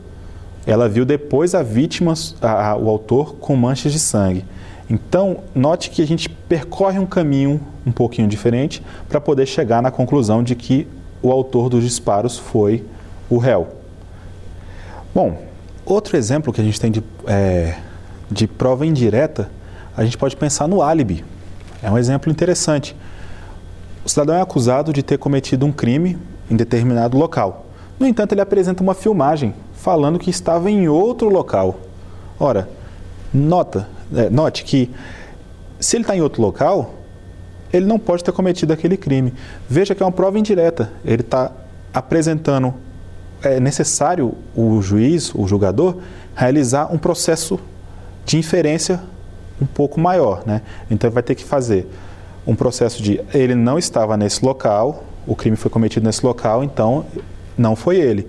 Ela 0.65 0.87
viu 0.87 1.03
depois 1.03 1.55
a 1.55 1.63
vítima, 1.63 2.13
a, 2.41 2.69
a, 2.69 2.77
o 2.77 2.89
autor 2.89 3.35
com 3.35 3.55
manchas 3.55 3.91
de 3.91 3.99
sangue. 3.99 4.45
Então, 4.93 5.37
note 5.55 5.89
que 5.89 6.03
a 6.03 6.05
gente 6.05 6.29
percorre 6.29 6.99
um 6.99 7.05
caminho 7.07 7.59
um 7.83 7.91
pouquinho 7.91 8.27
diferente 8.27 8.79
para 9.09 9.19
poder 9.19 9.47
chegar 9.47 9.81
na 9.81 9.89
conclusão 9.89 10.43
de 10.43 10.53
que 10.53 10.87
o 11.19 11.31
autor 11.31 11.67
dos 11.67 11.83
disparos 11.83 12.37
foi 12.37 12.85
o 13.27 13.39
réu. 13.39 13.69
Bom, 15.11 15.41
outro 15.83 16.15
exemplo 16.15 16.53
que 16.53 16.61
a 16.61 16.63
gente 16.63 16.79
tem 16.79 16.91
de, 16.91 17.03
é, 17.25 17.75
de 18.29 18.45
prova 18.45 18.85
indireta, 18.85 19.49
a 19.97 20.03
gente 20.05 20.15
pode 20.15 20.35
pensar 20.35 20.67
no 20.67 20.79
álibi. 20.83 21.25
É 21.81 21.89
um 21.89 21.97
exemplo 21.97 22.31
interessante. 22.31 22.95
O 24.05 24.09
cidadão 24.09 24.35
é 24.35 24.41
acusado 24.41 24.93
de 24.93 25.01
ter 25.01 25.17
cometido 25.17 25.65
um 25.65 25.71
crime 25.71 26.19
em 26.51 26.55
determinado 26.55 27.17
local. 27.17 27.65
No 27.99 28.05
entanto, 28.05 28.33
ele 28.33 28.41
apresenta 28.41 28.83
uma 28.83 28.93
filmagem 28.93 29.55
falando 29.73 30.19
que 30.19 30.29
estava 30.29 30.69
em 30.69 30.87
outro 30.87 31.29
local. 31.29 31.79
Ora, 32.39 32.69
nota, 33.33 33.87
é, 34.15 34.29
note 34.29 34.63
que 34.63 34.89
se 35.79 35.97
ele 35.97 36.03
está 36.03 36.15
em 36.15 36.21
outro 36.21 36.41
local, 36.41 36.93
ele 37.71 37.85
não 37.85 37.97
pode 37.97 38.23
ter 38.23 38.31
cometido 38.31 38.71
aquele 38.71 38.95
crime. 38.95 39.33
Veja 39.67 39.95
que 39.95 40.03
é 40.03 40.05
uma 40.05 40.11
prova 40.11 40.37
indireta. 40.37 40.91
Ele 41.03 41.21
está 41.21 41.51
apresentando. 41.93 42.73
É 43.41 43.59
necessário 43.59 44.35
o 44.55 44.81
juiz, 44.81 45.33
o 45.35 45.45
julgador, 45.47 45.97
realizar 46.35 46.93
um 46.93 46.97
processo 46.97 47.59
de 48.25 48.37
inferência 48.37 49.01
um 49.61 49.65
pouco 49.65 49.99
maior. 49.99 50.43
Né? 50.45 50.61
Então 50.89 51.09
ele 51.09 51.13
vai 51.13 51.23
ter 51.23 51.35
que 51.35 51.43
fazer 51.43 51.87
um 52.45 52.55
processo 52.55 53.01
de 53.01 53.19
ele 53.33 53.55
não 53.55 53.77
estava 53.77 54.15
nesse 54.15 54.45
local, 54.45 55.03
o 55.25 55.35
crime 55.35 55.55
foi 55.55 55.71
cometido 55.71 56.05
nesse 56.05 56.25
local, 56.25 56.63
então 56.63 57.05
não 57.57 57.75
foi 57.75 57.97
ele. 57.97 58.27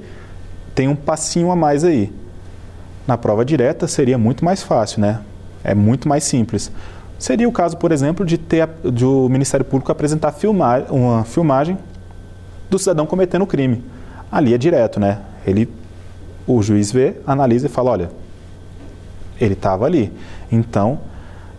Tem 0.75 0.89
um 0.89 0.97
passinho 0.97 1.51
a 1.51 1.57
mais 1.57 1.85
aí. 1.85 2.13
Na 3.07 3.19
prova 3.19 3.45
direta 3.45 3.87
seria 3.87 4.17
muito 4.17 4.45
mais 4.45 4.63
fácil, 4.63 5.01
né? 5.01 5.21
É 5.63 5.75
muito 5.75 6.09
mais 6.09 6.25
simples. 6.25 6.71
Seria 7.19 7.49
o 7.49 7.53
caso, 7.53 7.77
por 7.77 7.93
exemplo, 7.93 8.25
de 8.25 8.37
ter 8.37 8.69
de 8.93 9.05
o 9.05 9.29
Ministério 9.29 9.65
Público 9.65 9.93
apresentar 9.93 10.35
uma 10.91 11.25
filmagem 11.25 11.79
do 12.69 12.79
cidadão 12.79 13.07
cometendo 13.07 13.43
o 13.43 13.47
crime. 13.47 13.85
Ali 14.31 14.53
é 14.55 14.59
direto, 14.59 14.99
né? 14.99 15.21
Ele, 15.47 15.69
o 16.47 16.63
juiz 16.63 16.91
vê, 16.91 17.17
analisa 17.27 17.67
e 17.67 17.71
fala, 17.71 17.91
olha, 17.91 18.11
ele 19.41 19.55
estava 19.55 19.85
ali. 19.85 20.13
Então, 20.51 20.99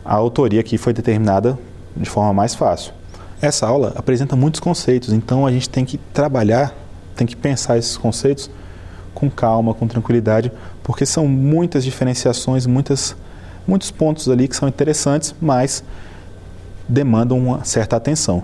a 0.04 0.14
autoria 0.14 0.60
aqui 0.60 0.78
foi 0.78 0.94
determinada 0.94 1.58
de 1.96 2.10
forma 2.10 2.34
mais 2.34 2.54
fácil. 2.54 2.94
Essa 3.42 3.68
aula 3.68 3.94
apresenta 3.96 4.36
muitos 4.36 4.60
conceitos, 4.60 5.14
então 5.14 5.46
a 5.46 5.52
gente 5.52 5.70
tem 5.70 5.86
que 5.86 5.98
trabalhar, 5.98 6.74
tem 7.16 7.28
que 7.28 7.36
pensar 7.36 7.78
esses 7.78 7.98
conceitos 7.98 8.50
com 9.14 9.30
calma, 9.30 9.74
com 9.74 9.88
tranquilidade, 9.88 10.52
porque 10.86 11.04
são 11.04 11.28
muitas 11.28 11.84
diferenciações, 11.84 12.68
muitas 12.68 13.16
muitos 13.68 13.90
pontos 13.90 14.30
ali 14.30 14.48
que 14.48 14.56
são 14.56 14.70
interessantes, 14.70 15.34
mas 15.42 15.84
demandam 16.88 17.40
uma 17.40 17.64
certa 17.64 17.96
atenção. 17.96 18.44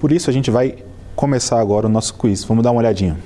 Por 0.00 0.10
isso 0.10 0.30
a 0.30 0.32
gente 0.32 0.50
vai 0.50 0.76
começar 1.14 1.60
agora 1.60 1.86
o 1.86 1.90
nosso 1.90 2.14
quiz. 2.14 2.42
Vamos 2.44 2.64
dar 2.64 2.70
uma 2.70 2.80
olhadinha. 2.80 3.18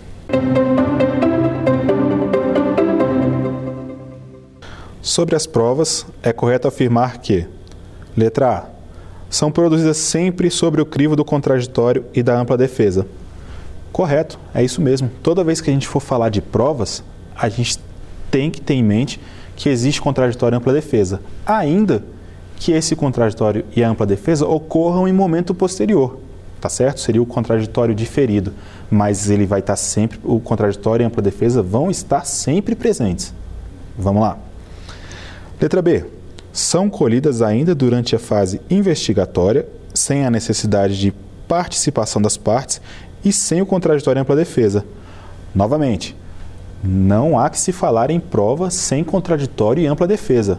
Sobre 5.01 5.37
as 5.37 5.47
provas, 5.47 6.05
é 6.21 6.33
correto 6.33 6.67
afirmar 6.67 7.19
que: 7.19 7.47
letra 8.17 8.51
A. 8.51 8.65
São 9.31 9.53
produzidas 9.53 9.97
sempre 9.97 10.51
sobre 10.51 10.83
o 10.83 10.87
crivo 10.87 11.15
do 11.15 11.25
contraditório 11.25 12.05
e 12.13 12.21
da 12.21 12.37
ampla 12.37 12.57
defesa. 12.57 13.07
Correto, 13.93 14.41
é 14.53 14.65
isso 14.65 14.81
mesmo. 14.81 15.09
Toda 15.23 15.45
vez 15.45 15.61
que 15.61 15.71
a 15.71 15.73
gente 15.73 15.87
for 15.87 16.01
falar 16.01 16.31
de 16.31 16.43
provas, 16.43 17.05
a 17.37 17.49
gente 17.49 17.79
tem 18.31 18.51
que 18.51 18.61
ter 18.61 18.75
em 18.75 18.83
mente 18.83 19.21
que 19.57 19.69
existe 19.69 20.01
contraditório 20.01 20.57
e 20.57 20.59
ampla 20.59 20.73
defesa, 20.73 21.21
ainda 21.45 22.03
que 22.57 22.73
esse 22.73 22.95
contraditório 22.95 23.65
e 23.75 23.83
a 23.83 23.89
ampla 23.89 24.07
defesa 24.07 24.47
ocorram 24.47 25.09
em 25.09 25.13
momento 25.13 25.55
posterior, 25.55 26.19
tá 26.61 26.69
certo? 26.69 27.01
Seria 27.01 27.23
o 27.23 27.27
contraditório 27.27 27.95
diferido, 27.95 28.53
mas 28.91 29.31
ele 29.31 29.47
vai 29.47 29.61
estar 29.61 29.77
sempre, 29.77 30.19
o 30.23 30.39
contraditório 30.41 31.03
e 31.03 31.05
a 31.05 31.09
ampla 31.09 31.23
defesa 31.23 31.63
vão 31.63 31.91
estar 31.91 32.25
sempre 32.25 32.75
presentes. 32.75 33.35
Vamos 33.99 34.23
lá. 34.23 34.39
Letra 35.61 35.83
B. 35.83 36.05
São 36.53 36.91
colhidas 36.91 37.43
ainda 37.43 37.75
durante 37.75 38.17
a 38.17 38.19
fase 38.19 38.61
investigatória, 38.69 39.69
sem 39.95 40.25
a 40.25 40.31
necessidade 40.31 40.99
de 40.99 41.13
participação 41.47 42.21
das 42.21 42.37
partes 42.37 42.81
e 43.25 43.33
sem 43.33 43.63
o 43.63 43.67
contraditório 43.67 44.19
e 44.19 44.23
ampla 44.23 44.37
defesa. 44.37 44.85
Novamente, 45.55 46.17
não 46.83 47.39
há 47.39 47.51
que 47.51 47.59
se 47.59 47.73
falar 47.73 48.11
em 48.11 48.19
prova 48.19 48.71
sem 48.71 49.05
contraditório 49.05 49.83
e 49.83 49.87
ampla 49.87 50.07
defesa. 50.07 50.59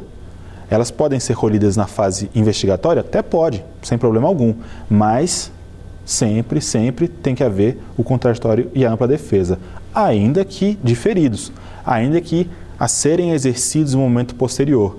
Elas 0.70 0.92
podem 0.92 1.20
ser 1.20 1.36
colhidas 1.36 1.76
na 1.76 1.88
fase 1.88 2.30
investigatória? 2.34 3.02
Até 3.02 3.22
pode, 3.22 3.64
sem 3.82 3.98
problema 3.98 4.28
algum, 4.28 4.54
mas 4.90 5.52
sempre, 6.06 6.62
sempre 6.62 7.08
tem 7.08 7.36
que 7.36 7.44
haver 7.44 7.82
o 7.98 8.04
contraditório 8.04 8.72
e 8.74 8.86
a 8.86 8.92
ampla 8.92 9.08
defesa, 9.08 9.60
ainda 9.94 10.46
que 10.46 10.78
diferidos, 10.84 11.52
ainda 11.86 12.22
que 12.22 12.50
a 12.80 12.88
serem 12.88 13.32
exercidos 13.32 13.94
no 13.94 14.02
momento 14.02 14.34
posterior, 14.36 14.98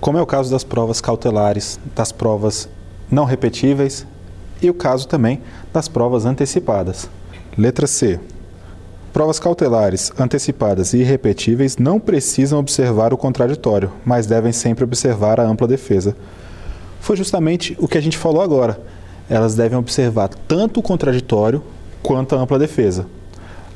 como 0.00 0.18
é 0.18 0.22
o 0.22 0.26
caso 0.26 0.50
das 0.50 0.64
provas 0.64 1.00
cautelares, 1.00 1.78
das 1.94 2.12
provas 2.12 2.68
não 3.10 3.24
repetíveis 3.24 4.06
e 4.60 4.68
o 4.68 4.74
caso 4.74 5.06
também 5.06 5.40
das 5.72 5.88
provas 5.88 6.26
antecipadas. 6.26 7.08
Letra 7.56 7.86
C. 7.86 8.18
Provas 9.14 9.38
cautelares, 9.38 10.12
antecipadas 10.18 10.92
e 10.92 10.98
irrepetíveis 10.98 11.76
não 11.76 12.00
precisam 12.00 12.58
observar 12.58 13.14
o 13.14 13.16
contraditório, 13.16 13.92
mas 14.04 14.26
devem 14.26 14.50
sempre 14.50 14.82
observar 14.82 15.38
a 15.38 15.46
ampla 15.46 15.68
defesa. 15.68 16.16
Foi 16.98 17.14
justamente 17.14 17.76
o 17.78 17.86
que 17.86 17.96
a 17.96 18.00
gente 18.00 18.18
falou 18.18 18.42
agora. 18.42 18.80
Elas 19.30 19.54
devem 19.54 19.78
observar 19.78 20.30
tanto 20.48 20.80
o 20.80 20.82
contraditório 20.82 21.62
quanto 22.02 22.34
a 22.34 22.40
ampla 22.40 22.58
defesa. 22.58 23.06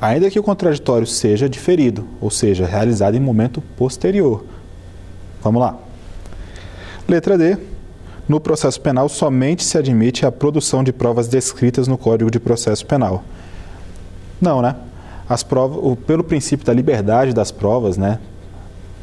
Ainda 0.01 0.29
que 0.29 0.37
o 0.37 0.43
contraditório 0.43 1.07
seja 1.07 1.47
diferido, 1.47 2.05
ou 2.19 2.29
seja, 2.29 2.65
realizado 2.65 3.15
em 3.15 3.21
momento 3.21 3.61
posterior. 3.77 4.43
Vamos 5.41 5.61
lá. 5.61 5.77
Letra 7.07 7.37
D. 7.37 7.57
No 8.27 8.41
processo 8.41 8.81
penal, 8.81 9.07
somente 9.07 9.63
se 9.63 9.77
admite 9.77 10.25
a 10.25 10.33
produção 10.33 10.83
de 10.83 10.91
provas 10.91 11.29
descritas 11.29 11.87
no 11.87 11.97
Código 11.97 12.29
de 12.29 12.41
Processo 12.41 12.85
Penal. 12.85 13.23
Não, 14.41 14.61
né? 14.61 14.75
As 15.29 15.43
provas, 15.43 15.97
pelo 16.07 16.23
princípio 16.23 16.65
da 16.65 16.73
liberdade 16.73 17.33
das 17.33 17.51
provas, 17.51 17.97
né, 17.97 18.17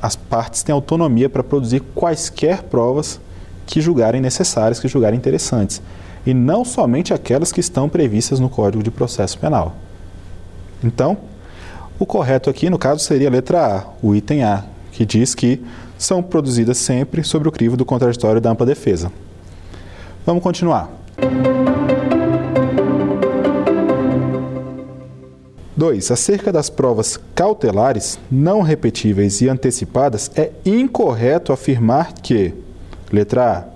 as 0.03 0.16
partes 0.16 0.62
têm 0.62 0.72
autonomia 0.72 1.29
para 1.29 1.45
produzir 1.45 1.81
quaisquer 1.95 2.64
provas 2.64 3.20
que 3.64 3.81
julgarem 3.81 4.20
necessárias, 4.20 4.81
que 4.81 4.89
julgarem 4.89 5.16
interessantes, 5.16 5.81
e 6.27 6.35
não 6.35 6.64
somente 6.64 7.14
aquelas 7.14 7.53
que 7.53 7.61
estão 7.61 7.89
previstas 7.89 8.41
no 8.41 8.49
Código 8.49 8.83
de 8.83 8.91
Processo 8.91 9.39
Penal. 9.39 9.77
Então, 10.83 11.16
o 11.99 12.05
correto 12.05 12.51
aqui, 12.51 12.68
no 12.68 12.79
caso, 12.79 13.03
seria 13.03 13.29
a 13.29 13.31
letra 13.31 13.79
A, 13.79 13.85
o 14.03 14.14
item 14.14 14.43
A, 14.43 14.64
que 14.93 15.07
diz 15.07 15.35
que 15.35 15.64
são 15.97 16.22
produzidas 16.22 16.77
sempre 16.79 17.22
sobre 17.24 17.49
o 17.49 17.53
crivo 17.53 17.77
do 17.77 17.85
contraditório 17.85 18.41
da 18.41 18.51
ampla 18.51 18.66
defesa. 18.66 19.11
Vamos 20.27 20.43
continuar. 20.43 20.91
2. 25.77 26.11
Acerca 26.11 26.51
das 26.51 26.70
provas 26.70 27.18
cautelares, 27.35 28.18
não 28.31 28.62
repetíveis 28.62 29.41
e 29.43 29.49
antecipadas, 29.49 30.31
é 30.35 30.51
incorreto 30.64 31.53
afirmar 31.53 32.14
que, 32.14 32.55
letra 33.12 33.68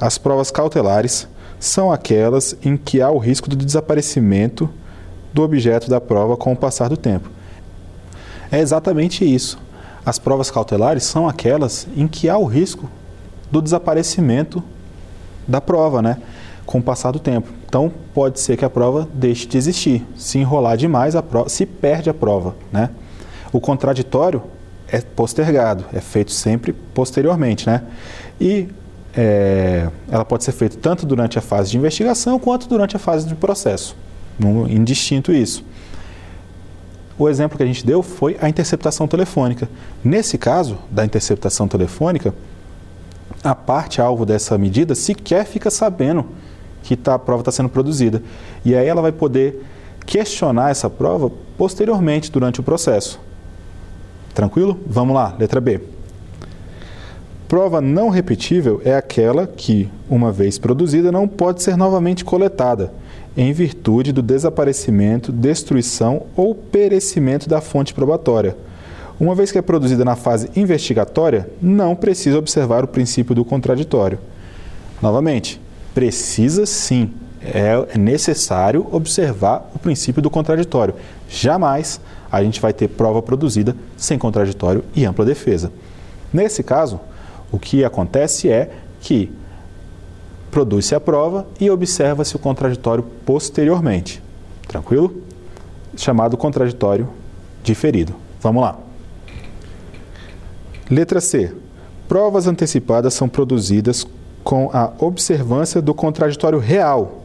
A, 0.00 0.06
as 0.06 0.18
provas 0.18 0.50
cautelares 0.50 1.28
são 1.58 1.92
aquelas 1.92 2.56
em 2.62 2.76
que 2.76 3.00
há 3.00 3.10
o 3.10 3.18
risco 3.18 3.48
do 3.48 3.56
desaparecimento 3.56 4.68
do 5.32 5.42
objeto 5.42 5.88
da 5.88 6.00
prova 6.00 6.36
com 6.36 6.52
o 6.52 6.56
passar 6.56 6.88
do 6.88 6.96
tempo. 6.96 7.30
É 8.50 8.58
exatamente 8.58 9.24
isso. 9.24 9.58
As 10.04 10.18
provas 10.18 10.50
cautelares 10.50 11.04
são 11.04 11.28
aquelas 11.28 11.86
em 11.96 12.06
que 12.06 12.28
há 12.28 12.36
o 12.36 12.44
risco 12.44 12.88
do 13.50 13.62
desaparecimento 13.62 14.62
da 15.46 15.60
prova, 15.60 16.02
né? 16.02 16.18
Com 16.64 16.78
o 16.78 16.82
passar 16.82 17.12
do 17.12 17.18
tempo. 17.18 17.48
Então, 17.76 17.92
pode 18.14 18.40
ser 18.40 18.56
que 18.56 18.64
a 18.64 18.70
prova 18.70 19.06
deixe 19.12 19.46
de 19.46 19.58
existir. 19.58 20.02
Se 20.16 20.38
enrolar 20.38 20.78
demais, 20.78 21.14
a 21.14 21.22
prova, 21.22 21.50
se 21.50 21.66
perde 21.66 22.08
a 22.08 22.14
prova, 22.14 22.56
né? 22.72 22.88
O 23.52 23.60
contraditório 23.60 24.42
é 24.88 24.98
postergado, 25.02 25.84
é 25.92 26.00
feito 26.00 26.32
sempre 26.32 26.72
posteriormente, 26.72 27.66
né? 27.66 27.82
E 28.40 28.68
é, 29.14 29.90
ela 30.10 30.24
pode 30.24 30.44
ser 30.44 30.52
feita 30.52 30.78
tanto 30.80 31.04
durante 31.04 31.38
a 31.38 31.42
fase 31.42 31.70
de 31.70 31.76
investigação 31.76 32.38
quanto 32.38 32.66
durante 32.66 32.96
a 32.96 32.98
fase 32.98 33.26
de 33.26 33.34
processo. 33.34 33.94
indistinto 34.70 35.30
isso. 35.30 35.62
O 37.18 37.28
exemplo 37.28 37.58
que 37.58 37.62
a 37.62 37.66
gente 37.66 37.84
deu 37.84 38.02
foi 38.02 38.38
a 38.40 38.48
interceptação 38.48 39.06
telefônica. 39.06 39.68
Nesse 40.02 40.38
caso 40.38 40.78
da 40.90 41.04
interceptação 41.04 41.68
telefônica, 41.68 42.32
a 43.44 43.54
parte 43.54 44.00
alvo 44.00 44.24
dessa 44.24 44.56
medida 44.56 44.94
sequer 44.94 45.44
fica 45.44 45.70
sabendo 45.70 46.24
que 46.86 46.96
tá, 46.96 47.14
a 47.14 47.18
prova 47.18 47.40
está 47.40 47.50
sendo 47.50 47.68
produzida. 47.68 48.22
E 48.64 48.74
aí 48.74 48.86
ela 48.86 49.02
vai 49.02 49.12
poder 49.12 49.64
questionar 50.06 50.70
essa 50.70 50.88
prova 50.88 51.30
posteriormente 51.58 52.30
durante 52.30 52.60
o 52.60 52.62
processo. 52.62 53.20
Tranquilo? 54.34 54.78
Vamos 54.86 55.14
lá, 55.14 55.34
letra 55.38 55.60
B. 55.60 55.80
Prova 57.48 57.80
não 57.80 58.08
repetível 58.08 58.80
é 58.84 58.94
aquela 58.94 59.46
que, 59.46 59.88
uma 60.08 60.30
vez 60.30 60.58
produzida, 60.58 61.10
não 61.10 61.26
pode 61.26 61.62
ser 61.62 61.76
novamente 61.76 62.24
coletada, 62.24 62.92
em 63.36 63.52
virtude 63.52 64.12
do 64.12 64.22
desaparecimento, 64.22 65.32
destruição 65.32 66.22
ou 66.36 66.54
perecimento 66.54 67.48
da 67.48 67.60
fonte 67.60 67.92
probatória 67.92 68.56
uma 69.18 69.34
vez 69.34 69.50
que 69.50 69.58
é 69.58 69.62
produzida 69.62 70.04
na 70.04 70.14
fase 70.14 70.50
investigatória, 70.54 71.48
não 71.60 71.96
precisa 71.96 72.38
observar 72.38 72.84
o 72.84 72.88
princípio 72.88 73.34
do 73.34 73.44
contraditório. 73.44 74.18
Novamente, 75.00 75.60
precisa 75.96 76.66
sim, 76.66 77.10
é 77.40 77.96
necessário 77.96 78.86
observar 78.92 79.70
o 79.74 79.78
princípio 79.78 80.20
do 80.20 80.28
contraditório. 80.28 80.94
Jamais 81.26 81.98
a 82.30 82.44
gente 82.44 82.60
vai 82.60 82.74
ter 82.74 82.86
prova 82.86 83.22
produzida 83.22 83.74
sem 83.96 84.18
contraditório 84.18 84.84
e 84.94 85.06
ampla 85.06 85.24
defesa. 85.24 85.72
Nesse 86.30 86.62
caso, 86.62 87.00
o 87.50 87.58
que 87.58 87.82
acontece 87.82 88.50
é 88.50 88.72
que 89.00 89.32
produz-se 90.50 90.94
a 90.94 91.00
prova 91.00 91.46
e 91.58 91.70
observa-se 91.70 92.36
o 92.36 92.38
contraditório 92.38 93.02
posteriormente. 93.24 94.22
Tranquilo? 94.68 95.22
Chamado 95.96 96.36
contraditório 96.36 97.08
diferido. 97.64 98.14
Vamos 98.42 98.62
lá. 98.62 98.78
Letra 100.90 101.22
C. 101.22 101.54
Provas 102.06 102.46
antecipadas 102.46 103.14
são 103.14 103.30
produzidas 103.30 104.06
com 104.46 104.70
a 104.72 104.92
observância 105.00 105.82
do 105.82 105.92
contraditório 105.92 106.60
real 106.60 107.24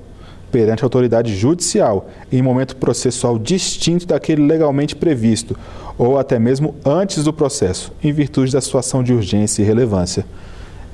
perante 0.51 0.83
a 0.83 0.87
autoridade 0.87 1.35
judicial 1.35 2.09
em 2.31 2.41
momento 2.41 2.75
processual 2.75 3.37
distinto 3.37 4.07
daquele 4.07 4.41
legalmente 4.41 4.95
previsto 4.95 5.55
ou 5.99 6.17
até 6.17 6.39
mesmo 6.39 6.73
antes 6.83 7.23
do 7.23 7.31
processo, 7.31 7.93
em 8.03 8.11
virtude 8.11 8.51
da 8.51 8.59
situação 8.59 9.03
de 9.03 9.13
urgência 9.13 9.61
e 9.61 9.65
relevância. 9.65 10.25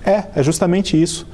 É, 0.06 0.26
é 0.36 0.44
justamente 0.44 1.02
isso. 1.02 1.26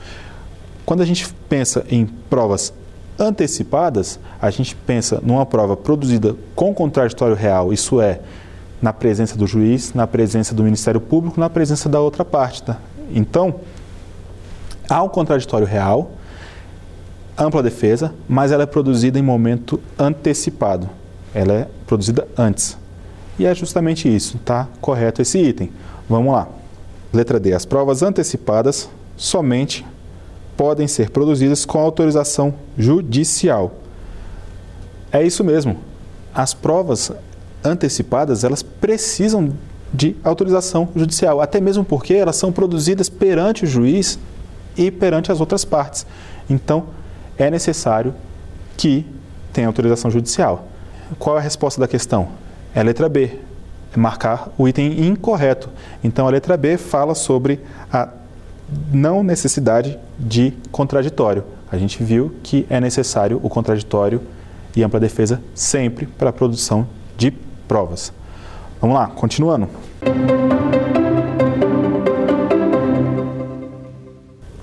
Quando 0.86 1.02
a 1.02 1.06
gente 1.06 1.28
pensa 1.50 1.84
em 1.90 2.06
provas 2.06 2.72
antecipadas, 3.18 4.20
a 4.40 4.52
gente 4.52 4.76
pensa 4.76 5.20
numa 5.24 5.44
prova 5.44 5.76
produzida 5.76 6.36
com 6.54 6.72
contraditório 6.72 7.36
real, 7.36 7.74
isso 7.74 8.00
é, 8.00 8.20
na 8.80 8.94
presença 8.94 9.36
do 9.36 9.48
juiz, 9.48 9.92
na 9.96 10.06
presença 10.06 10.54
do 10.54 10.64
Ministério 10.64 11.02
Público, 11.02 11.40
na 11.40 11.50
presença 11.50 11.90
da 11.90 12.00
outra 12.00 12.24
parte. 12.24 12.62
Tá? 12.62 12.78
Então, 13.12 13.56
há 14.90 15.02
um 15.02 15.10
contraditório 15.10 15.66
real, 15.66 16.12
ampla 17.38 17.64
defesa, 17.64 18.14
mas 18.28 18.52
ela 18.52 18.64
é 18.64 18.66
produzida 18.66 19.18
em 19.18 19.24
momento 19.24 19.80
antecipado. 19.98 20.90
Ela 21.34 21.54
é 21.54 21.68
produzida 21.88 22.28
antes. 22.38 22.78
E 23.38 23.46
é 23.46 23.56
justamente 23.56 24.14
isso, 24.14 24.38
tá 24.40 24.68
correto 24.80 25.22
esse 25.22 25.40
item. 25.40 25.72
Vamos 26.08 26.34
lá. 26.34 26.48
Letra 27.12 27.40
D. 27.40 27.54
As 27.54 27.66
provas 27.66 28.04
antecipadas 28.04 28.90
somente 29.16 29.86
podem 30.56 30.88
ser 30.88 31.10
produzidas 31.10 31.66
com 31.66 31.80
autorização 31.80 32.54
judicial. 32.78 33.72
É 35.12 35.24
isso 35.24 35.44
mesmo. 35.44 35.78
As 36.34 36.54
provas 36.54 37.12
antecipadas, 37.64 38.44
elas 38.44 38.62
precisam 38.62 39.54
de 39.94 40.16
autorização 40.24 40.90
judicial, 40.96 41.40
até 41.40 41.62
mesmo 41.62 41.84
porque 41.84 42.16
elas 42.16 42.36
são 42.36 42.52
produzidas 42.52 43.10
perante 43.10 43.64
o 43.64 43.68
juiz 43.68 44.18
e 44.78 44.92
perante 44.92 45.32
as 45.32 45.40
outras 45.40 45.66
partes. 45.66 46.06
Então, 46.50 46.86
é 47.38 47.50
necessário 47.50 48.14
que 48.78 49.06
tenha 49.52 49.68
autorização 49.68 50.10
judicial. 50.10 50.68
Qual 51.20 51.36
é 51.38 51.40
a 51.40 51.44
resposta 51.44 51.80
da 51.80 51.88
questão? 51.88 52.30
É 52.74 52.80
a 52.80 52.84
letra 52.84 53.08
B, 53.08 53.40
é 53.96 53.98
marcar 53.98 54.50
o 54.58 54.68
item 54.68 55.08
incorreto. 55.08 55.70
Então, 56.04 56.28
a 56.28 56.30
letra 56.30 56.58
B 56.58 56.78
fala 56.78 57.14
sobre 57.14 57.60
a 57.92 58.10
não 58.92 59.24
necessidade 59.24 60.00
de 60.18 60.54
contraditório. 60.72 61.44
A 61.72 61.78
gente 61.78 62.04
viu 62.04 62.36
que 62.44 62.66
é 62.70 62.80
necessário 62.80 63.40
o 63.44 63.50
contraditório 63.50 64.22
e 64.76 64.84
ampla 64.84 65.00
defesa 65.00 65.42
sempre 65.54 66.08
para 66.08 66.30
a 66.30 66.34
produção 66.34 66.88
de 67.18 67.32
provas. 67.68 68.12
Vamos 68.82 68.96
lá, 68.96 69.08
continuando. 69.08 69.70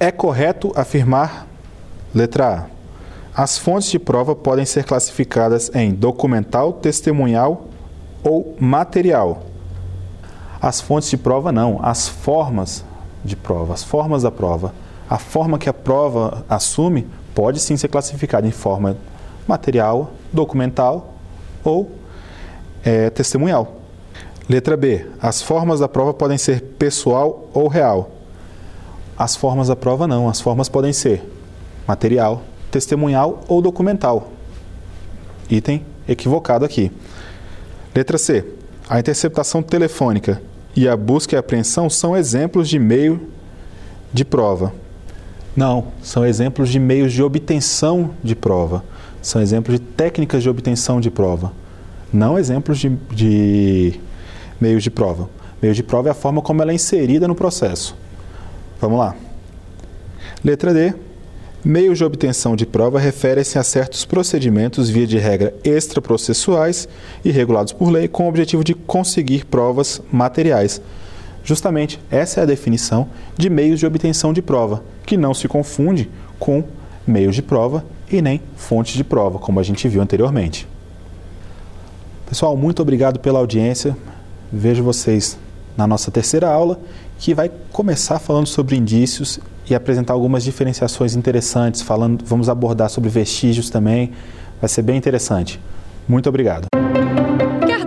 É 0.02 0.10
correto 0.10 0.72
afirmar, 0.74 1.46
letra 2.14 2.66
A, 3.34 3.42
as 3.42 3.58
fontes 3.58 3.90
de 3.90 3.98
prova 3.98 4.34
podem 4.34 4.64
ser 4.64 4.84
classificadas 4.84 5.70
em 5.74 5.92
documental, 5.92 6.72
testemunhal 6.72 7.66
ou 8.24 8.56
material. 8.58 9.42
As 10.58 10.80
fontes 10.80 11.10
de 11.10 11.18
prova 11.18 11.52
não, 11.52 11.80
as 11.82 12.08
formas 12.08 12.82
de 13.22 13.36
prova, 13.36 13.74
as 13.74 13.84
formas 13.84 14.22
da 14.22 14.30
prova. 14.30 14.72
A 15.08 15.18
forma 15.18 15.58
que 15.58 15.68
a 15.68 15.74
prova 15.74 16.46
assume 16.48 17.06
pode 17.34 17.60
sim 17.60 17.76
ser 17.76 17.88
classificada 17.88 18.46
em 18.46 18.52
forma 18.52 18.96
material, 19.46 20.12
documental 20.32 21.12
ou 21.62 21.90
é, 22.82 23.10
testemunhal. 23.10 23.76
Letra 24.48 24.78
B. 24.78 25.06
As 25.20 25.42
formas 25.42 25.80
da 25.80 25.88
prova 25.88 26.14
podem 26.14 26.38
ser 26.38 26.62
pessoal 26.78 27.50
ou 27.52 27.68
real. 27.68 28.19
As 29.20 29.36
formas 29.36 29.68
da 29.68 29.76
prova 29.76 30.06
não. 30.06 30.28
As 30.28 30.40
formas 30.40 30.70
podem 30.70 30.92
ser 30.94 31.22
material, 31.86 32.42
testemunhal 32.70 33.42
ou 33.46 33.60
documental. 33.60 34.32
Item 35.50 35.84
equivocado 36.08 36.64
aqui. 36.64 36.90
Letra 37.94 38.16
C. 38.16 38.46
A 38.88 38.98
interceptação 38.98 39.62
telefônica 39.62 40.40
e 40.74 40.88
a 40.88 40.96
busca 40.96 41.36
e 41.36 41.38
apreensão 41.38 41.90
são 41.90 42.16
exemplos 42.16 42.68
de 42.68 42.78
meio 42.78 43.28
de 44.10 44.24
prova. 44.24 44.72
Não, 45.54 45.88
são 46.02 46.24
exemplos 46.24 46.70
de 46.70 46.78
meios 46.78 47.12
de 47.12 47.22
obtenção 47.22 48.12
de 48.24 48.34
prova. 48.34 48.82
São 49.20 49.42
exemplos 49.42 49.78
de 49.78 49.84
técnicas 49.84 50.42
de 50.42 50.48
obtenção 50.48 50.98
de 50.98 51.10
prova 51.10 51.52
não 52.12 52.38
exemplos 52.38 52.78
de, 52.78 52.88
de 53.12 54.00
meios 54.60 54.82
de 54.82 54.90
prova. 54.90 55.28
Meio 55.60 55.74
de 55.74 55.82
prova 55.82 56.08
é 56.08 56.10
a 56.10 56.14
forma 56.14 56.42
como 56.42 56.62
ela 56.62 56.72
é 56.72 56.74
inserida 56.74 57.28
no 57.28 57.34
processo. 57.34 57.96
Vamos 58.80 58.98
lá. 58.98 59.14
Letra 60.42 60.72
D. 60.72 60.94
Meios 61.62 61.98
de 61.98 62.04
obtenção 62.04 62.56
de 62.56 62.64
prova 62.64 62.98
referem-se 62.98 63.58
a 63.58 63.62
certos 63.62 64.06
procedimentos, 64.06 64.88
via 64.88 65.06
de 65.06 65.18
regra, 65.18 65.54
extraprocessuais 65.62 66.88
e 67.22 67.30
regulados 67.30 67.74
por 67.74 67.90
lei, 67.90 68.08
com 68.08 68.24
o 68.24 68.28
objetivo 68.28 68.64
de 68.64 68.72
conseguir 68.72 69.44
provas 69.44 70.00
materiais. 70.10 70.80
Justamente 71.44 72.00
essa 72.10 72.40
é 72.40 72.42
a 72.42 72.46
definição 72.46 73.08
de 73.36 73.50
meios 73.50 73.78
de 73.78 73.84
obtenção 73.84 74.32
de 74.32 74.40
prova, 74.40 74.82
que 75.04 75.18
não 75.18 75.34
se 75.34 75.46
confunde 75.46 76.08
com 76.38 76.64
meios 77.06 77.34
de 77.34 77.42
prova 77.42 77.84
e 78.10 78.22
nem 78.22 78.40
fontes 78.56 78.94
de 78.94 79.04
prova, 79.04 79.38
como 79.38 79.60
a 79.60 79.62
gente 79.62 79.86
viu 79.86 80.00
anteriormente. 80.00 80.66
Pessoal, 82.26 82.56
muito 82.56 82.80
obrigado 82.80 83.20
pela 83.20 83.38
audiência. 83.38 83.94
Vejo 84.50 84.82
vocês 84.82 85.38
na 85.76 85.86
nossa 85.86 86.10
terceira 86.10 86.48
aula, 86.48 86.80
que 87.20 87.34
vai 87.34 87.50
começar 87.70 88.18
falando 88.18 88.46
sobre 88.46 88.76
indícios 88.76 89.38
e 89.68 89.74
apresentar 89.74 90.14
algumas 90.14 90.42
diferenciações 90.42 91.14
interessantes, 91.14 91.82
falando, 91.82 92.24
vamos 92.24 92.48
abordar 92.48 92.88
sobre 92.88 93.10
vestígios 93.10 93.68
também. 93.68 94.12
Vai 94.58 94.68
ser 94.68 94.80
bem 94.80 94.96
interessante. 94.96 95.60
Muito 96.08 96.30
obrigado. 96.30 96.66